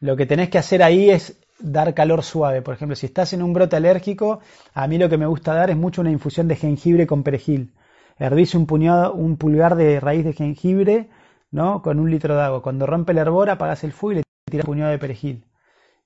lo 0.00 0.16
que 0.16 0.26
tenés 0.26 0.50
que 0.50 0.58
hacer 0.58 0.82
ahí 0.82 1.10
es 1.10 1.40
dar 1.58 1.94
calor 1.94 2.22
suave. 2.22 2.60
Por 2.60 2.74
ejemplo, 2.74 2.96
si 2.96 3.06
estás 3.06 3.32
en 3.32 3.42
un 3.42 3.52
brote 3.52 3.76
alérgico, 3.76 4.40
a 4.74 4.86
mí 4.86 4.98
lo 4.98 5.08
que 5.08 5.16
me 5.16 5.26
gusta 5.26 5.54
dar 5.54 5.70
es 5.70 5.76
mucho 5.76 6.00
una 6.00 6.10
infusión 6.10 6.48
de 6.48 6.56
jengibre 6.56 7.06
con 7.06 7.22
perejil. 7.22 7.72
Hervís 8.18 8.54
un, 8.54 8.66
puñado, 8.66 9.14
un 9.14 9.36
pulgar 9.36 9.76
de 9.76 10.00
raíz 10.00 10.24
de 10.24 10.32
jengibre 10.32 11.08
¿no? 11.50 11.82
con 11.82 12.00
un 12.00 12.10
litro 12.10 12.36
de 12.36 12.42
agua. 12.42 12.62
Cuando 12.62 12.86
rompe 12.86 13.12
el 13.12 13.18
hervor, 13.18 13.48
apagas 13.48 13.84
el 13.84 13.92
fuego 13.92 14.12
y 14.12 14.16
le 14.16 14.22
tiras 14.50 14.66
un 14.66 14.74
puñado 14.74 14.90
de 14.90 14.98
perejil 14.98 15.45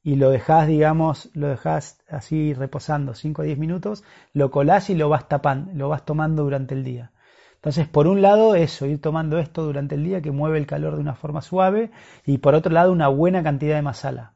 y 0.02 0.16
lo 0.16 0.30
dejas, 0.30 0.66
digamos, 0.66 1.30
lo 1.34 1.48
dejas 1.48 2.00
así 2.08 2.54
reposando 2.54 3.14
5 3.14 3.42
o 3.42 3.44
10 3.44 3.58
minutos, 3.58 4.02
lo 4.32 4.50
colás 4.50 4.90
y 4.90 4.94
lo 4.94 5.08
vas 5.08 5.28
tapando, 5.28 5.72
lo 5.74 5.88
vas 5.88 6.04
tomando 6.04 6.42
durante 6.44 6.74
el 6.74 6.84
día. 6.84 7.10
Entonces, 7.56 7.86
por 7.88 8.06
un 8.06 8.22
lado, 8.22 8.54
eso, 8.54 8.86
ir 8.86 9.00
tomando 9.02 9.38
esto 9.38 9.62
durante 9.62 9.94
el 9.94 10.04
día 10.04 10.22
que 10.22 10.30
mueve 10.30 10.56
el 10.56 10.66
calor 10.66 10.94
de 10.94 11.02
una 11.02 11.14
forma 11.14 11.42
suave 11.42 11.90
y 12.24 12.38
por 12.38 12.54
otro 12.54 12.72
lado, 12.72 12.90
una 12.90 13.08
buena 13.08 13.42
cantidad 13.42 13.76
de 13.76 13.82
masala. 13.82 14.32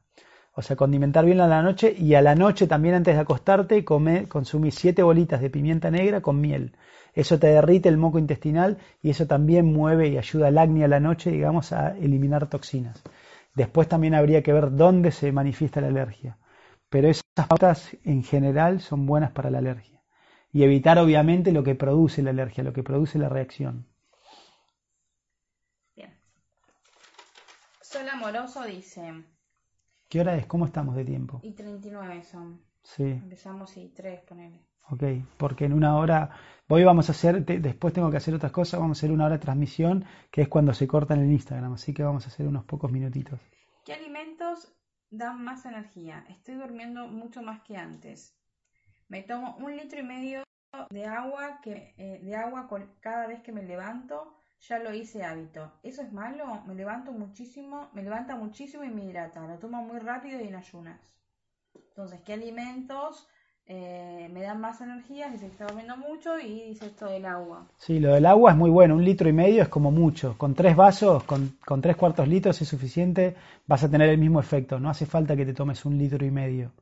O 0.52 0.62
sea, 0.62 0.76
condimentar 0.76 1.24
bien 1.24 1.40
a 1.40 1.48
la 1.48 1.62
noche 1.62 1.94
y 1.96 2.14
a 2.14 2.22
la 2.22 2.34
noche 2.34 2.66
también 2.66 2.94
antes 2.94 3.14
de 3.14 3.22
acostarte 3.22 3.84
come, 3.84 4.28
consumir 4.28 4.72
7 4.72 5.02
bolitas 5.02 5.40
de 5.40 5.50
pimienta 5.50 5.90
negra 5.90 6.20
con 6.20 6.40
miel. 6.40 6.76
Eso 7.14 7.38
te 7.38 7.46
derrite 7.46 7.88
el 7.88 7.96
moco 7.96 8.18
intestinal 8.18 8.78
y 9.02 9.10
eso 9.10 9.26
también 9.26 9.72
mueve 9.72 10.08
y 10.08 10.18
ayuda 10.18 10.48
al 10.48 10.58
acné 10.58 10.84
a 10.84 10.88
la 10.88 11.00
noche, 11.00 11.30
digamos, 11.30 11.72
a 11.72 11.96
eliminar 11.96 12.48
toxinas. 12.48 13.02
Después 13.54 13.88
también 13.88 14.14
habría 14.14 14.42
que 14.42 14.52
ver 14.52 14.72
dónde 14.72 15.12
se 15.12 15.30
manifiesta 15.32 15.80
la 15.80 15.88
alergia. 15.88 16.38
Pero 16.88 17.08
esas 17.08 17.24
pautas 17.48 17.96
en 18.04 18.22
general 18.22 18.80
son 18.80 19.06
buenas 19.06 19.30
para 19.30 19.50
la 19.50 19.58
alergia. 19.58 20.02
Y 20.52 20.62
evitar 20.62 20.98
obviamente 20.98 21.52
lo 21.52 21.64
que 21.64 21.74
produce 21.74 22.22
la 22.22 22.30
alergia, 22.30 22.64
lo 22.64 22.72
que 22.72 22.82
produce 22.82 23.18
la 23.18 23.28
reacción. 23.28 23.86
Bien. 25.96 26.14
Sol 27.80 28.08
Amoroso 28.08 28.64
dice... 28.64 29.24
¿Qué 30.08 30.20
hora 30.20 30.36
es? 30.36 30.46
¿Cómo 30.46 30.66
estamos 30.66 30.94
de 30.94 31.04
tiempo? 31.04 31.40
Y 31.42 31.52
39 31.52 32.22
son. 32.22 32.60
Sí. 32.82 33.04
Empezamos 33.04 33.76
y 33.76 33.88
3, 33.88 34.20
ponele. 34.22 34.64
Ok, 34.90 35.02
porque 35.38 35.64
en 35.64 35.72
una 35.72 35.96
hora, 35.96 36.30
hoy 36.68 36.84
vamos 36.84 37.08
a 37.08 37.12
hacer, 37.12 37.44
después 37.44 37.94
tengo 37.94 38.10
que 38.10 38.18
hacer 38.18 38.34
otras 38.34 38.52
cosas, 38.52 38.80
vamos 38.80 38.98
a 38.98 39.00
hacer 39.00 39.10
una 39.10 39.24
hora 39.26 39.36
de 39.36 39.42
transmisión, 39.42 40.04
que 40.30 40.42
es 40.42 40.48
cuando 40.48 40.74
se 40.74 40.86
corta 40.86 41.14
en 41.14 41.20
el 41.20 41.32
Instagram, 41.32 41.72
así 41.72 41.94
que 41.94 42.02
vamos 42.02 42.24
a 42.26 42.28
hacer 42.28 42.46
unos 42.46 42.64
pocos 42.64 42.92
minutitos. 42.92 43.40
¿Qué 43.84 43.94
alimentos 43.94 44.74
dan 45.10 45.42
más 45.42 45.64
energía? 45.64 46.24
Estoy 46.28 46.56
durmiendo 46.56 47.06
mucho 47.08 47.42
más 47.42 47.62
que 47.62 47.76
antes. 47.76 48.36
Me 49.08 49.22
tomo 49.22 49.56
un 49.56 49.76
litro 49.76 50.00
y 50.00 50.02
medio 50.02 50.42
de 50.90 51.06
agua, 51.06 51.60
que, 51.62 51.94
eh, 51.96 52.20
de 52.22 52.36
agua 52.36 52.68
cada 53.00 53.26
vez 53.26 53.42
que 53.42 53.52
me 53.52 53.62
levanto, 53.62 54.36
ya 54.60 54.78
lo 54.78 54.92
hice 54.92 55.24
hábito. 55.24 55.72
¿Eso 55.82 56.02
es 56.02 56.12
malo? 56.12 56.62
Me 56.66 56.74
levanto 56.74 57.12
muchísimo, 57.12 57.90
me 57.92 58.02
levanta 58.02 58.36
muchísimo 58.36 58.84
y 58.84 58.90
me 58.90 59.04
hidrata. 59.04 59.46
Lo 59.46 59.58
tomo 59.58 59.82
muy 59.82 59.98
rápido 59.98 60.40
y 60.40 60.48
en 60.48 60.56
ayunas. 60.56 61.16
Entonces, 61.74 62.20
¿qué 62.22 62.34
alimentos 62.34 63.28
eh, 63.66 64.28
me 64.32 64.42
dan 64.42 64.60
más 64.60 64.80
energía 64.80 65.30
si 65.32 65.38
se 65.38 65.46
está 65.46 65.66
durmiendo 65.66 65.96
mucho 65.96 66.38
y 66.38 66.68
dice 66.68 66.86
esto 66.86 67.06
del 67.06 67.24
agua. 67.24 67.66
Sí, 67.78 67.98
lo 67.98 68.12
del 68.12 68.26
agua 68.26 68.50
es 68.50 68.56
muy 68.56 68.70
bueno, 68.70 68.94
un 68.94 69.04
litro 69.04 69.28
y 69.28 69.32
medio 69.32 69.62
es 69.62 69.68
como 69.68 69.90
mucho, 69.90 70.36
con 70.36 70.54
tres 70.54 70.76
vasos, 70.76 71.24
con, 71.24 71.56
con 71.64 71.80
tres 71.80 71.96
cuartos 71.96 72.28
litros 72.28 72.60
es 72.60 72.68
suficiente, 72.68 73.36
vas 73.66 73.82
a 73.82 73.90
tener 73.90 74.10
el 74.10 74.18
mismo 74.18 74.40
efecto, 74.40 74.78
no 74.78 74.90
hace 74.90 75.06
falta 75.06 75.36
que 75.36 75.46
te 75.46 75.54
tomes 75.54 75.84
un 75.84 75.96
litro 75.96 76.24
y 76.26 76.30
medio. 76.30 76.72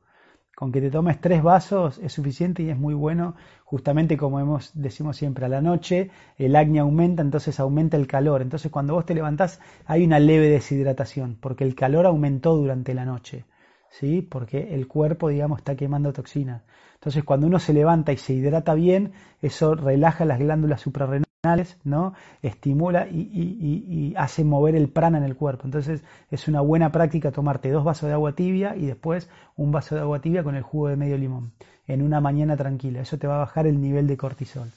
Con 0.55 0.71
que 0.71 0.81
te 0.81 0.91
tomes 0.91 1.19
tres 1.19 1.41
vasos 1.41 1.97
es 1.97 2.13
suficiente 2.13 2.61
y 2.61 2.69
es 2.69 2.77
muy 2.77 2.93
bueno, 2.93 3.35
justamente 3.63 4.17
como 4.17 4.39
hemos, 4.39 4.71
decimos 4.75 5.17
siempre, 5.17 5.45
a 5.45 5.49
la 5.49 5.61
noche 5.61 6.11
el 6.37 6.55
acné 6.55 6.79
aumenta, 6.79 7.23
entonces 7.23 7.59
aumenta 7.59 7.97
el 7.97 8.05
calor. 8.05 8.41
Entonces 8.43 8.71
cuando 8.71 8.93
vos 8.93 9.05
te 9.05 9.15
levantás 9.15 9.59
hay 9.87 10.03
una 10.03 10.19
leve 10.19 10.49
deshidratación, 10.49 11.37
porque 11.41 11.63
el 11.63 11.73
calor 11.73 12.05
aumentó 12.05 12.55
durante 12.55 12.93
la 12.93 13.03
noche. 13.03 13.45
¿Sí? 13.99 14.21
porque 14.21 14.73
el 14.73 14.87
cuerpo, 14.87 15.29
digamos, 15.29 15.59
está 15.59 15.75
quemando 15.75 16.13
toxinas. 16.13 16.63
Entonces, 16.95 17.23
cuando 17.23 17.47
uno 17.47 17.59
se 17.59 17.73
levanta 17.73 18.11
y 18.11 18.17
se 18.17 18.33
hidrata 18.33 18.73
bien, 18.73 19.11
eso 19.41 19.75
relaja 19.75 20.25
las 20.25 20.39
glándulas 20.39 20.81
suprarrenales, 20.81 21.77
¿no? 21.83 22.13
estimula 22.41 23.07
y, 23.07 24.13
hace 24.17 24.43
mover 24.43 24.75
el 24.75 24.89
prana 24.89 25.17
en 25.17 25.25
el 25.25 25.35
cuerpo. 25.35 25.65
Entonces, 25.65 26.03
es 26.31 26.47
una 26.47 26.61
buena 26.61 26.91
práctica 26.91 27.31
tomarte 27.31 27.69
dos 27.69 27.83
vasos 27.83 28.07
de 28.07 28.13
agua 28.13 28.33
tibia 28.33 28.75
y 28.75 28.85
después 28.85 29.29
un 29.55 29.71
vaso 29.71 29.95
de 29.95 30.01
agua 30.01 30.21
tibia 30.21 30.43
con 30.43 30.55
el 30.55 30.63
jugo 30.63 30.87
de 30.87 30.95
medio 30.95 31.17
limón 31.17 31.51
en 31.87 32.01
una 32.01 32.21
mañana 32.21 32.55
tranquila. 32.55 33.01
Eso 33.01 33.17
te 33.17 33.27
va 33.27 33.35
a 33.35 33.39
bajar 33.39 33.67
el 33.67 33.81
nivel 33.81 34.07
de 34.07 34.17
cortisol. 34.17 34.71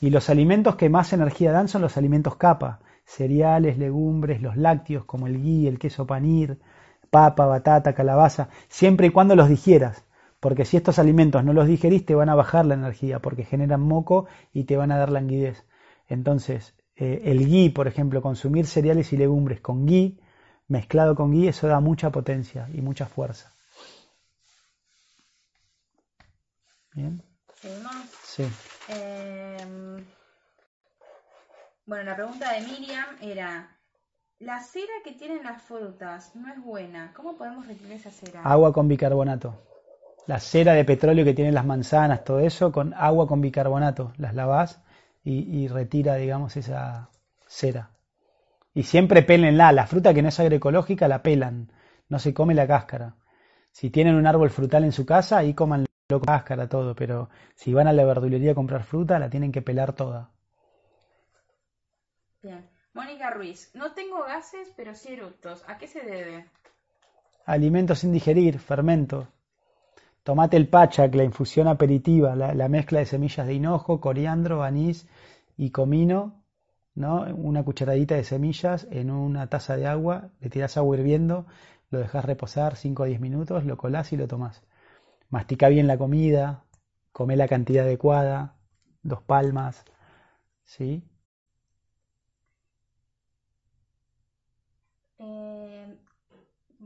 Y 0.00 0.10
los 0.10 0.30
alimentos 0.30 0.76
que 0.76 0.90
más 0.90 1.12
energía 1.12 1.52
dan 1.52 1.68
son 1.68 1.82
los 1.82 1.96
alimentos 1.96 2.36
capa, 2.36 2.80
cereales, 3.04 3.78
legumbres, 3.78 4.42
los 4.42 4.56
lácteos 4.56 5.04
como 5.04 5.26
el 5.26 5.42
ghee, 5.42 5.66
el 5.66 5.78
queso 5.78 6.06
panir, 6.06 6.58
papa, 7.10 7.46
batata, 7.46 7.94
calabaza, 7.94 8.48
siempre 8.68 9.08
y 9.08 9.10
cuando 9.10 9.36
los 9.36 9.48
digieras, 9.48 10.04
porque 10.40 10.64
si 10.64 10.76
estos 10.76 10.98
alimentos 10.98 11.44
no 11.44 11.52
los 11.52 11.66
digerís 11.66 12.06
van 12.06 12.28
a 12.28 12.34
bajar 12.34 12.64
la 12.66 12.74
energía, 12.74 13.20
porque 13.20 13.44
generan 13.44 13.80
moco 13.80 14.26
y 14.52 14.64
te 14.64 14.76
van 14.76 14.92
a 14.92 14.98
dar 14.98 15.10
languidez. 15.10 15.64
Entonces, 16.08 16.74
eh, 16.96 17.22
el 17.24 17.46
ghee, 17.48 17.70
por 17.70 17.88
ejemplo, 17.88 18.22
consumir 18.22 18.66
cereales 18.66 19.12
y 19.12 19.16
legumbres 19.16 19.60
con 19.60 19.86
ghee, 19.86 20.18
mezclado 20.68 21.14
con 21.14 21.32
ghee, 21.32 21.48
eso 21.48 21.66
da 21.66 21.80
mucha 21.80 22.10
potencia 22.10 22.68
y 22.72 22.80
mucha 22.80 23.06
fuerza. 23.06 23.52
¿Bien? 26.92 27.22
Sí. 28.24 28.44
Em, 28.88 30.04
bueno, 31.86 32.04
la 32.04 32.16
pregunta 32.16 32.52
de 32.52 32.60
Miriam 32.62 33.06
era, 33.20 33.76
la 34.40 34.58
cera 34.60 34.92
que 35.04 35.12
tienen 35.12 35.44
las 35.44 35.62
frutas 35.62 36.34
no 36.34 36.50
es 36.50 36.62
buena. 36.62 37.12
¿Cómo 37.14 37.36
podemos 37.36 37.66
retirar 37.66 37.92
esa 37.92 38.10
cera? 38.10 38.42
Agua 38.42 38.72
con 38.72 38.88
bicarbonato. 38.88 39.54
La 40.26 40.40
cera 40.40 40.72
de 40.72 40.84
petróleo 40.84 41.24
que 41.26 41.34
tienen 41.34 41.54
las 41.54 41.66
manzanas, 41.66 42.24
todo 42.24 42.40
eso, 42.40 42.72
con 42.72 42.94
agua 42.94 43.26
con 43.26 43.42
bicarbonato. 43.42 44.12
Las 44.16 44.34
lavas 44.34 44.82
y, 45.22 45.68
retira, 45.68 46.14
digamos, 46.14 46.56
esa 46.56 47.10
cera. 47.46 47.90
Y 48.72 48.84
siempre 48.84 49.22
pélenla. 49.22 49.72
La 49.72 49.86
fruta 49.86 50.14
que 50.14 50.22
no 50.22 50.28
es 50.28 50.40
agroecológica 50.40 51.06
la 51.06 51.22
pelan. 51.22 51.70
No 52.08 52.18
se 52.18 52.32
come 52.32 52.54
la 52.54 52.66
cáscara. 52.66 53.16
Si 53.72 53.90
tienen 53.90 54.14
un 54.14 54.26
árbol 54.26 54.48
frutal 54.48 54.84
en 54.84 54.92
su 54.92 55.04
casa, 55.04 55.36
ahí 55.36 55.52
coman 55.52 55.84
la 56.08 56.20
cáscara, 56.20 56.66
todo. 56.66 56.94
Pero 56.94 57.28
si 57.54 57.74
van 57.74 57.88
a 57.88 57.92
la 57.92 58.06
verdulería 58.06 58.52
a 58.52 58.54
comprar 58.54 58.84
fruta, 58.84 59.18
la 59.18 59.28
tienen 59.28 59.52
que 59.52 59.60
pelar 59.60 59.92
toda. 59.92 60.30
Bien. 62.42 62.69
Mónica 62.92 63.30
Ruiz, 63.30 63.70
no 63.74 63.92
tengo 63.92 64.24
gases, 64.24 64.72
pero 64.76 64.94
sí 64.94 65.12
eructos. 65.12 65.62
¿A 65.68 65.78
qué 65.78 65.86
se 65.86 66.00
debe? 66.00 66.46
Alimentos 67.46 68.00
sin 68.00 68.12
digerir, 68.12 68.58
fermentos. 68.58 69.28
Tomate 70.24 70.56
el 70.56 70.68
pachac, 70.68 71.14
la 71.14 71.24
infusión 71.24 71.68
aperitiva, 71.68 72.34
la, 72.36 72.68
mezcla 72.68 72.98
de 72.98 73.06
semillas 73.06 73.46
de 73.46 73.54
hinojo, 73.54 74.00
coriandro, 74.00 74.62
anís 74.62 75.08
y 75.56 75.70
comino, 75.70 76.42
¿no? 76.94 77.22
Una 77.34 77.64
cucharadita 77.64 78.16
de 78.16 78.24
semillas 78.24 78.86
en 78.90 79.10
una 79.10 79.46
taza 79.46 79.76
de 79.76 79.86
agua, 79.86 80.30
le 80.40 80.50
tiras 80.50 80.76
agua 80.76 80.96
hirviendo, 80.96 81.46
lo 81.90 82.00
dejas 82.00 82.24
reposar 82.24 82.76
5 82.76 83.04
o 83.04 83.06
10 83.06 83.20
minutos, 83.20 83.64
lo 83.64 83.76
colás 83.76 84.12
y 84.12 84.16
lo 84.16 84.28
tomás. 84.28 84.62
Mastica 85.30 85.68
bien 85.68 85.86
la 85.86 85.96
comida, 85.96 86.64
come 87.12 87.36
la 87.36 87.48
cantidad 87.48 87.84
adecuada, 87.84 88.56
dos 89.02 89.22
palmas, 89.22 89.84
¿sí? 90.64 91.02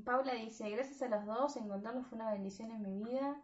Paula 0.03 0.34
dice, 0.34 0.68
gracias 0.70 1.03
a 1.03 1.09
los 1.09 1.24
dos, 1.24 1.57
encontrarlos 1.57 2.07
fue 2.07 2.16
una 2.16 2.32
bendición 2.32 2.70
en 2.70 2.82
mi 2.82 3.05
vida. 3.05 3.36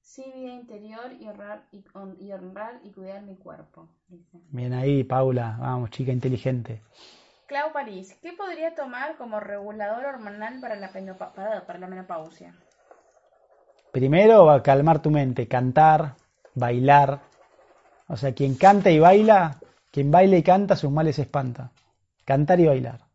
Sí, 0.00 0.24
vida 0.34 0.52
interior 0.54 1.12
y 1.20 1.28
honrar 1.28 1.68
y, 1.70 1.84
y 2.18 2.32
honrar 2.32 2.80
y 2.82 2.90
cuidar 2.90 3.22
mi 3.22 3.36
cuerpo. 3.36 3.88
Dice. 4.08 4.40
Bien 4.50 4.72
ahí, 4.72 5.04
Paula, 5.04 5.56
vamos, 5.60 5.90
chica 5.90 6.10
inteligente. 6.10 6.82
Clau 7.46 7.72
París, 7.72 8.18
¿qué 8.20 8.32
podría 8.32 8.74
tomar 8.74 9.16
como 9.16 9.38
regulador 9.38 10.06
hormonal 10.06 10.60
para 10.60 10.74
la, 10.74 10.90
para, 10.90 11.66
para 11.66 11.78
la 11.78 11.86
menopausia? 11.86 12.54
Primero 13.92 14.46
va 14.46 14.56
a 14.56 14.62
calmar 14.62 15.02
tu 15.02 15.10
mente, 15.10 15.46
cantar, 15.46 16.16
bailar. 16.54 17.20
O 18.08 18.16
sea, 18.16 18.34
quien 18.34 18.56
canta 18.56 18.90
y 18.90 18.98
baila, 18.98 19.60
quien 19.90 20.10
baila 20.10 20.36
y 20.38 20.42
canta, 20.42 20.76
sus 20.76 20.90
males 20.90 21.16
se 21.16 21.22
espanta. 21.22 21.70
Cantar 22.24 22.58
y 22.58 22.66
bailar. 22.66 23.11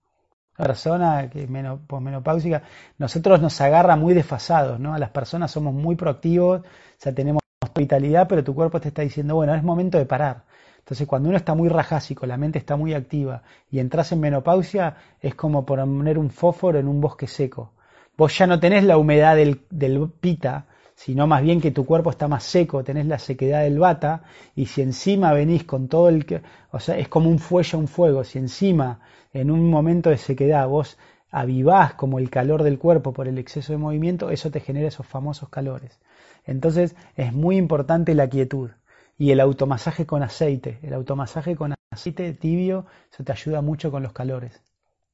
Persona 0.58 1.30
que 1.30 1.44
es 1.44 1.50
meno- 1.50 1.80
posmenopáusica, 1.88 2.64
nosotros 2.98 3.42
nos 3.42 3.62
agarra 3.62 3.96
muy 3.96 4.14
desfasados, 4.14 4.80
¿no? 4.80 4.94
A 4.96 5.00
las 5.00 5.12
personas 5.12 5.52
somos 5.52 5.74
muy 5.74 5.96
proactivos, 5.96 6.62
o 6.62 6.66
sea, 6.98 7.14
tenemos 7.14 7.42
vitalidad, 7.76 8.28
pero 8.28 8.44
tu 8.44 8.56
cuerpo 8.56 8.80
te 8.82 8.88
está 8.88 9.04
diciendo, 9.04 9.36
bueno, 9.36 9.54
es 9.54 9.64
momento 9.64 9.98
de 10.00 10.06
parar. 10.06 10.44
Entonces, 10.80 11.06
cuando 11.08 11.30
uno 11.30 11.38
está 11.38 11.54
muy 11.54 11.70
rajásico, 11.70 12.26
la 12.26 12.38
mente 12.38 12.58
está 12.58 12.76
muy 12.76 12.94
activa 12.94 13.44
y 13.70 13.80
entras 13.80 14.12
en 14.14 14.20
menopausia, 14.22 14.96
es 15.22 15.36
como 15.36 15.66
poner 15.66 16.18
un 16.18 16.30
fósforo 16.32 16.80
en 16.80 16.88
un 16.88 17.02
bosque 17.02 17.28
seco. 17.28 17.74
Vos 18.18 18.36
ya 18.38 18.48
no 18.48 18.60
tenés 18.60 18.84
la 18.84 18.98
humedad 18.98 19.36
del, 19.36 19.62
del 19.70 20.10
pita, 20.10 20.66
sino 20.98 21.28
más 21.28 21.44
bien 21.44 21.62
que 21.62 21.70
tu 21.70 21.86
cuerpo 21.86 22.10
está 22.10 22.28
más 22.28 22.44
seco, 22.44 22.84
tenés 22.84 23.06
la 23.06 23.20
sequedad 23.20 23.62
del 23.62 23.78
bata, 23.78 24.24
y 24.56 24.66
si 24.66 24.82
encima 24.82 25.32
venís 25.32 25.64
con 25.64 25.88
todo 25.88 26.10
el 26.10 26.26
que, 26.26 26.42
o 26.72 26.80
sea, 26.80 26.98
es 26.98 27.08
como 27.08 27.30
un 27.30 27.38
fuelle 27.38 27.78
a 27.78 27.80
un 27.80 27.88
fuego, 27.88 28.24
si 28.24 28.40
encima 28.40 29.00
en 29.32 29.52
un 29.52 29.70
momento 29.70 30.10
de 30.10 30.18
sequedad 30.18 30.68
vos 30.68 30.98
avivás 31.30 31.94
como 31.94 32.18
el 32.18 32.32
calor 32.32 32.64
del 32.64 32.80
cuerpo 32.80 33.14
por 33.14 33.28
el 33.28 33.38
exceso 33.38 33.74
de 33.74 33.78
movimiento, 33.78 34.32
eso 34.32 34.50
te 34.50 34.60
genera 34.60 34.88
esos 34.88 35.06
famosos 35.06 35.50
calores. 35.50 36.00
Entonces 36.46 36.96
es 37.16 37.32
muy 37.32 37.58
importante 37.58 38.16
la 38.16 38.28
quietud 38.28 38.72
y 39.20 39.30
el 39.30 39.40
automasaje 39.40 40.08
con 40.08 40.24
aceite, 40.24 40.80
el 40.82 40.96
automasaje 40.96 41.56
con 41.56 41.76
aceite 41.92 42.34
tibio, 42.34 42.88
eso 43.14 43.24
te 43.24 43.32
ayuda 43.34 43.62
mucho 43.62 43.92
con 43.92 44.02
los 44.02 44.14
calores. 44.14 44.64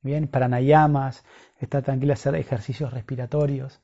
Bien, 0.01 0.29
pranayamas, 0.29 1.25
estar 1.59 1.83
tranquila, 1.83 2.13
hacer 2.13 2.35
ejercicios 2.35 2.93
respiratorios, 2.93 3.81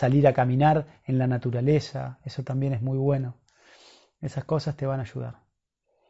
salir 0.00 0.24
a 0.28 0.32
caminar 0.32 0.86
en 1.06 1.18
la 1.18 1.26
naturaleza, 1.26 2.18
eso 2.24 2.44
también 2.44 2.72
es 2.72 2.82
muy 2.82 2.98
bueno. 2.98 3.34
Esas 4.20 4.44
cosas 4.44 4.76
te 4.76 4.86
van 4.86 5.00
a 5.00 5.02
ayudar. 5.02 5.34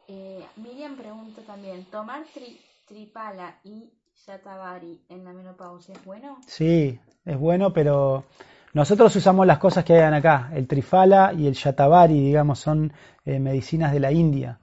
Eh, 0.07 0.43
Miriam 0.57 0.95
pregunta 0.95 1.41
también, 1.41 1.85
¿tomar 1.85 2.21
tri- 2.35 2.59
tripala 2.87 3.55
y 3.63 3.91
shatavari 4.25 4.93
en 5.09 5.23
la 5.25 5.33
menopausia 5.33 5.95
es 5.95 6.05
bueno? 6.05 6.37
Sí, 6.45 6.99
es 7.25 7.37
bueno, 7.39 7.73
pero 7.73 8.25
nosotros 8.73 9.15
usamos 9.15 9.47
las 9.47 9.57
cosas 9.57 9.83
que 9.83 9.93
hayan 9.95 10.13
acá. 10.13 10.51
El 10.53 10.67
trifala 10.67 11.33
y 11.33 11.47
el 11.47 11.53
shatavari, 11.53 12.19
digamos, 12.19 12.59
son 12.59 12.93
eh, 13.25 13.39
medicinas 13.39 13.91
de 13.91 13.99
la 14.01 14.11
India. 14.11 14.59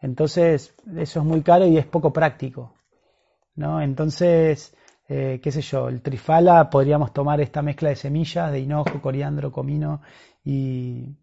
Entonces, 0.00 0.74
eso 0.96 1.18
es 1.20 1.26
muy 1.26 1.42
caro 1.42 1.66
y 1.66 1.78
es 1.78 1.86
poco 1.86 2.12
práctico. 2.12 2.74
¿no? 3.56 3.80
Entonces, 3.82 4.72
eh, 5.08 5.40
qué 5.42 5.50
sé 5.50 5.62
yo, 5.62 5.88
el 5.88 6.02
trifala 6.02 6.68
podríamos 6.68 7.12
tomar 7.12 7.40
esta 7.40 7.62
mezcla 7.62 7.88
de 7.88 7.96
semillas 7.96 8.52
de 8.52 8.60
hinojo, 8.60 9.00
coriandro, 9.00 9.50
comino 9.50 10.02
y 10.44 11.16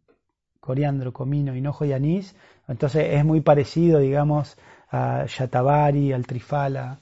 coriandro, 0.59 1.13
comino, 1.13 1.55
hinojo 1.55 1.85
y 1.85 1.93
anís. 1.93 2.35
Entonces 2.67 3.07
es 3.11 3.23
muy 3.23 3.41
parecido, 3.41 3.99
digamos, 3.99 4.57
a 4.89 5.25
shatavari, 5.27 6.13
al 6.13 6.25
trifala. 6.25 6.99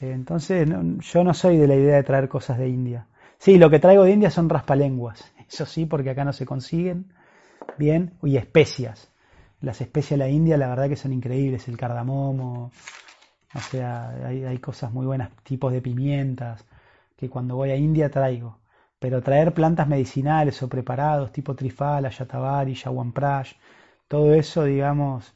Eh, 0.00 0.12
Entonces 0.12 0.68
yo 0.68 1.24
no 1.24 1.34
soy 1.34 1.56
de 1.56 1.66
la 1.66 1.74
idea 1.76 1.96
de 1.96 2.02
traer 2.02 2.28
cosas 2.28 2.58
de 2.58 2.68
India. 2.68 3.06
Sí, 3.38 3.58
lo 3.58 3.70
que 3.70 3.78
traigo 3.78 4.04
de 4.04 4.12
India 4.12 4.30
son 4.30 4.48
raspalenguas. 4.48 5.32
Eso 5.48 5.66
sí, 5.66 5.86
porque 5.86 6.10
acá 6.10 6.24
no 6.24 6.32
se 6.32 6.46
consiguen. 6.46 7.12
Bien, 7.78 8.12
y 8.22 8.36
especias. 8.36 9.10
Las 9.60 9.80
especias 9.80 10.18
de 10.18 10.26
la 10.26 10.28
India, 10.28 10.56
la 10.56 10.68
verdad 10.68 10.88
que 10.88 10.96
son 10.96 11.12
increíbles. 11.12 11.68
El 11.68 11.76
cardamomo, 11.76 12.70
o 13.54 13.60
sea, 13.60 14.10
hay, 14.26 14.58
cosas 14.58 14.92
muy 14.92 15.06
buenas, 15.06 15.30
tipos 15.42 15.72
de 15.72 15.82
pimientas, 15.82 16.64
que 17.16 17.28
cuando 17.28 17.56
voy 17.56 17.70
a 17.70 17.76
India 17.76 18.10
traigo. 18.10 18.58
Pero 18.98 19.22
traer 19.22 19.52
plantas 19.52 19.88
medicinales 19.88 20.62
o 20.62 20.68
preparados, 20.68 21.32
tipo 21.32 21.54
trifala, 21.54 22.08
yatavari, 22.10 22.74
yawanprash, 22.74 23.54
todo 24.08 24.34
eso, 24.34 24.64
digamos, 24.64 25.34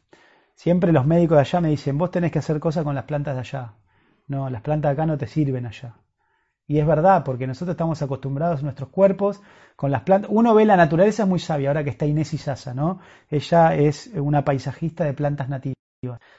siempre 0.55 0.93
los 0.93 1.07
médicos 1.07 1.37
de 1.37 1.41
allá 1.41 1.61
me 1.61 1.69
dicen, 1.71 1.99
vos 1.99 2.11
tenés 2.11 2.33
que 2.33 2.39
hacer 2.39 2.61
cosas 2.61 2.85
con 2.85 2.95
las 2.95 3.05
plantas 3.05 3.35
de 3.35 3.41
allá. 3.41 3.75
No, 4.29 4.51
las 4.51 4.62
plantas 4.62 4.91
de 4.91 4.93
acá 4.95 5.07
no 5.07 5.19
te 5.19 5.27
sirven 5.27 5.67
allá. 5.67 5.97
Y 6.67 6.79
es 6.79 6.87
verdad, 6.87 7.23
porque 7.25 7.47
nosotros 7.47 7.75
estamos 7.75 8.03
acostumbrados 8.03 8.62
nuestros 8.62 8.89
cuerpos 8.89 9.41
con 9.77 9.91
las 9.91 10.03
plantas. 10.03 10.31
Uno 10.33 10.55
ve 10.55 10.64
la 10.64 10.77
naturaleza 10.77 11.25
muy 11.27 11.39
sabia, 11.39 11.69
ahora 11.69 11.85
que 11.85 11.91
está 11.91 12.07
Inés 12.07 12.29
Sasa, 12.41 12.75
¿no? 12.75 13.01
Ella 13.31 13.75
es 13.77 14.09
una 14.14 14.45
paisajista 14.45 15.05
de 15.05 15.14
plantas 15.14 15.49
nativas. 15.49 15.77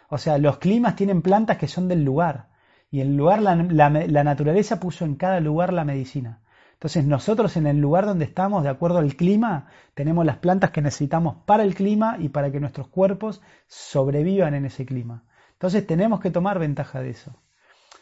O 0.09 0.17
sea, 0.17 0.37
los 0.37 0.57
climas 0.57 0.95
tienen 0.95 1.21
plantas 1.21 1.57
que 1.57 1.67
son 1.67 1.87
del 1.87 2.03
lugar. 2.03 2.49
Y 2.89 3.01
el 3.01 3.15
lugar, 3.15 3.41
la, 3.41 4.23
naturaleza 4.23 4.79
puso 4.79 5.05
en 5.05 5.15
cada 5.15 5.39
lugar 5.39 5.73
la 5.73 5.83
medicina. 5.83 6.41
Entonces 6.73 7.05
nosotros 7.05 7.57
en 7.57 7.67
el 7.67 7.79
lugar 7.79 8.05
donde 8.05 8.25
estamos, 8.25 8.63
de 8.63 8.69
acuerdo 8.69 8.99
al 8.99 9.15
clima, 9.15 9.67
tenemos 9.93 10.25
las 10.25 10.37
plantas 10.37 10.71
que 10.71 10.81
necesitamos 10.81 11.37
para 11.45 11.63
el 11.63 11.73
clima 11.73 12.17
y 12.19 12.29
para 12.29 12.51
que 12.51 12.59
nuestros 12.59 12.87
cuerpos 12.87 13.41
sobrevivan 13.67 14.53
en 14.53 14.65
ese 14.65 14.85
clima. 14.85 15.23
Entonces 15.53 15.87
tenemos 15.87 16.19
que 16.19 16.29
tomar 16.29 16.59
ventaja 16.59 17.01
de 17.01 17.09
eso. 17.09 17.35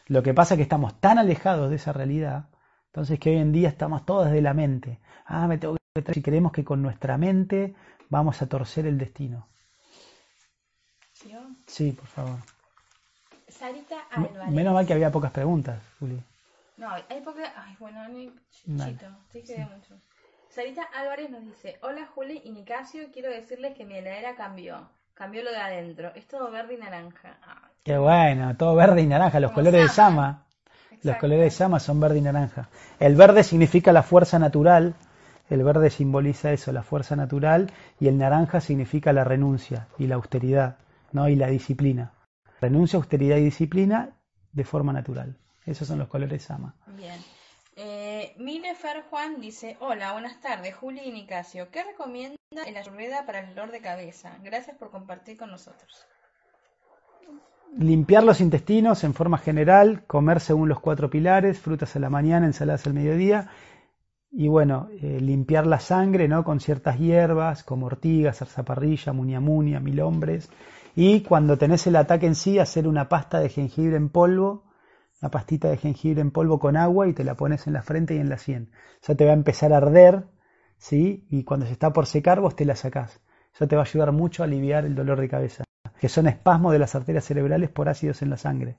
Lo 0.07 0.21
que 0.21 0.33
pasa 0.33 0.53
es 0.53 0.57
que 0.57 0.63
estamos 0.63 0.99
tan 0.99 1.17
alejados 1.17 1.69
de 1.69 1.77
esa 1.77 1.93
realidad, 1.93 2.49
entonces 2.87 3.19
que 3.19 3.31
hoy 3.31 3.37
en 3.37 3.51
día 3.51 3.69
estamos 3.69 4.05
todos 4.05 4.29
de 4.29 4.41
la 4.41 4.53
mente. 4.53 4.99
Ah, 5.25 5.47
me 5.47 5.57
tengo 5.57 5.77
que. 5.95 6.13
Si 6.13 6.21
creemos 6.21 6.51
que 6.51 6.65
con 6.65 6.81
nuestra 6.81 7.17
mente 7.17 7.75
vamos 8.09 8.41
a 8.41 8.47
torcer 8.47 8.85
el 8.85 8.97
destino. 8.97 9.47
Sí, 11.75 11.91
por 11.91 12.07
favor. 12.07 12.37
Sarita 13.49 13.97
Álvarez. 14.09 14.47
Menos 14.47 14.73
mal 14.73 14.87
que 14.87 14.93
había 14.93 15.11
pocas 15.11 15.31
preguntas, 15.31 15.77
Juli. 15.99 16.23
No, 16.77 16.89
hay 16.89 17.19
poca... 17.19 17.51
Ay, 17.53 17.75
bueno, 17.81 18.07
ni 18.07 18.31
chito, 18.49 19.07
te 19.33 19.43
quedé 19.43 19.65
mucho. 19.65 19.93
Sarita 20.47 20.83
Álvarez 20.83 21.29
nos 21.29 21.43
dice, 21.43 21.77
hola 21.81 22.07
Juli 22.15 22.41
y 22.45 22.51
Nicasio, 22.51 23.07
quiero 23.11 23.29
decirles 23.29 23.75
que 23.75 23.83
mi 23.83 23.97
heladera 23.97 24.37
cambió. 24.37 24.87
Cambió 25.15 25.43
lo 25.43 25.51
de 25.51 25.57
adentro. 25.57 26.13
Es 26.15 26.25
todo 26.29 26.49
verde 26.49 26.75
y 26.75 26.77
naranja. 26.77 27.35
Qué 27.83 27.97
bueno, 27.97 28.55
todo 28.55 28.73
verde 28.75 29.01
y 29.01 29.07
naranja, 29.07 29.41
los 29.41 29.51
colores 29.51 29.81
de. 29.81 29.89
Sama. 29.89 30.45
Los 31.03 31.17
colores 31.17 31.43
de 31.43 31.51
Sama 31.51 31.81
son 31.81 31.99
verde 31.99 32.19
y 32.19 32.21
naranja. 32.21 32.69
El 33.01 33.17
verde 33.17 33.43
significa 33.43 33.91
la 33.91 34.01
fuerza 34.01 34.39
natural, 34.39 34.95
el 35.49 35.61
verde 35.61 35.89
simboliza 35.89 36.53
eso, 36.53 36.71
la 36.71 36.83
fuerza 36.83 37.17
natural, 37.17 37.69
y 37.99 38.07
el 38.07 38.17
naranja 38.17 38.61
significa 38.61 39.11
la 39.11 39.25
renuncia 39.25 39.87
y 39.97 40.07
la 40.07 40.15
austeridad, 40.15 40.77
¿no? 41.15 41.27
Y 41.27 41.35
la 41.35 41.47
disciplina. 41.47 42.13
Renuncia, 42.61 42.97
austeridad 42.97 43.37
y 43.37 43.45
disciplina 43.45 44.15
de 44.51 44.63
forma 44.63 44.93
natural. 44.93 45.37
Esos 45.65 45.87
son 45.87 45.97
los 45.97 46.07
colores 46.07 46.43
Sama. 46.43 46.75
Bien. 46.95 47.19
Eh, 47.75 48.35
Juan 49.09 49.41
dice, 49.41 49.77
hola, 49.79 50.13
buenas 50.13 50.39
tardes, 50.41 50.75
Juli 50.75 51.01
y 51.03 51.11
Nicasio. 51.11 51.69
¿Qué 51.71 51.83
recomienda 51.83 52.37
el 52.67 52.77
ayurveda 52.77 53.25
para 53.25 53.39
el 53.39 53.55
dolor 53.55 53.71
de 53.71 53.81
cabeza? 53.81 54.37
Gracias 54.43 54.77
por 54.77 54.91
compartir 54.91 55.37
con 55.37 55.51
nosotros. 55.51 56.05
Limpiar 57.77 58.23
los 58.23 58.39
intestinos 58.39 59.03
en 59.03 59.13
forma 59.13 59.37
general, 59.37 60.05
comer 60.05 60.39
según 60.39 60.69
los 60.69 60.79
cuatro 60.79 61.09
pilares, 61.09 61.59
frutas 61.59 61.95
a 61.95 61.99
la 61.99 62.09
mañana, 62.09 62.45
ensaladas 62.45 62.85
al 62.87 62.93
mediodía, 62.93 63.49
y 64.31 64.47
bueno, 64.47 64.89
eh, 65.01 65.19
limpiar 65.21 65.65
la 65.65 65.79
sangre 65.79 66.27
¿no? 66.27 66.43
con 66.43 66.59
ciertas 66.59 66.99
hierbas 66.99 67.63
como 67.63 67.85
ortigas, 67.85 68.39
zarzaparrilla, 68.39 69.13
muña 69.13 69.39
muña, 69.39 69.79
mil 69.79 70.01
hombres, 70.01 70.49
y 70.95 71.21
cuando 71.21 71.57
tenés 71.57 71.85
el 71.87 71.97
ataque 71.97 72.25
en 72.25 72.35
sí, 72.35 72.57
hacer 72.57 72.87
una 72.87 73.09
pasta 73.09 73.39
de 73.39 73.49
jengibre 73.49 73.97
en 73.97 74.09
polvo, 74.09 74.63
una 75.21 75.29
pastita 75.29 75.69
de 75.69 75.77
jengibre 75.77 76.21
en 76.21 76.31
polvo 76.31 76.59
con 76.59 76.77
agua 76.77 77.07
y 77.07 77.13
te 77.13 77.23
la 77.23 77.35
pones 77.35 77.67
en 77.67 77.73
la 77.73 77.81
frente 77.81 78.15
y 78.15 78.19
en 78.19 78.29
la 78.29 78.37
sien. 78.37 78.71
Eso 79.01 79.15
te 79.15 79.25
va 79.25 79.31
a 79.31 79.35
empezar 79.35 79.73
a 79.73 79.77
arder, 79.77 80.25
¿sí? 80.77 81.27
Y 81.29 81.43
cuando 81.43 81.65
se 81.65 81.73
está 81.73 81.91
por 81.91 82.05
secar, 82.05 82.39
vos 82.39 82.55
te 82.55 82.63
la 82.63 82.75
sacás. 82.75 83.19
Eso 83.53 83.67
te 83.67 83.75
va 83.75 83.81
a 83.81 83.85
ayudar 83.85 84.11
mucho 84.11 84.43
a 84.43 84.45
aliviar 84.45 84.85
el 84.85 84.95
dolor 84.95 85.19
de 85.19 85.29
cabeza, 85.29 85.63
que 85.99 86.09
son 86.09 86.27
espasmos 86.27 86.71
de 86.71 86.79
las 86.79 86.95
arterias 86.95 87.25
cerebrales 87.25 87.69
por 87.69 87.89
ácidos 87.89 88.21
en 88.21 88.29
la 88.29 88.37
sangre. 88.37 88.77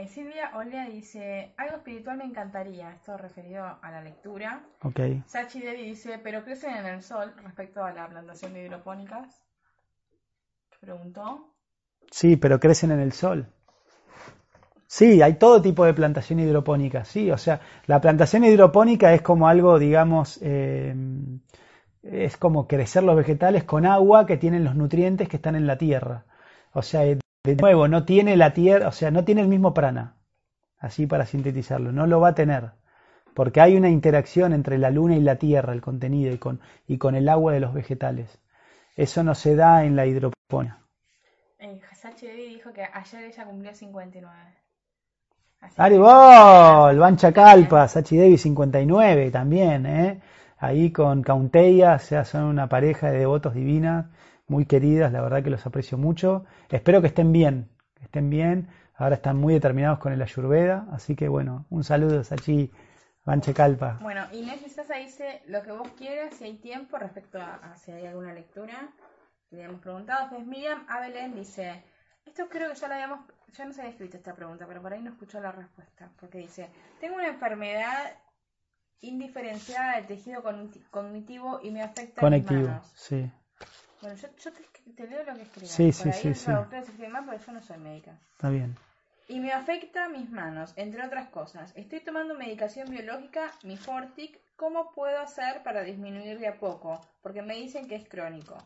Eh, 0.00 0.06
Silvia 0.08 0.52
Olea 0.56 0.88
dice, 0.88 1.52
algo 1.58 1.76
espiritual 1.76 2.16
me 2.16 2.24
encantaría. 2.24 2.90
Esto 2.90 3.18
referido 3.18 3.64
a 3.82 3.90
la 3.90 4.00
lectura. 4.00 4.62
Ok. 4.82 5.00
Sachi 5.26 5.60
Devi 5.60 5.82
dice, 5.82 6.18
pero 6.22 6.42
crecen 6.42 6.74
en 6.74 6.86
el 6.86 7.02
sol 7.02 7.34
respecto 7.44 7.84
a 7.84 7.92
la 7.92 8.08
plantación 8.08 8.54
de 8.54 8.64
hidropónicas. 8.64 9.42
Preguntó. 10.80 11.52
Sí, 12.10 12.36
pero 12.36 12.58
crecen 12.58 12.92
en 12.92 13.00
el 13.00 13.12
sol. 13.12 13.46
Sí, 14.86 15.20
hay 15.20 15.34
todo 15.34 15.60
tipo 15.60 15.84
de 15.84 15.92
plantación 15.92 16.40
hidropónica, 16.40 17.04
sí. 17.04 17.30
O 17.30 17.36
sea, 17.36 17.60
la 17.86 18.00
plantación 18.00 18.44
hidropónica 18.44 19.12
es 19.12 19.20
como 19.20 19.48
algo, 19.48 19.78
digamos, 19.78 20.38
eh, 20.40 20.94
es 22.02 22.38
como 22.38 22.66
crecer 22.66 23.02
los 23.02 23.16
vegetales 23.16 23.64
con 23.64 23.84
agua 23.84 24.24
que 24.24 24.38
tienen 24.38 24.64
los 24.64 24.74
nutrientes 24.74 25.28
que 25.28 25.36
están 25.36 25.56
en 25.56 25.66
la 25.66 25.76
tierra. 25.76 26.24
O 26.72 26.80
sea, 26.80 27.02
de 27.42 27.56
nuevo, 27.56 27.88
no 27.88 28.04
tiene 28.04 28.36
la 28.36 28.52
tierra, 28.52 28.88
o 28.88 28.92
sea, 28.92 29.10
no 29.10 29.24
tiene 29.24 29.40
el 29.40 29.48
mismo 29.48 29.72
prana. 29.72 30.16
Así 30.78 31.06
para 31.06 31.26
sintetizarlo, 31.26 31.92
no 31.92 32.06
lo 32.06 32.20
va 32.20 32.28
a 32.28 32.34
tener. 32.34 32.72
Porque 33.34 33.60
hay 33.60 33.76
una 33.76 33.88
interacción 33.88 34.52
entre 34.52 34.78
la 34.78 34.90
luna 34.90 35.16
y 35.16 35.20
la 35.20 35.36
tierra, 35.36 35.72
el 35.72 35.80
contenido, 35.80 36.32
y 36.32 36.38
con, 36.38 36.60
y 36.86 36.98
con 36.98 37.14
el 37.14 37.28
agua 37.28 37.52
de 37.52 37.60
los 37.60 37.72
vegetales. 37.72 38.38
Eso 38.96 39.22
no 39.24 39.34
se 39.34 39.56
da 39.56 39.84
en 39.84 39.96
la 39.96 40.06
hidroponía. 40.06 40.78
Eh, 41.58 41.80
Sachi 41.94 42.26
Devi 42.26 42.46
dijo 42.46 42.72
que 42.72 42.82
ayer 42.82 43.24
ella 43.24 43.44
cumplió 43.44 43.74
59. 43.74 44.34
¡Aribol! 45.76 46.98
Bancha 46.98 47.32
Calpa, 47.32 47.86
Sachi 47.88 48.16
Devi 48.16 48.38
59 48.38 49.30
también, 49.30 49.86
¿eh? 49.86 50.20
Ahí 50.58 50.90
con 50.90 51.22
Caunteia, 51.22 51.94
o 51.94 51.98
sea, 51.98 52.24
son 52.24 52.44
una 52.44 52.68
pareja 52.68 53.10
de 53.10 53.18
devotos 53.20 53.54
divinas, 53.54 54.06
muy 54.50 54.66
queridas, 54.66 55.12
la 55.12 55.22
verdad 55.22 55.42
que 55.42 55.50
los 55.50 55.64
aprecio 55.64 55.96
mucho. 55.96 56.44
Espero 56.68 57.00
que 57.00 57.06
estén 57.06 57.32
bien, 57.32 57.70
que 57.94 58.04
estén 58.04 58.28
bien. 58.28 58.68
Ahora 58.96 59.14
están 59.14 59.36
muy 59.38 59.54
determinados 59.54 59.98
con 60.00 60.12
el 60.12 60.20
Ayurveda, 60.20 60.86
así 60.92 61.14
que 61.14 61.28
bueno, 61.28 61.64
un 61.70 61.84
saludo, 61.84 62.22
Sachi 62.24 62.70
Bancha 63.24 63.54
Calpa. 63.54 63.98
Bueno, 64.02 64.26
Inés 64.32 64.60
Sasa 64.72 64.96
dice 64.96 65.42
lo 65.46 65.62
que 65.62 65.72
vos 65.72 65.88
quieras, 65.96 66.34
si 66.34 66.44
hay 66.44 66.58
tiempo, 66.58 66.98
respecto 66.98 67.38
a, 67.40 67.74
si 67.76 67.92
hay 67.92 68.06
alguna 68.06 68.34
lectura. 68.34 68.90
Le 69.50 69.62
hemos 69.62 69.80
preguntado. 69.80 70.22
Después 70.22 70.46
Miriam 70.46 70.84
Abelén 70.88 71.34
dice, 71.34 71.82
esto 72.26 72.48
creo 72.48 72.70
que 72.70 72.78
ya 72.78 72.88
lo 72.88 72.94
habíamos 72.94 73.20
yo 73.52 73.64
no 73.64 73.72
se 73.72 73.80
había 73.80 73.92
escrito 73.92 74.16
esta 74.16 74.34
pregunta, 74.34 74.66
pero 74.66 74.80
por 74.80 74.92
ahí 74.92 75.02
no 75.02 75.10
escuchó 75.10 75.40
la 75.40 75.52
respuesta, 75.52 76.10
porque 76.20 76.38
dice, 76.38 76.70
tengo 77.00 77.16
una 77.16 77.26
enfermedad 77.28 78.12
indiferenciada 79.00 79.96
del 79.96 80.06
tejido 80.06 80.42
cognitivo 80.90 81.60
y 81.62 81.70
me 81.70 81.82
afecta 81.82 82.20
Conectivo, 82.20 82.60
mis 82.60 82.68
manos. 82.68 82.92
sí. 82.94 83.30
Bueno, 84.00 84.16
yo, 84.16 84.28
yo 84.42 84.50
te, 84.96 85.06
leo 85.06 85.24
lo 85.24 85.34
que 85.34 85.42
escribí. 85.42 85.66
Sí, 85.66 85.92
sí, 85.92 86.12
sí. 86.12 86.34
sí. 86.34 86.50
Más, 86.50 86.68
pero 86.70 87.38
yo 87.46 87.52
no 87.52 87.60
soy 87.60 87.78
médica. 87.78 88.12
Está 88.32 88.48
bien. 88.50 88.76
Y 89.28 89.38
me 89.38 89.52
afecta 89.52 90.08
mis 90.08 90.30
manos, 90.30 90.72
entre 90.76 91.04
otras 91.04 91.28
cosas. 91.28 91.72
Estoy 91.76 92.00
tomando 92.00 92.34
medicación 92.34 92.90
biológica, 92.90 93.52
mi 93.62 93.76
Fortic. 93.76 94.40
¿Cómo 94.56 94.92
puedo 94.92 95.20
hacer 95.20 95.62
para 95.62 95.82
disminuir 95.82 96.38
de 96.38 96.48
a 96.48 96.58
poco? 96.58 97.00
Porque 97.22 97.40
me 97.40 97.54
dicen 97.54 97.86
que 97.86 97.94
es 97.94 98.08
crónico. 98.08 98.56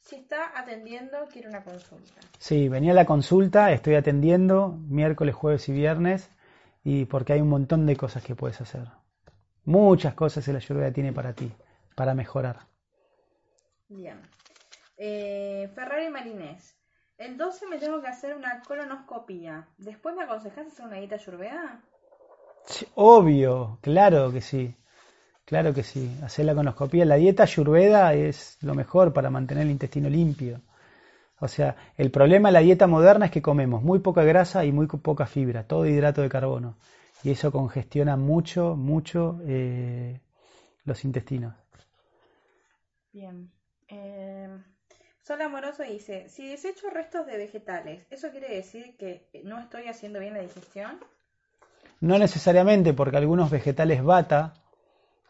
Si 0.00 0.16
está 0.16 0.58
atendiendo, 0.58 1.18
quiero 1.32 1.48
una 1.48 1.62
consulta. 1.62 2.20
Sí, 2.38 2.68
venía 2.68 2.92
la 2.92 3.04
consulta, 3.04 3.72
estoy 3.72 3.94
atendiendo 3.94 4.68
miércoles, 4.68 5.34
jueves 5.34 5.68
y 5.68 5.72
viernes, 5.72 6.30
y 6.82 7.06
porque 7.06 7.32
hay 7.32 7.40
un 7.40 7.48
montón 7.48 7.86
de 7.86 7.96
cosas 7.96 8.22
que 8.22 8.34
puedes 8.34 8.60
hacer. 8.60 8.88
Muchas 9.64 10.14
cosas 10.14 10.46
el 10.48 10.56
Ayurveda 10.56 10.92
tiene 10.92 11.12
para 11.12 11.32
ti, 11.32 11.50
para 11.94 12.14
mejorar. 12.14 12.66
Bien. 13.88 14.20
Eh, 14.96 15.70
Ferrari 15.74 16.08
Marinés. 16.08 16.76
El 17.16 17.36
12 17.36 17.66
me 17.66 17.78
tengo 17.78 18.00
que 18.00 18.08
hacer 18.08 18.34
una 18.34 18.60
colonoscopia. 18.62 19.68
¿Después 19.78 20.14
me 20.16 20.24
aconsejas 20.24 20.66
hacer 20.66 20.86
una 20.86 20.96
dieta 20.96 21.16
Ayurveda? 21.16 21.82
obvio, 22.94 23.78
claro 23.82 24.32
que 24.32 24.40
sí. 24.40 24.74
Claro 25.44 25.74
que 25.74 25.82
sí, 25.82 26.10
hacer 26.22 26.46
la 26.46 26.54
conoscopía. 26.54 27.04
La 27.04 27.16
dieta 27.16 27.42
ayurveda 27.42 28.14
es 28.14 28.56
lo 28.62 28.74
mejor 28.74 29.12
para 29.12 29.28
mantener 29.28 29.64
el 29.64 29.70
intestino 29.70 30.08
limpio. 30.08 30.62
O 31.40 31.48
sea, 31.48 31.76
el 31.98 32.10
problema 32.10 32.48
de 32.48 32.54
la 32.54 32.60
dieta 32.60 32.86
moderna 32.86 33.26
es 33.26 33.32
que 33.32 33.42
comemos 33.42 33.82
muy 33.82 33.98
poca 33.98 34.22
grasa 34.24 34.64
y 34.64 34.72
muy 34.72 34.86
poca 34.86 35.26
fibra, 35.26 35.64
todo 35.66 35.84
hidrato 35.86 36.22
de 36.22 36.30
carbono. 36.30 36.76
Y 37.22 37.30
eso 37.30 37.52
congestiona 37.52 38.16
mucho, 38.16 38.74
mucho 38.74 39.38
eh, 39.46 40.20
los 40.84 41.04
intestinos. 41.04 41.54
Bien. 43.12 43.50
Eh, 43.88 44.48
Sol 45.26 45.40
Amoroso 45.42 45.82
dice, 45.82 46.28
si 46.28 46.48
desecho 46.48 46.90
restos 46.90 47.26
de 47.26 47.38
vegetales, 47.38 48.06
¿eso 48.10 48.30
quiere 48.30 48.54
decir 48.54 48.96
que 48.96 49.26
no 49.44 49.58
estoy 49.58 49.88
haciendo 49.88 50.20
bien 50.20 50.34
la 50.34 50.40
digestión? 50.40 51.00
No 52.00 52.18
necesariamente, 52.18 52.92
porque 52.92 53.16
algunos 53.16 53.50
vegetales 53.50 54.02
bata 54.02 54.54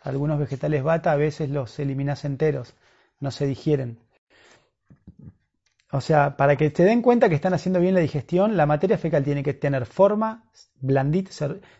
algunos 0.04 0.38
vegetales 0.38 0.82
bata 0.82 1.12
a 1.12 1.16
veces 1.16 1.50
los 1.50 1.78
eliminas 1.78 2.24
enteros, 2.24 2.74
no 3.20 3.30
se 3.30 3.46
digieren. 3.46 3.98
O 5.90 6.00
sea, 6.00 6.36
para 6.36 6.56
que 6.56 6.70
te 6.70 6.84
den 6.84 7.02
cuenta 7.02 7.28
que 7.28 7.36
están 7.36 7.54
haciendo 7.54 7.80
bien 7.80 7.94
la 7.94 8.00
digestión, 8.00 8.56
la 8.56 8.66
materia 8.66 8.98
fecal 8.98 9.24
tiene 9.24 9.42
que 9.42 9.54
tener 9.54 9.86
forma, 9.86 10.44
blandita, 10.80 11.30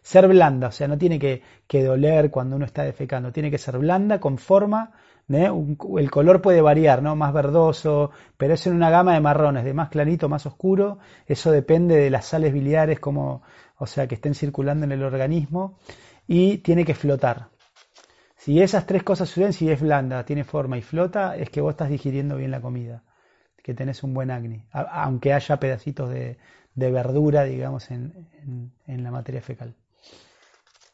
ser, 0.02 0.28
blanda, 0.28 0.68
o 0.68 0.72
sea, 0.72 0.88
no 0.88 0.96
tiene 0.96 1.18
que, 1.18 1.42
doler 1.84 2.30
cuando 2.30 2.56
uno 2.56 2.64
está 2.64 2.84
defecando, 2.84 3.32
tiene 3.32 3.50
que 3.50 3.58
ser 3.58 3.76
blanda, 3.76 4.20
con 4.20 4.38
forma, 4.38 4.92
¿eh? 5.28 5.50
el 5.98 6.10
color 6.10 6.42
puede 6.42 6.60
variar, 6.60 7.02
¿no? 7.02 7.16
Más 7.16 7.32
verdoso, 7.32 8.10
pero 8.36 8.54
es 8.54 8.66
en 8.66 8.74
una 8.74 8.90
gama 8.90 9.14
de 9.14 9.20
marrones, 9.20 9.64
de 9.64 9.74
más 9.74 9.88
clarito, 9.88 10.28
más 10.28 10.46
oscuro, 10.46 10.98
eso 11.26 11.50
depende 11.50 11.96
de 11.96 12.10
las 12.10 12.26
sales 12.26 12.52
biliares, 12.52 13.00
como, 13.00 13.42
o 13.76 13.86
sea, 13.86 14.06
que 14.06 14.16
estén 14.16 14.34
circulando 14.34 14.84
en 14.84 14.92
el 14.92 15.02
organismo, 15.02 15.78
y 16.26 16.58
tiene 16.58 16.84
que 16.84 16.94
flotar. 16.94 17.48
Si 18.36 18.60
esas 18.60 18.86
tres 18.86 19.02
cosas 19.02 19.28
suceden, 19.28 19.52
si 19.54 19.70
es 19.70 19.80
blanda, 19.80 20.24
tiene 20.24 20.44
forma 20.44 20.76
y 20.76 20.82
flota, 20.82 21.36
es 21.36 21.48
que 21.48 21.60
vos 21.60 21.70
estás 21.72 21.88
digiriendo 21.88 22.36
bien 22.36 22.50
la 22.50 22.60
comida, 22.60 23.02
que 23.62 23.72
tenés 23.72 24.02
un 24.02 24.12
buen 24.12 24.30
acné, 24.30 24.66
aunque 24.70 25.32
haya 25.32 25.58
pedacitos 25.58 26.10
de, 26.10 26.36
verdura, 26.74 27.44
digamos, 27.44 27.90
en, 27.90 28.28
la 28.86 29.10
materia 29.10 29.40
fecal. 29.40 29.74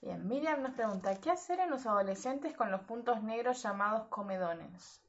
Bien, 0.03 0.26
Miriam 0.26 0.62
nos 0.62 0.72
pregunta, 0.72 1.14
¿qué 1.16 1.30
hacer 1.30 1.61
en 1.61 1.70
los 1.70 1.86
adolescentes 1.86 2.55
con 2.55 2.70
los 2.70 2.80
puntos 2.82 3.22
negros 3.22 3.62
llamados 3.62 4.05
comedones? 4.09 5.03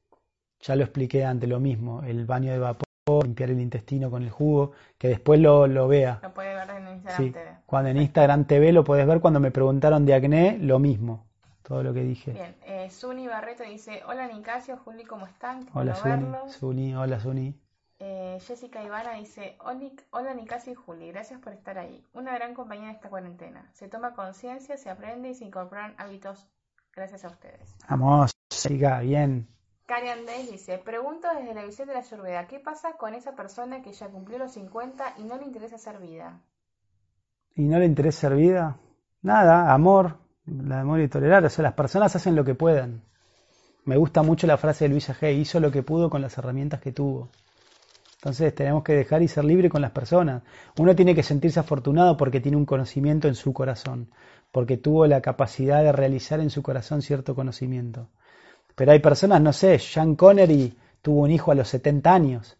Ya 0.59 0.75
lo 0.75 0.83
expliqué 0.83 1.25
antes, 1.25 1.49
lo 1.49 1.59
mismo, 1.59 2.03
el 2.03 2.25
baño 2.25 2.51
de 2.51 2.59
vapor, 2.59 2.85
limpiar 3.23 3.51
el 3.51 3.59
intestino 3.61 4.11
con 4.11 4.23
el 4.23 4.29
jugo, 4.29 4.73
que 4.97 5.07
después 5.07 5.39
lo, 5.39 5.65
lo 5.67 5.87
vea. 5.87 6.19
Lo 6.21 6.33
puede 6.33 6.53
ver 6.53 6.69
en 6.69 6.87
Instagram 6.89 7.31
TV. 7.31 7.57
Cuando 7.65 7.89
en 7.89 7.97
Instagram 7.97 8.45
TV 8.45 8.71
lo 8.71 8.83
puedes 8.83 9.07
ver, 9.07 9.21
cuando 9.21 9.39
me 9.39 9.51
preguntaron 9.51 10.05
de 10.05 10.13
acné, 10.13 10.57
lo 10.59 10.77
mismo 10.77 11.25
todo 11.71 11.83
lo 11.83 11.93
que 11.93 12.03
dije. 12.03 12.31
Bien, 12.33 12.53
eh, 12.65 12.89
Suni 12.89 13.27
Barreto 13.27 13.63
dice, 13.63 14.01
hola 14.05 14.27
Nicasio, 14.27 14.75
Juli, 14.75 15.05
¿cómo 15.05 15.25
están? 15.25 15.69
hola 15.73 15.95
Suni, 16.47 16.93
hola 16.93 17.17
Suni. 17.19 17.55
Eh, 18.03 18.39
Jessica 18.41 18.83
Ivana 18.83 19.13
dice, 19.13 19.55
hola 20.09 20.33
Nicasio 20.33 20.73
y 20.73 20.75
Juli, 20.75 21.11
gracias 21.11 21.39
por 21.39 21.53
estar 21.53 21.77
ahí. 21.77 22.03
Una 22.13 22.33
gran 22.33 22.55
compañía 22.55 22.89
en 22.89 22.95
esta 22.95 23.09
cuarentena. 23.09 23.69
Se 23.73 23.89
toma 23.89 24.15
conciencia, 24.15 24.75
se 24.75 24.89
aprende 24.89 25.29
y 25.29 25.35
se 25.35 25.45
incorporan 25.45 25.93
hábitos 25.99 26.49
gracias 26.95 27.25
a 27.25 27.27
ustedes. 27.27 27.75
Vamos, 27.87 28.31
siga, 28.49 29.01
bien. 29.01 29.47
Karian 29.85 30.25
Day 30.25 30.47
dice, 30.47 30.79
pregunto 30.79 31.27
desde 31.37 31.53
la 31.53 31.63
visión 31.63 31.87
de 31.89 31.93
la 31.93 31.99
Ayurveda, 31.99 32.47
¿qué 32.47 32.59
pasa 32.59 32.93
con 32.93 33.13
esa 33.13 33.35
persona 33.35 33.83
que 33.83 33.93
ya 33.93 34.07
cumplió 34.07 34.39
los 34.39 34.53
50 34.53 35.17
y 35.19 35.23
no 35.23 35.37
le 35.37 35.43
interesa 35.43 35.75
hacer 35.75 35.99
vida? 35.99 36.41
¿Y 37.53 37.65
no 37.65 37.77
le 37.77 37.85
interesa 37.85 38.25
hacer 38.25 38.35
vida? 38.35 38.79
Nada, 39.21 39.71
amor, 39.71 40.17
la 40.47 40.77
memoria 40.77 41.05
y 41.05 41.07
tolerar, 41.07 41.45
o 41.45 41.49
sea, 41.51 41.61
las 41.61 41.73
personas 41.73 42.15
hacen 42.15 42.35
lo 42.35 42.43
que 42.43 42.55
puedan. 42.55 43.03
Me 43.85 43.95
gusta 43.95 44.23
mucho 44.23 44.47
la 44.47 44.57
frase 44.57 44.85
de 44.85 44.89
Luisa 44.89 45.13
G, 45.13 45.35
hizo 45.35 45.59
lo 45.59 45.69
que 45.69 45.83
pudo 45.83 46.09
con 46.09 46.23
las 46.23 46.35
herramientas 46.39 46.81
que 46.81 46.91
tuvo. 46.91 47.29
Entonces 48.21 48.53
tenemos 48.53 48.83
que 48.83 48.93
dejar 48.93 49.23
y 49.23 49.27
ser 49.27 49.43
libre 49.43 49.67
con 49.67 49.81
las 49.81 49.89
personas. 49.89 50.43
Uno 50.77 50.95
tiene 50.95 51.15
que 51.15 51.23
sentirse 51.23 51.59
afortunado 51.59 52.17
porque 52.17 52.39
tiene 52.39 52.55
un 52.55 52.67
conocimiento 52.67 53.27
en 53.27 53.33
su 53.33 53.51
corazón, 53.51 54.11
porque 54.51 54.77
tuvo 54.77 55.07
la 55.07 55.21
capacidad 55.21 55.81
de 55.81 55.91
realizar 55.91 56.39
en 56.39 56.51
su 56.51 56.61
corazón 56.61 57.01
cierto 57.01 57.33
conocimiento. 57.33 58.09
Pero 58.75 58.91
hay 58.91 58.99
personas, 58.99 59.41
no 59.41 59.51
sé, 59.51 59.79
Sean 59.79 60.15
Connery 60.15 60.77
tuvo 61.01 61.21
un 61.21 61.31
hijo 61.31 61.51
a 61.51 61.55
los 61.55 61.67
70 61.69 62.13
años. 62.13 62.57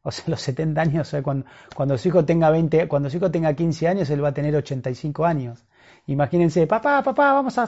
O 0.00 0.10
sea, 0.10 0.24
los 0.28 0.40
70 0.40 0.80
años, 0.80 1.08
o 1.08 1.10
sea, 1.10 1.22
cuando, 1.22 1.98
su 1.98 2.08
hijo 2.08 2.24
tenga 2.24 2.48
20, 2.48 2.88
cuando 2.88 3.10
su 3.10 3.18
hijo 3.18 3.30
tenga 3.30 3.52
15 3.52 3.86
años, 3.86 4.08
él 4.08 4.24
va 4.24 4.28
a 4.28 4.34
tener 4.34 4.56
85 4.56 5.26
años. 5.26 5.66
Imagínense, 6.06 6.66
papá, 6.66 7.02
papá, 7.02 7.34
vamos 7.34 7.58
a, 7.58 7.66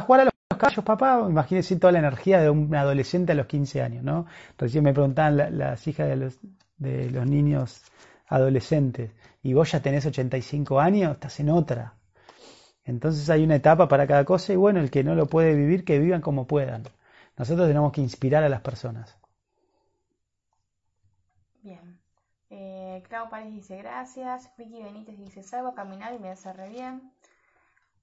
jugar 0.00 0.22
a 0.22 0.24
los 0.24 0.34
caballos, 0.58 0.84
papá. 0.84 1.24
Imagínense 1.28 1.76
toda 1.76 1.92
la 1.92 2.00
energía 2.00 2.40
de 2.40 2.50
un 2.50 2.74
adolescente 2.74 3.30
a 3.30 3.36
los 3.36 3.46
15 3.46 3.80
años, 3.80 4.02
¿no? 4.02 4.26
Recién 4.58 4.82
me 4.82 4.92
preguntaban 4.92 5.36
las 5.56 5.86
hijas 5.86 6.08
de 6.08 6.16
los, 6.16 6.40
de 6.76 7.10
los 7.10 7.26
niños 7.26 7.82
adolescentes. 8.26 9.12
Y 9.42 9.54
vos 9.54 9.70
ya 9.72 9.80
tenés 9.80 10.06
85 10.06 10.80
años, 10.80 11.12
estás 11.12 11.40
en 11.40 11.50
otra. 11.50 11.94
Entonces 12.84 13.28
hay 13.30 13.42
una 13.44 13.56
etapa 13.56 13.88
para 13.88 14.06
cada 14.06 14.24
cosa 14.24 14.52
y 14.52 14.56
bueno, 14.56 14.80
el 14.80 14.90
que 14.90 15.04
no 15.04 15.14
lo 15.14 15.26
puede 15.26 15.54
vivir, 15.54 15.84
que 15.84 15.98
vivan 15.98 16.20
como 16.20 16.46
puedan. 16.46 16.84
Nosotros 17.36 17.66
tenemos 17.66 17.92
que 17.92 18.00
inspirar 18.00 18.44
a 18.44 18.48
las 18.48 18.60
personas. 18.60 19.18
Bien. 21.62 21.98
Eh, 22.50 23.02
Clau 23.08 23.28
dice 23.50 23.78
gracias. 23.78 24.50
Vicky 24.56 24.82
Benítez 24.82 25.18
dice 25.18 25.42
salgo 25.42 25.68
a 25.68 25.74
caminar 25.74 26.14
y 26.14 26.18
me 26.18 26.30
hace 26.30 26.52
re 26.52 26.68
bien. 26.68 27.10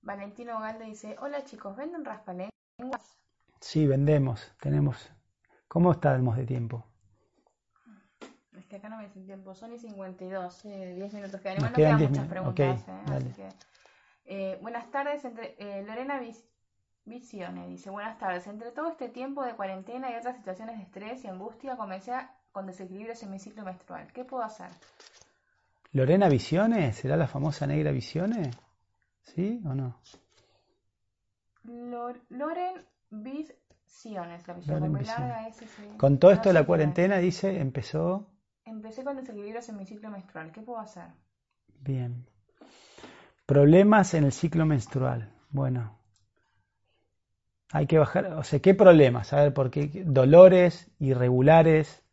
Valentino 0.02 0.60
Galdo 0.60 0.84
dice, 0.84 1.16
hola 1.22 1.44
chicos, 1.44 1.78
¿venden 1.78 2.04
raspalenguas? 2.04 2.52
Sí, 3.60 3.86
vendemos, 3.86 4.52
tenemos. 4.60 5.12
¿Cómo 5.68 5.92
estamos 5.92 6.36
de 6.36 6.46
tiempo? 6.46 6.91
Que 8.72 8.78
acá 8.78 8.88
no 8.90 8.98
me 8.98 9.04
dice 9.04 9.20
tiempo, 9.20 9.54
son 9.54 9.74
y 9.74 9.80
52, 9.80 10.66
eh, 10.66 10.94
10 10.96 11.14
minutos 11.14 11.42
quedan. 11.42 11.58
Igual 11.58 11.74
quedan 11.74 11.90
quedan 11.90 11.98
10 12.00 12.10
muchas 12.12 12.28
preguntas, 12.28 12.88
eh, 12.88 12.92
así 13.18 13.30
que... 13.36 13.50
eh, 14.26 14.58
buenas 14.62 14.90
tardes, 14.90 15.26
entre, 15.26 15.56
eh, 15.60 15.84
Lorena 15.84 16.20
Vis- 16.22 16.46
Visione 17.04 17.68
dice, 17.68 17.90
buenas 17.90 18.18
tardes, 18.18 18.48
entre 18.48 18.72
todo 18.72 18.88
este 18.88 19.10
tiempo 19.10 19.44
de 19.44 19.56
cuarentena 19.56 20.10
y 20.10 20.16
otras 20.16 20.38
situaciones 20.38 20.78
de 20.78 20.84
estrés 20.84 21.24
y 21.26 21.28
angustia, 21.28 21.76
comencé 21.76 22.14
a- 22.14 22.34
con 22.54 22.66
desequilibrios 22.66 23.22
en 23.24 23.32
mi 23.32 23.40
ciclo 23.40 23.64
menstrual. 23.64 24.12
¿Qué 24.14 24.24
puedo 24.24 24.44
hacer? 24.44 24.70
¿Lorena 25.92 26.30
Visione? 26.30 26.94
¿Será 26.94 27.18
la 27.18 27.28
famosa 27.28 27.68
negra 27.68 27.92
Visione? 27.92 28.52
¿Sí 29.22 29.62
o 29.66 29.76
no? 29.76 30.00
Lor- 31.66 32.22
Loren 32.30 32.86
larga, 35.06 35.48
ese 35.48 35.68
sí. 35.68 35.84
Con 35.98 36.18
todo 36.20 36.32
No 36.32 36.36
esto 36.36 36.50
de 36.50 36.54
la 36.54 36.66
cuarentena, 36.66 37.18
dice, 37.18 37.60
empezó 37.60 38.28
Empecé 38.66 39.04
con 39.04 39.16
desequilibrios 39.18 39.68
en 39.70 39.78
mi 39.78 39.86
ciclo 39.86 40.10
menstrual. 40.10 40.52
¿Qué 40.52 40.62
puedo 40.62 40.80
hacer? 40.80 41.06
bien. 41.80 42.26
Problemas 43.46 44.14
en 44.14 44.24
el 44.24 44.32
ciclo 44.32 44.66
menstrual. 44.66 45.30
Bueno, 45.50 45.98
hay 47.72 47.88
que 47.88 47.98
bajar, 47.98 48.26
o 48.34 48.44
sea, 48.44 48.60
¿qué 48.60 48.74
problemas? 48.74 49.34
A 49.34 49.42
ver, 49.44 49.54
¿por 49.54 49.72
qué? 49.72 49.90
Dolores 50.06 50.90
irregulares. 51.00 52.04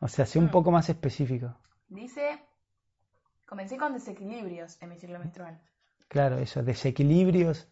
O 0.00 0.08
sea, 0.08 0.26
sea 0.26 0.40
un 0.40 0.48
Mm. 0.48 0.52
poco 0.52 0.70
más 0.70 0.88
específico. 0.88 1.54
Dice, 1.88 2.38
comencé 3.46 3.76
con 3.76 3.92
desequilibrios 3.92 4.80
en 4.80 4.90
mi 4.90 4.96
ciclo 4.96 5.18
menstrual. 5.18 5.58
Claro, 6.08 6.38
eso, 6.38 6.62
desequilibrios. 6.62 7.68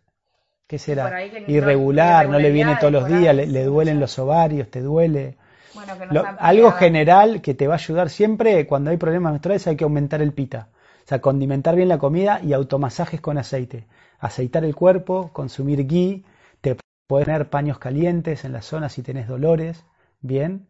¿Qué 0.66 0.78
será? 0.78 1.22
Irregular, 1.46 2.28
no 2.28 2.38
le 2.38 2.50
viene 2.50 2.76
todos 2.76 2.92
los 2.92 3.07
días, 3.07 3.34
le, 3.34 3.46
le 3.46 3.64
duelen 3.64 4.00
los 4.00 4.18
ovarios, 4.18 4.70
te 4.70 4.80
duele. 4.80 5.36
Bueno, 5.75 5.97
que 5.99 6.07
Lo- 6.07 6.20
algo 6.39 6.70
general 6.73 7.41
que 7.41 7.55
te 7.55 7.66
va 7.66 7.75
a 7.75 7.77
ayudar 7.79 8.11
siempre 8.11 8.66
cuando 8.66 8.91
hay 8.91 8.97
problemas 8.99 9.33
menstruales 9.33 9.66
hay 9.66 9.77
que 9.77 9.85
aumentar 9.85 10.20
el 10.23 10.33
pita. 10.33 10.68
O 11.05 11.09
sea, 11.09 11.20
condimentar 11.20 11.75
bien 11.77 11.89
la 11.89 11.99
comida 11.99 12.41
y 12.43 12.53
automasajes 12.53 13.20
con 13.20 13.39
aceite. 13.39 13.87
Aceitar 14.18 14.64
el 14.64 14.75
cuerpo, 14.75 15.31
consumir 15.33 15.87
ghee, 15.87 16.25
te 16.61 16.77
puedes 17.09 17.27
poner 17.27 17.51
paños 17.51 17.79
calientes 17.79 18.45
en 18.45 18.53
la 18.53 18.62
zona 18.62 18.89
si 18.89 19.03
tenés 19.03 19.27
dolores, 19.29 19.85
bien. 20.20 20.66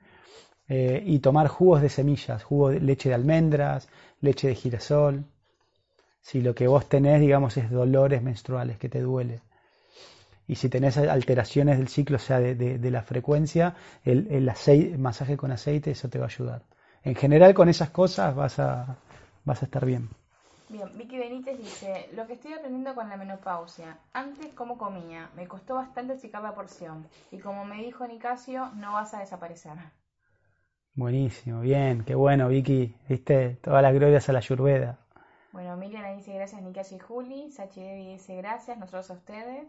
Eh, 0.68 1.02
y 1.06 1.18
tomar 1.20 1.48
jugos 1.48 1.82
de 1.82 1.88
semillas, 1.90 2.44
jugo 2.44 2.70
de 2.70 2.80
leche 2.80 3.08
de 3.10 3.14
almendras, 3.16 3.88
leche 4.20 4.48
de 4.48 4.54
girasol. 4.56 5.24
Si 6.22 6.40
lo 6.40 6.54
que 6.54 6.68
vos 6.68 6.88
tenés, 6.88 7.20
digamos, 7.20 7.56
es 7.58 7.70
dolores 7.70 8.22
menstruales, 8.22 8.78
que 8.78 8.88
te 8.88 9.00
duele. 9.00 9.40
Y 10.46 10.56
si 10.56 10.68
tenés 10.68 10.96
alteraciones 10.98 11.78
del 11.78 11.88
ciclo, 11.88 12.16
o 12.16 12.18
sea, 12.20 12.40
de, 12.40 12.54
de- 12.54 12.78
de 12.78 12.90
la 12.90 13.02
frecuencia, 13.02 13.74
el, 14.04 14.26
el 14.30 14.48
acei- 14.48 14.96
masaje 14.98 15.36
con 15.36 15.52
aceite, 15.52 15.90
eso 15.92 16.08
te 16.08 16.18
va 16.18 16.26
a 16.26 16.28
ayudar. 16.28 16.62
En 17.04 17.14
general, 17.16 17.54
con 17.54 17.68
esas 17.68 17.90
cosas 17.90 18.34
vas 18.34 18.58
a, 18.58 18.96
vas 19.44 19.62
a 19.62 19.64
estar 19.66 19.84
bien. 19.86 20.10
Bien, 20.66 20.88
Vicky 20.98 21.18
Benítez 21.18 21.56
dice, 21.56 22.08
lo 22.14 22.26
que 22.26 22.32
estoy 22.32 22.52
aprendiendo 22.52 22.96
con 22.96 23.08
la 23.08 23.16
menopausia. 23.16 24.00
Antes, 24.12 24.52
¿cómo 24.54 24.76
comía? 24.76 25.30
Me 25.36 25.46
costó 25.46 25.76
bastante 25.76 26.14
achicar 26.14 26.42
la 26.42 26.52
porción. 26.52 27.08
Y 27.30 27.38
como 27.38 27.64
me 27.64 27.76
dijo 27.80 28.04
Nicasio, 28.08 28.70
no 28.74 28.94
vas 28.94 29.14
a 29.14 29.20
desaparecer. 29.20 29.78
Buenísimo, 30.94 31.60
bien, 31.60 32.02
qué 32.02 32.14
bueno, 32.14 32.48
Vicky. 32.48 32.94
Viste, 33.06 33.58
todas 33.62 33.82
las 33.82 33.92
glorias 33.92 34.26
a 34.30 34.32
la 34.32 34.40
Yurveda. 34.40 34.98
Bueno, 35.52 35.76
Miriam 35.76 36.16
dice 36.16 36.34
gracias 36.34 36.62
Nicasio 36.62 36.96
y 36.96 37.00
Juli. 37.00 37.50
Sachi 37.52 37.80
Devi 37.80 38.06
dice 38.14 38.34
gracias, 38.36 38.76
nosotros 38.76 39.08
a 39.10 39.14
ustedes. 39.14 39.68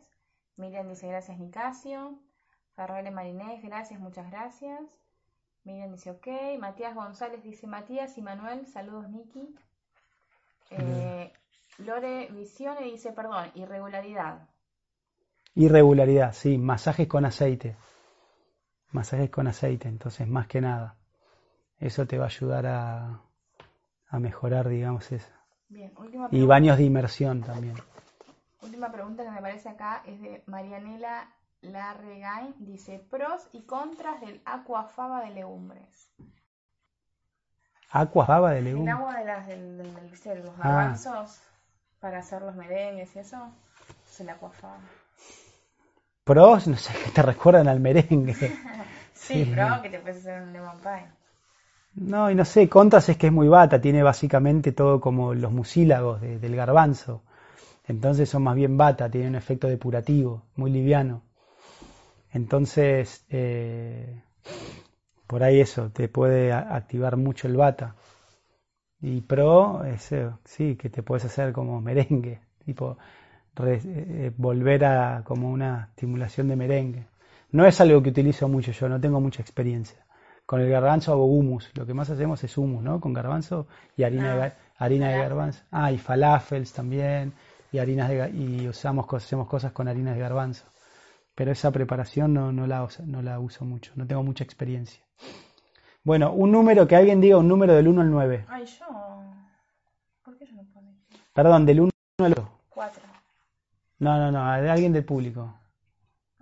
Miriam 0.58 0.88
dice 0.88 1.08
gracias 1.08 1.38
Nicasio. 1.40 2.20
Ferrari 2.76 3.12
Marinés, 3.12 3.62
gracias, 3.64 4.00
muchas 4.00 4.30
gracias. 4.32 4.82
Miriam 5.64 5.92
dice 5.92 6.12
ok. 6.12 6.28
Matías 6.60 6.96
González 6.96 7.44
dice 7.44 7.68
Matías 7.68 8.18
y 8.18 8.22
Manuel, 8.22 8.66
saludos 8.68 9.10
Niki. 9.10 9.56
Eh, 10.72 11.32
Lore 11.80 12.28
Visione 12.32 12.82
dice 12.84 13.12
perdón, 13.12 13.52
irregularidad. 13.56 14.48
Irregularidad, 15.56 16.34
sí, 16.34 16.58
masajes 16.58 17.08
con 17.08 17.26
aceite. 17.26 17.76
Masajes 18.92 19.30
con 19.30 19.48
aceite, 19.48 19.88
entonces 19.88 20.28
más 20.28 20.48
que 20.48 20.62
nada. 20.62 20.98
Eso 21.80 22.06
te 22.08 22.18
va 22.18 22.26
a 22.26 22.28
ayudar 22.28 22.66
a, 22.66 23.22
a 24.08 24.20
mejorar, 24.20 24.70
digamos, 24.70 25.12
eso. 25.12 25.30
Bien, 25.70 25.92
última 25.98 26.28
Y 26.28 26.30
pregunta. 26.30 26.48
baños 26.48 26.78
de 26.78 26.84
inmersión 26.86 27.42
también. 27.42 27.76
Última 28.64 28.92
pregunta 28.92 29.24
que 29.24 29.30
me 29.32 29.38
aparece 29.40 29.70
acá 29.70 30.02
es 30.06 30.20
de 30.22 30.44
Marianela 30.48 31.30
Larregain. 31.62 32.56
Dice 32.60 33.00
pros 33.10 33.48
y 33.52 33.62
contras 33.64 34.22
del 34.22 34.42
aquafaba 34.46 35.22
de 35.24 35.32
legumbres. 35.32 36.10
Aqua 37.92 38.26
baba 38.26 38.52
de 38.52 38.60
El 38.60 38.66
legumbre. 38.66 38.92
agua 38.94 39.18
de 39.20 39.26
las 39.26 39.48
del, 39.48 39.78
los 39.78 40.54
Ah. 40.60 40.64
garbanzos 40.64 41.40
para 42.00 42.20
hacer 42.20 42.42
los 42.42 42.56
merengues 42.56 43.16
y 43.16 43.20
eso 43.20 43.52
es 44.10 44.20
el 44.22 44.30
aquafaba. 44.30 44.80
Pros, 46.24 46.68
no 46.68 46.78
sé, 46.78 46.94
que 47.04 47.12
te 47.12 47.22
recuerdan 47.22 47.68
al 47.68 47.80
merengue. 47.80 48.34
Sí, 49.14 49.46
Sí. 49.46 49.56
que 49.82 49.90
te 49.90 50.00
puedes 50.00 50.18
hacer 50.18 50.42
un 50.42 50.52
lemon 50.52 50.80
pie. 50.82 51.06
No, 51.94 52.30
y 52.30 52.36
no 52.36 52.44
sé, 52.44 52.68
contras 52.68 53.08
es 53.08 53.18
que 53.18 53.28
es 53.28 53.32
muy 53.34 53.48
bata, 53.48 53.80
tiene 53.80 54.04
básicamente 54.04 54.74
todo 54.74 55.00
como 55.00 55.34
los 55.34 55.52
mucílagos 55.52 56.20
de- 56.20 56.40
del 56.40 56.56
garbanzo. 56.58 57.24
Entonces 57.88 58.30
son 58.30 58.44
más 58.44 58.56
bien 58.56 58.78
bata, 58.78 59.10
tiene 59.10 59.30
un 59.30 59.36
efecto 59.36 59.68
depurativo, 59.70 60.44
muy 60.56 60.72
liviano. 60.72 61.24
Entonces, 62.34 63.24
eh, 63.30 64.22
por 65.28 65.44
ahí 65.44 65.60
eso, 65.60 65.90
te 65.92 66.08
puede 66.08 66.54
activar 66.54 67.18
mucho 67.18 67.48
el 67.50 67.58
bata. 67.58 67.96
Y 69.02 69.22
pro, 69.22 69.84
es, 69.84 70.12
eh, 70.14 70.30
sí, 70.46 70.76
que 70.76 70.90
te 70.90 71.04
puedes 71.04 71.26
hacer 71.26 71.52
como 71.54 71.82
merengue, 71.82 72.40
tipo 72.66 72.98
re- 73.56 73.82
eh, 73.86 74.32
volver 74.38 74.86
a 74.86 75.24
como 75.26 75.52
una 75.52 75.88
estimulación 75.92 76.48
de 76.48 76.56
merengue. 76.56 77.06
No 77.52 77.66
es 77.68 77.82
algo 77.82 78.02
que 78.02 78.10
utilizo 78.10 78.48
mucho 78.48 78.72
yo, 78.72 78.90
no 78.90 79.00
tengo 79.02 79.20
mucha 79.22 79.42
experiencia. 79.42 80.00
Con 80.46 80.62
el 80.62 80.70
garbanzo 80.70 81.12
hago 81.14 81.26
hummus, 81.26 81.72
lo 81.76 81.86
que 81.86 81.94
más 81.94 82.10
hacemos 82.10 82.44
es 82.44 82.58
hummus, 82.58 82.84
¿no? 82.84 83.00
Con 83.02 83.14
garbanzo 83.14 83.68
y 83.98 84.04
harina, 84.04 84.36
de, 84.36 84.42
Ah, 84.44 84.54
harina 84.78 85.10
de 85.10 85.20
garbanzo. 85.20 85.64
Ah, 85.72 85.92
y 85.92 85.98
falafels 85.98 86.74
también, 86.74 87.34
y 87.74 87.80
harinas 87.80 88.08
de, 88.08 88.30
y 88.30 88.68
usamos, 88.68 89.12
hacemos 89.12 89.48
cosas 89.48 89.72
con 89.72 89.88
harinas 89.88 90.14
de 90.14 90.22
garbanzo. 90.22 90.66
Pero 91.36 91.52
esa 91.52 91.72
preparación 91.72 92.32
no, 92.32 92.52
no, 92.52 92.68
la, 92.68 92.88
no 93.04 93.22
la 93.24 93.40
uso 93.40 93.66
mucho, 93.66 93.92
no 93.96 94.06
tengo 94.06 94.22
mucha 94.22 94.44
experiencia. 94.44 95.04
Bueno, 96.04 96.32
un 96.34 96.52
número, 96.52 96.88
que 96.88 96.96
alguien 96.96 97.20
diga 97.20 97.38
un 97.38 97.48
número 97.48 97.74
del 97.74 97.88
1 97.88 98.02
al 98.02 98.12
9. 98.12 98.46
Ay, 98.48 98.66
yo. 98.66 98.86
¿Por 100.24 100.38
qué 100.38 100.46
yo 100.46 100.56
no 100.56 100.64
pone? 100.72 100.96
Perdón, 101.34 101.66
del 101.66 101.80
1 101.80 101.92
al 102.20 102.34
2. 102.36 102.48
Cuatro. 102.70 103.04
No, 103.98 104.18
no, 104.20 104.32
no, 104.32 104.62
de 104.62 104.70
alguien 104.70 104.94
del 104.94 105.06
público. 105.06 105.60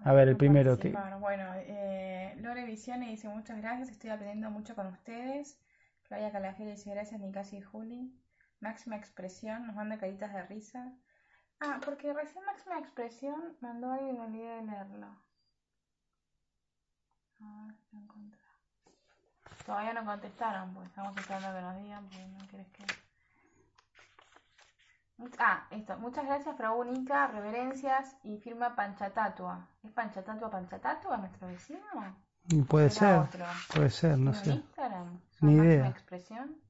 A 0.03 0.11
ver, 0.11 0.27
el 0.27 0.35
primero 0.35 0.77
que... 0.77 0.89
Bueno, 1.19 1.45
eh, 1.55 2.35
Lore 2.39 2.65
Visione 2.65 3.09
dice 3.09 3.29
muchas 3.29 3.57
gracias, 3.61 3.89
estoy 3.89 4.09
aprendiendo 4.09 4.49
mucho 4.49 4.75
con 4.75 4.87
ustedes. 4.87 5.57
Claudia 6.03 6.31
Calafel 6.31 6.71
dice 6.71 6.89
gracias 6.89 7.21
Nicasi 7.21 7.57
y 7.57 7.61
Juli. 7.61 8.11
Máxima 8.59 8.97
Expresión 8.97 9.65
nos 9.67 9.75
manda 9.77 9.97
caritas 9.97 10.33
de 10.33 10.43
risa. 10.43 10.91
Ah, 11.61 11.79
porque 11.85 12.11
recién 12.13 12.43
Máxima 12.45 12.79
Expresión 12.79 13.55
mandó 13.61 13.91
algo 13.91 14.09
y 14.09 14.13
me 14.13 14.25
olvidé 14.25 14.55
de 14.55 14.63
leerlo. 14.63 15.07
A 17.39 17.65
ver, 17.65 17.75
no 17.91 18.01
encontré. 18.01 18.39
Todavía 19.65 19.93
no 19.93 20.05
contestaron, 20.05 20.73
pues 20.73 20.87
estamos 20.89 21.15
esperando 21.17 21.53
que 21.55 21.61
nos 21.61 21.75
digan, 21.83 22.03
porque 22.05 22.27
no 22.27 22.47
querés 22.47 22.67
que... 22.71 22.85
Ah, 25.37 25.67
esto. 25.69 25.97
Muchas 25.99 26.25
gracias, 26.25 26.57
Frau 26.57 26.83
Nica, 26.83 27.27
reverencias 27.27 28.17
y 28.23 28.39
firma 28.39 28.75
Panchatatua. 28.75 29.67
¿Es 29.83 29.91
Panchatatua 29.91 30.49
Panchatatua 30.49 31.17
nuestro 31.17 31.47
vecino? 31.47 32.17
Puede 32.67 32.89
¿Será 32.89 33.27
ser, 33.29 33.29
otro? 33.29 33.45
puede 33.73 33.89
ser, 33.91 34.17
no 34.17 34.31
¿Tiene 34.31 34.37
un 34.37 34.43
sé. 34.45 34.51
Instagram? 34.53 35.21
Ni 35.41 35.53
¿Una 35.53 35.63
idea. 35.65 35.83
máxima 35.83 35.89
expresión? 35.89 36.61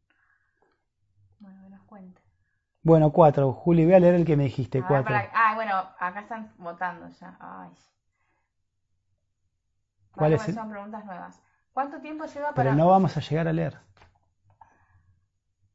Bueno, 1.39 1.61
que 1.63 1.69
nos 1.69 1.81
cuente. 1.83 2.21
Bueno, 2.83 3.11
cuatro. 3.11 3.53
Juli, 3.53 3.85
voy 3.85 3.93
a 3.93 3.99
leer 3.99 4.15
el 4.15 4.25
que 4.25 4.35
me 4.35 4.43
dijiste, 4.45 4.79
A 4.79 4.81
ver, 4.81 4.87
cuatro. 4.87 5.05
para- 5.15 5.29
Ah, 5.33 5.55
bueno, 5.55 5.73
acá 5.99 6.21
están 6.21 6.51
votando 6.57 7.07
ya. 7.09 7.37
Ay. 7.39 7.69
¿Cuál 10.15 10.31
Vale, 10.31 10.35
es 10.35 10.49
el- 10.49 10.55
Son 10.55 10.69
preguntas 10.69 11.05
nuevas. 11.05 11.41
¿Cuánto 11.73 11.99
tiempo 12.01 12.25
lleva 12.25 12.47
Pero 12.49 12.55
para...? 12.55 12.75
no 12.75 12.87
vamos 12.89 13.15
a 13.15 13.21
llegar 13.21 13.47
a 13.47 13.53
leer. 13.53 13.77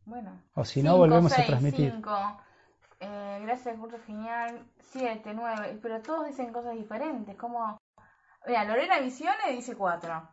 Bueno. 0.05 0.31
O 0.55 0.65
si 0.65 0.83
no, 0.83 0.91
Cinco, 0.91 0.99
volvemos 0.99 1.33
a 1.33 1.37
seis, 1.37 1.49
transmitir. 1.49 1.93
cinco. 1.93 2.17
Eh, 3.01 3.41
gracias, 3.43 3.79
curso 3.79 3.99
genial. 4.07 4.65
Siete, 4.81 5.33
nueve. 5.35 5.79
Pero 5.83 6.01
todos 6.03 6.27
dicen 6.27 6.53
cosas 6.53 6.75
diferentes. 6.75 7.37
Como. 7.37 7.79
Mira, 8.47 8.65
Lorena 8.65 8.99
Visione 9.01 9.53
dice 9.53 9.75
cuatro. 9.77 10.29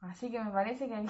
Así 0.00 0.30
que 0.30 0.42
me 0.42 0.50
parece 0.50 0.88
que 0.88 0.94
hay 0.94 1.06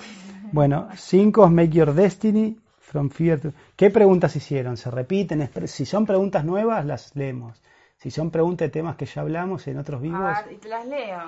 Bueno, 0.53 0.88
cinco 0.96 1.44
es 1.44 1.51
Make 1.51 1.70
Your 1.70 1.92
Destiny 1.92 2.59
from 2.89 3.11
Fear 3.11 3.41
to... 3.41 3.53
¿Qué 3.76 3.91
preguntas 3.91 4.34
hicieron? 4.34 4.76
¿Se 4.76 4.91
repiten? 4.91 5.49
Si 5.66 5.84
son 5.84 6.07
preguntas 6.07 6.45
nuevas, 6.45 6.84
las 6.84 7.14
leemos. 7.14 7.62
Si 7.97 8.11
son 8.11 8.30
preguntas 8.30 8.66
de 8.66 8.70
temas 8.70 8.97
que 8.97 9.07
ya 9.07 9.22
hablamos 9.22 9.66
en 9.66 9.78
otros 9.78 10.01
vivos, 10.01 10.20
A 10.20 10.43
ver, 10.43 10.53
y 10.53 10.57
te 10.57 10.68
las 10.68 10.86
leo. 10.86 11.20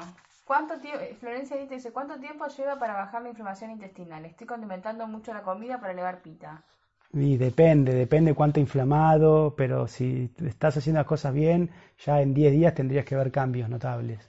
¿Cuánto 0.44 0.80
tiempo, 0.80 1.04
Florencia 1.20 1.56
Dita 1.56 1.74
dice, 1.74 1.92
¿cuánto 1.92 2.18
tiempo 2.18 2.46
lleva 2.48 2.78
para 2.78 2.94
bajar 2.94 3.22
la 3.22 3.28
inflamación 3.28 3.70
intestinal? 3.70 4.24
Estoy 4.24 4.46
condimentando 4.46 5.06
mucho 5.06 5.32
la 5.32 5.42
comida 5.42 5.78
para 5.80 5.92
elevar 5.92 6.22
pita. 6.22 6.64
Y 7.12 7.36
depende, 7.36 7.92
depende 7.94 8.34
cuánto 8.34 8.60
inflamado, 8.60 9.54
pero 9.56 9.88
si 9.88 10.32
estás 10.44 10.76
haciendo 10.76 11.00
las 11.00 11.06
cosas 11.06 11.34
bien, 11.34 11.70
ya 12.04 12.20
en 12.20 12.34
10 12.34 12.52
días 12.52 12.74
tendrías 12.74 13.04
que 13.04 13.16
ver 13.16 13.30
cambios 13.30 13.68
notables. 13.68 14.28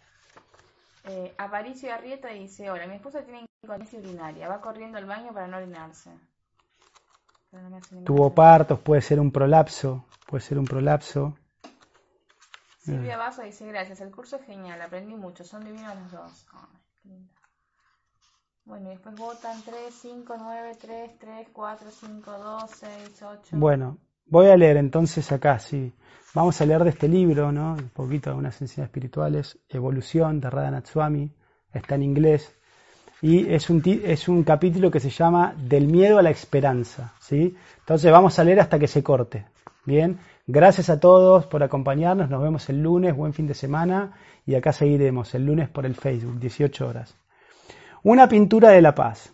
Eh, 1.05 1.33
Aparicio 1.37 1.93
Arrieta 1.93 2.29
dice, 2.29 2.69
hola, 2.69 2.87
mi 2.87 2.95
esposa 2.95 3.23
tiene 3.23 3.45
incontinencia 3.63 3.99
urinaria, 3.99 4.47
va 4.47 4.61
corriendo 4.61 4.97
al 4.97 5.05
baño 5.05 5.31
para 5.33 5.47
no 5.47 5.57
orinarse. 5.57 6.09
Pero 6.11 6.19
no 6.19 6.19
me 6.19 6.19
hace 6.19 6.19
ningún 6.19 7.40
Tuvo 8.05 8.33
partos, 8.33 8.79
puede 8.79 9.01
ser 9.01 9.19
un 9.19 9.31
prolapso, 9.31 10.05
puede 10.27 10.41
ser 10.41 10.57
un 10.57 10.65
prolapso. 10.65 11.35
Silvia 12.79 13.17
Vaso 13.17 13.43
dice, 13.43 13.67
gracias, 13.67 14.01
el 14.01 14.09
curso 14.09 14.37
es 14.37 14.45
genial, 14.45 14.81
aprendí 14.81 15.15
mucho, 15.15 15.43
son 15.43 15.63
divinos 15.63 15.95
los 15.95 16.11
dos. 16.11 16.47
Ay. 17.05 17.29
Bueno, 18.63 18.87
y 18.87 18.91
después 18.91 19.15
votan 19.15 19.61
3, 19.63 19.93
5, 19.93 20.35
9, 20.37 20.77
3, 20.79 21.19
3, 21.19 21.47
4, 21.51 21.91
5, 21.91 22.31
2, 22.31 22.71
6, 22.71 23.23
8. 23.23 23.57
Bueno, 23.57 23.97
voy 24.25 24.47
a 24.47 24.55
leer 24.55 24.77
entonces 24.77 25.31
acá, 25.31 25.59
sí. 25.59 25.93
Vamos 26.33 26.61
a 26.61 26.65
leer 26.65 26.83
de 26.85 26.91
este 26.91 27.09
libro, 27.09 27.51
¿no? 27.51 27.73
Un 27.73 27.89
poquito 27.89 28.29
de 28.29 28.37
unas 28.37 28.61
enseñanzas 28.61 28.89
espirituales, 28.89 29.59
Evolución, 29.67 30.39
de 30.39 30.49
Radha 30.49 30.71
Natswami, 30.71 31.35
está 31.73 31.95
en 31.95 32.03
inglés. 32.03 32.55
Y 33.21 33.53
es 33.53 33.69
un, 33.69 33.83
es 33.85 34.27
un 34.27 34.43
capítulo 34.43 34.89
que 34.89 34.99
se 34.99 35.11
llama 35.11 35.53
Del 35.57 35.87
miedo 35.87 36.17
a 36.17 36.23
la 36.23 36.31
esperanza, 36.31 37.13
¿sí? 37.19 37.55
Entonces 37.79 38.11
vamos 38.11 38.39
a 38.39 38.43
leer 38.43 38.59
hasta 38.59 38.79
que 38.79 38.87
se 38.87 39.03
corte, 39.03 39.45
¿bien? 39.85 40.19
Gracias 40.47 40.89
a 40.89 40.99
todos 40.99 41.45
por 41.45 41.63
acompañarnos. 41.63 42.29
Nos 42.29 42.41
vemos 42.41 42.67
el 42.69 42.81
lunes. 42.81 43.15
Buen 43.15 43.33
fin 43.33 43.47
de 43.47 43.53
semana. 43.53 44.13
Y 44.45 44.55
acá 44.55 44.73
seguiremos 44.73 45.33
el 45.35 45.45
lunes 45.45 45.69
por 45.69 45.85
el 45.85 45.95
Facebook, 45.95 46.39
18 46.39 46.87
horas. 46.87 47.15
Una 48.03 48.27
pintura 48.27 48.71
de 48.71 48.81
la 48.81 48.95
paz. 48.95 49.31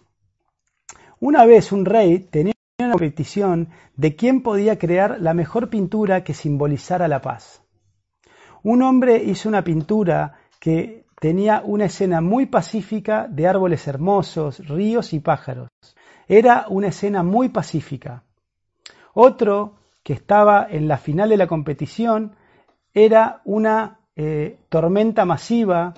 Una 1.20 1.46
vez 1.46 1.72
un 1.72 1.86
rey 1.86 2.20
tenía 2.20 2.54
una 2.80 2.92
competición 2.92 3.70
de 3.96 4.16
quién 4.16 4.44
podía 4.44 4.78
crear 4.78 5.20
la 5.20 5.34
mejor 5.34 5.70
pintura 5.70 6.24
que 6.24 6.34
simbolizara 6.34 7.08
la 7.08 7.22
paz. 7.22 7.64
Un 8.62 8.84
hombre 8.84 9.24
hizo 9.24 9.50
una 9.50 9.64
pintura 9.64 10.36
que 10.60 11.07
tenía 11.20 11.62
una 11.66 11.86
escena 11.86 12.22
muy 12.22 12.46
pacífica 12.46 13.28
de 13.30 13.48
árboles 13.48 13.88
hermosos, 13.88 14.68
ríos 14.68 15.14
y 15.14 15.20
pájaros. 15.20 15.70
Era 16.28 16.66
una 16.70 16.88
escena 16.88 17.24
muy 17.24 17.50
pacífica. 17.50 18.24
Otro 19.14 19.74
que 20.04 20.14
estaba 20.14 20.68
en 20.70 20.88
la 20.88 20.98
final 20.98 21.30
de 21.30 21.38
la 21.38 21.48
competición 21.48 22.36
era 22.94 23.42
una 23.46 24.00
eh, 24.16 24.58
tormenta 24.70 25.26
masiva 25.26 25.94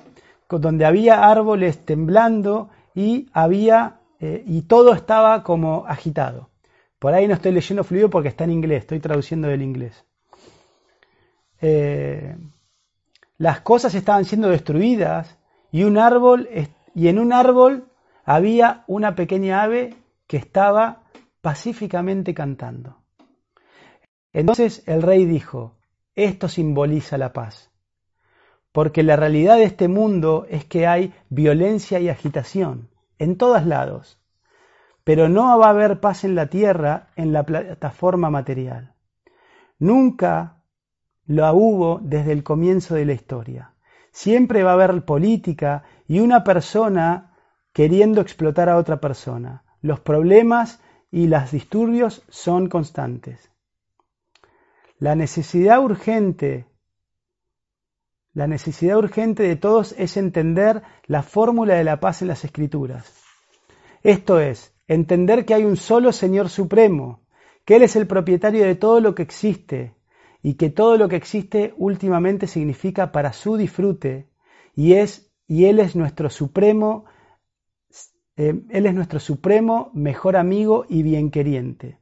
donde 0.50 0.86
había 0.86 1.30
árboles 1.30 1.86
temblando 1.86 2.70
y 2.96 3.30
había 3.34 4.00
eh, 4.20 4.44
y 4.46 4.64
todo 4.64 4.94
estaba 4.94 5.44
como 5.44 5.86
agitado. 5.88 6.50
Por 6.98 7.14
ahí 7.14 7.28
no 7.28 7.36
estoy 7.36 7.52
leyendo 7.54 7.84
fluido 7.84 8.10
porque 8.10 8.30
está 8.30 8.44
en 8.44 8.52
inglés, 8.52 8.80
estoy 8.82 9.00
traduciendo 9.00 9.48
del 9.48 9.62
inglés. 9.62 10.04
Eh, 11.62 12.36
las 13.40 13.62
cosas 13.62 13.96
estaban 13.96 14.26
siendo 14.26 14.50
destruidas 14.50 15.40
y 15.72 15.84
un 15.84 15.98
árbol 15.98 16.50
y 16.94 17.08
en 17.08 17.18
un 17.18 17.34
árbol 17.34 17.90
había 18.26 18.84
una 18.86 19.16
pequeña 19.16 19.64
ave 19.64 19.96
que 20.28 20.38
estaba 20.38 21.04
pacíficamente 21.42 22.34
cantando. 22.34 22.98
Entonces 24.34 24.84
el 24.86 25.02
rey 25.02 25.26
dijo, 25.26 25.78
esto 26.16 26.50
simboliza 26.50 27.18
la 27.18 27.32
paz, 27.32 27.72
porque 28.74 29.04
la 29.04 29.16
realidad 29.16 29.56
de 29.56 29.64
este 29.64 29.88
mundo 29.88 30.46
es 30.50 30.66
que 30.66 30.86
hay 30.86 31.14
violencia 31.30 32.00
y 32.02 32.10
agitación 32.10 32.90
en 33.20 33.38
todos 33.38 33.66
lados, 33.66 34.20
pero 35.06 35.30
no 35.30 35.58
va 35.58 35.68
a 35.68 35.70
haber 35.70 36.02
paz 36.02 36.26
en 36.26 36.36
la 36.36 36.48
tierra 36.48 37.08
en 37.16 37.32
la 37.32 37.44
plataforma 37.44 38.30
material. 38.30 38.96
Nunca 39.80 40.59
lo 41.30 41.54
hubo 41.54 42.00
desde 42.02 42.32
el 42.32 42.44
comienzo 42.44 42.96
de 42.96 43.06
la 43.06 43.14
historia. 43.14 43.76
Siempre 44.12 44.64
va 44.64 44.72
a 44.72 44.74
haber 44.74 45.06
política 45.06 45.84
y 46.08 46.22
una 46.22 46.44
persona 46.44 47.36
queriendo 47.72 48.20
explotar 48.20 48.68
a 48.68 48.78
otra 48.78 49.00
persona. 49.00 49.64
Los 49.80 50.00
problemas 50.00 50.82
y 51.12 51.28
los 51.28 51.52
disturbios 51.52 52.24
son 52.30 52.68
constantes. 52.68 53.52
La 54.98 55.14
necesidad 55.14 55.80
urgente, 55.84 56.66
la 58.34 58.48
necesidad 58.48 58.98
urgente 58.98 59.44
de 59.44 59.56
todos 59.56 59.94
es 60.00 60.18
entender 60.18 60.82
la 61.06 61.22
fórmula 61.22 61.76
de 61.76 61.84
la 61.84 62.00
paz 62.00 62.24
en 62.24 62.30
las 62.30 62.44
escrituras. 62.44 63.14
Esto 64.02 64.40
es, 64.40 64.74
entender 64.88 65.46
que 65.46 65.54
hay 65.54 65.64
un 65.64 65.78
solo 65.78 66.12
Señor 66.12 66.50
Supremo, 66.50 67.22
que 67.66 67.76
Él 67.76 67.84
es 67.84 67.96
el 67.96 68.08
propietario 68.08 68.66
de 68.66 68.74
todo 68.74 69.00
lo 69.00 69.14
que 69.14 69.22
existe 69.22 69.99
y 70.42 70.54
que 70.56 70.70
todo 70.70 70.98
lo 70.98 71.10
que 71.10 71.16
existe 71.16 71.74
últimamente 71.78 72.48
significa 72.48 73.12
para 73.12 73.34
su 73.34 73.58
disfrute 73.58 74.30
y 74.76 74.94
es 74.94 75.32
y 75.48 75.66
Él 75.66 75.80
es 75.80 75.96
nuestro 75.96 76.30
supremo 76.30 77.06
eh, 78.38 78.62
Él 78.70 78.86
es 78.86 78.94
nuestro 78.94 79.20
supremo 79.20 79.92
mejor 79.94 80.38
amigo 80.38 80.86
y 80.88 81.04
bienqueriente. 81.04 82.00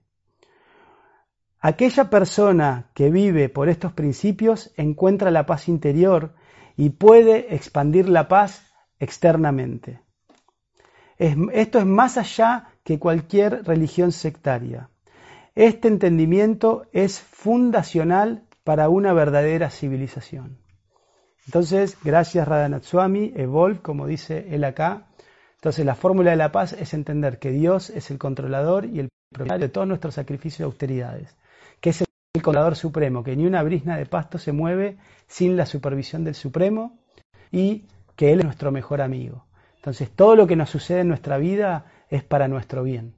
Aquella 1.59 2.11
persona 2.11 2.91
que 2.93 3.09
vive 3.09 3.49
por 3.49 3.69
estos 3.69 3.91
principios 3.93 4.71
encuentra 4.77 5.31
la 5.31 5.47
paz 5.47 5.67
interior 5.67 6.35
y 6.75 6.91
puede 6.91 7.55
expandir 7.55 8.07
la 8.07 8.27
paz 8.27 8.71
externamente. 8.99 9.99
esto 11.17 11.79
es 11.79 11.85
más 11.85 12.17
allá 12.19 12.69
que 12.83 12.99
cualquier 12.99 13.63
religión 13.65 14.11
sectaria. 14.11 14.91
Este 15.58 15.88
entendimiento 15.88 16.86
es 16.93 17.20
fundacional 17.20 18.43
para 18.64 18.89
una 18.89 19.12
verdadera 19.14 19.70
civilización. 19.70 20.60
Entonces, 21.45 21.97
gracias 22.03 22.47
Radhanatswami, 22.47 23.34
Evol, 23.36 23.82
como 23.82 24.05
dice 24.05 24.47
él 24.51 24.64
acá. 24.64 25.08
Entonces, 25.55 25.86
la 25.86 25.95
fórmula 25.95 26.32
de 26.32 26.38
la 26.38 26.51
paz 26.51 26.74
es 26.74 26.93
entender 26.93 27.39
que 27.39 27.51
Dios 27.51 27.89
es 27.89 28.12
el 28.12 28.20
controlador 28.20 28.86
y 28.86 28.99
el 28.99 29.10
propietario 29.34 29.68
de 29.68 29.74
todos 29.74 29.88
nuestros 29.88 30.16
sacrificios 30.16 30.60
y 30.60 30.64
austeridades 30.64 31.36
que 31.80 31.89
es 31.91 32.01
el 32.01 32.41
controlador 32.41 32.76
supremo, 32.76 33.24
que 33.24 33.36
ni 33.36 33.45
una 33.45 33.64
brisna 33.64 33.97
de 33.97 34.05
pasto 34.05 34.38
se 34.38 34.51
mueve 34.51 34.97
sin 35.28 35.58
la 35.58 35.66
supervisión 35.66 36.24
del 36.24 36.36
Supremo 36.36 36.99
y 37.51 37.88
que 38.16 38.32
Él 38.32 38.39
es 38.39 38.45
nuestro 38.45 38.72
mejor 38.72 39.01
amigo. 39.01 39.45
Entonces, 39.76 40.10
todo 40.12 40.36
lo 40.36 40.47
que 40.47 40.55
nos 40.55 40.70
sucede 40.70 41.01
en 41.01 41.08
nuestra 41.08 41.38
vida 41.38 41.86
es 42.10 42.24
para 42.24 42.47
nuestro 42.47 42.84
bien. 42.84 43.16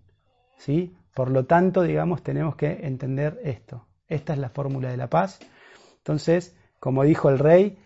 ¿sí? 0.58 0.96
Por 1.20 1.32
lo 1.32 1.44
tanto, 1.44 1.84
digamos, 1.84 2.24
tenemos 2.24 2.56
que 2.56 2.88
entender 2.88 3.42
esto. 3.44 3.86
Esta 4.08 4.32
es 4.32 4.40
la 4.40 4.48
fórmula 4.48 4.90
de 4.90 4.96
la 4.96 5.10
paz. 5.10 5.38
Entonces, 5.98 6.56
como 6.80 7.04
dijo 7.04 7.28
el 7.28 7.40
rey, 7.40 7.78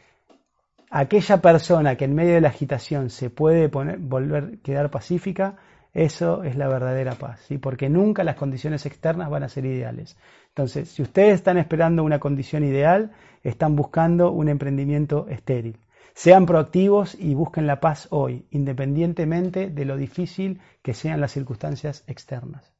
aquella 0.91 1.41
persona 1.41 1.95
que 1.95 2.05
en 2.05 2.13
medio 2.13 2.35
de 2.35 2.41
la 2.41 2.49
agitación 2.49 3.09
se 3.09 3.31
puede 3.31 3.69
poner, 3.69 3.97
volver 3.97 4.59
quedar 4.59 4.91
pacífica, 4.91 5.57
eso 5.95 6.43
es 6.43 6.55
la 6.57 6.67
verdadera 6.67 7.13
paz, 7.15 7.39
¿sí? 7.47 7.57
porque 7.57 7.89
nunca 7.89 8.23
las 8.23 8.35
condiciones 8.35 8.85
externas 8.85 9.31
van 9.31 9.41
a 9.41 9.49
ser 9.49 9.65
ideales. 9.65 10.15
Entonces, 10.49 10.89
si 10.89 11.01
ustedes 11.01 11.33
están 11.33 11.57
esperando 11.57 12.03
una 12.03 12.19
condición 12.19 12.63
ideal, 12.63 13.13
están 13.41 13.75
buscando 13.75 14.29
un 14.29 14.47
emprendimiento 14.47 15.25
estéril. 15.27 15.79
Sean 16.13 16.45
proactivos 16.45 17.15
y 17.19 17.33
busquen 17.33 17.65
la 17.65 17.79
paz 17.79 18.07
hoy, 18.11 18.45
independientemente 18.51 19.71
de 19.71 19.85
lo 19.85 19.97
difícil 19.97 20.61
que 20.83 20.93
sean 20.93 21.19
las 21.19 21.31
circunstancias 21.31 22.03
externas. 22.05 22.72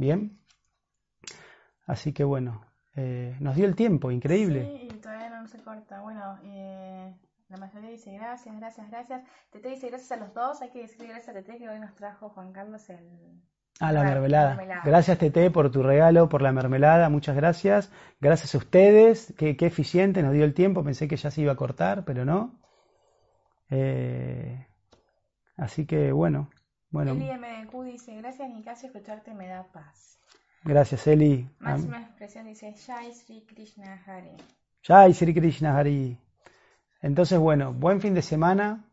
¿Bien? 0.00 0.40
Así 1.86 2.14
que 2.14 2.24
bueno, 2.24 2.64
eh, 2.96 3.36
nos 3.38 3.54
dio 3.54 3.66
el 3.66 3.76
tiempo, 3.76 4.10
increíble. 4.10 4.64
Sí, 4.64 4.88
y 4.90 4.98
todavía 4.98 5.28
no 5.28 5.46
se 5.46 5.62
corta. 5.62 6.00
Bueno, 6.00 6.38
eh, 6.42 7.14
la 7.50 7.58
mayoría 7.58 7.90
dice 7.90 8.10
gracias, 8.14 8.56
gracias, 8.56 8.88
gracias. 8.88 9.22
Tete 9.50 9.68
dice 9.68 9.88
gracias 9.88 10.12
a 10.12 10.16
los 10.16 10.32
dos. 10.32 10.62
Hay 10.62 10.70
que 10.70 10.80
decir 10.80 11.06
gracias 11.06 11.28
a 11.28 11.32
Tete 11.34 11.58
que 11.58 11.68
hoy 11.68 11.78
nos 11.78 11.94
trajo 11.96 12.30
Juan 12.30 12.50
Carlos 12.50 12.88
el, 12.88 13.42
Ah, 13.78 13.92
la 13.92 14.02
mermelada. 14.04 14.58
Gracias, 14.86 15.18
Tete, 15.18 15.50
por 15.50 15.70
tu 15.70 15.82
regalo, 15.82 16.30
por 16.30 16.40
la 16.40 16.52
mermelada. 16.52 17.10
Muchas 17.10 17.36
gracias. 17.36 17.92
Gracias 18.22 18.54
a 18.54 18.58
ustedes. 18.58 19.34
Qué, 19.36 19.54
eficiente, 19.60 20.22
nos 20.22 20.32
dio 20.32 20.46
el 20.46 20.54
tiempo. 20.54 20.82
Pensé 20.82 21.08
que 21.08 21.16
ya 21.16 21.30
se 21.30 21.42
iba 21.42 21.52
a 21.52 21.56
cortar, 21.56 22.06
pero 22.06 22.24
no. 22.24 22.58
Eh, 23.68 24.66
así 25.58 25.84
que, 25.84 26.10
bueno. 26.10 26.48
Bueno. 26.90 27.12
Eli 27.12 27.30
MDQ 27.30 27.82
dice: 27.84 28.16
Gracias, 28.16 28.50
Nicasio, 28.50 28.88
escucharte 28.88 29.34
me 29.34 29.46
da 29.48 29.64
paz. 29.64 30.18
Gracias, 30.64 31.06
Eli. 31.06 31.48
Máxima 31.58 32.02
expresión 32.02 32.46
dice: 32.46 32.74
Jai 32.74 33.12
Sri 33.12 33.44
Krishna 33.46 34.02
Hari. 34.06 34.36
Jai 34.82 35.14
Sri 35.14 35.34
Krishna 35.34 35.76
Hari. 35.78 36.18
Entonces, 37.02 37.38
bueno, 37.38 37.72
buen 37.72 38.00
fin 38.00 38.14
de 38.14 38.22
semana. 38.22 38.84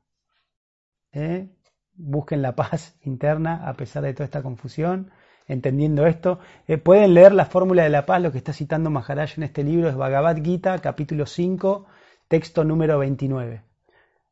¿eh? 1.11 1.49
busquen 1.97 2.41
la 2.41 2.55
paz 2.55 2.95
interna 3.01 3.67
a 3.67 3.73
pesar 3.73 4.03
de 4.03 4.13
toda 4.13 4.25
esta 4.25 4.43
confusión, 4.43 5.11
entendiendo 5.47 6.05
esto. 6.05 6.39
Eh, 6.67 6.77
pueden 6.77 7.13
leer 7.13 7.33
la 7.33 7.45
fórmula 7.45 7.83
de 7.83 7.89
la 7.89 8.05
paz, 8.05 8.21
lo 8.21 8.31
que 8.31 8.37
está 8.37 8.53
citando 8.53 8.89
Maharaj 8.89 9.37
en 9.37 9.43
este 9.43 9.63
libro 9.63 9.89
es 9.89 9.95
Bhagavad 9.95 10.37
Gita, 10.43 10.79
capítulo 10.79 11.25
5, 11.25 11.85
texto 12.27 12.63
número 12.63 12.99
29. 12.99 13.63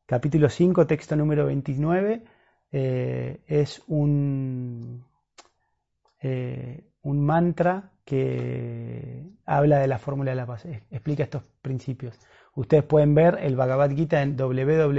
capítulo 0.05 0.49
5, 0.49 0.87
texto 0.87 1.15
número 1.15 1.47
29, 1.47 2.23
eh, 2.77 3.39
es 3.47 3.81
un, 3.87 5.05
eh, 6.21 6.83
un 7.03 7.25
mantra 7.25 7.93
que 8.03 9.31
habla 9.45 9.79
de 9.79 9.87
la 9.87 9.97
fórmula 9.97 10.31
de 10.31 10.35
la 10.35 10.45
paz, 10.45 10.65
explica 10.65 11.23
estos 11.23 11.43
principios. 11.61 12.19
Ustedes 12.53 12.83
pueden 12.83 13.15
ver 13.15 13.37
el 13.39 13.55
Bhagavad 13.55 13.91
Gita 13.91 14.21
en 14.21 14.35
www.vedabase 14.35 14.89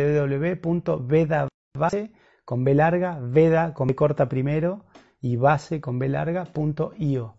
con 2.46 2.64
B 2.64 2.74
larga, 2.74 3.18
Veda 3.20 3.74
con 3.74 3.88
B 3.88 3.94
corta 3.94 4.26
primero 4.26 4.86
y 5.20 5.36
base 5.36 5.82
con 5.82 5.98
B 5.98 6.08
larga, 6.08 6.46
punto 6.46 6.94
io. 6.96 7.36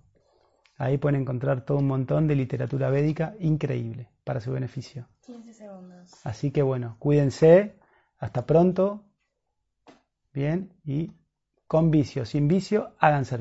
Ahí 0.77 0.99
pueden 0.99 1.21
encontrar 1.21 1.65
todo 1.65 1.79
un 1.79 1.87
montón 1.87 2.27
de 2.27 2.35
literatura 2.35 2.91
védica 2.91 3.33
increíble 3.39 4.11
para 4.23 4.39
su 4.39 4.51
beneficio. 4.51 5.07
15 5.25 5.51
segundos. 5.51 6.11
Así 6.23 6.51
que 6.51 6.61
bueno, 6.61 6.95
cuídense, 6.99 7.79
hasta 8.19 8.45
pronto. 8.45 9.06
Bien, 10.37 10.71
y 10.85 11.13
con 11.65 11.89
vicio, 11.89 12.23
sin 12.23 12.47
vicio, 12.47 12.93
hagan 12.99 13.25
servicio. 13.25 13.37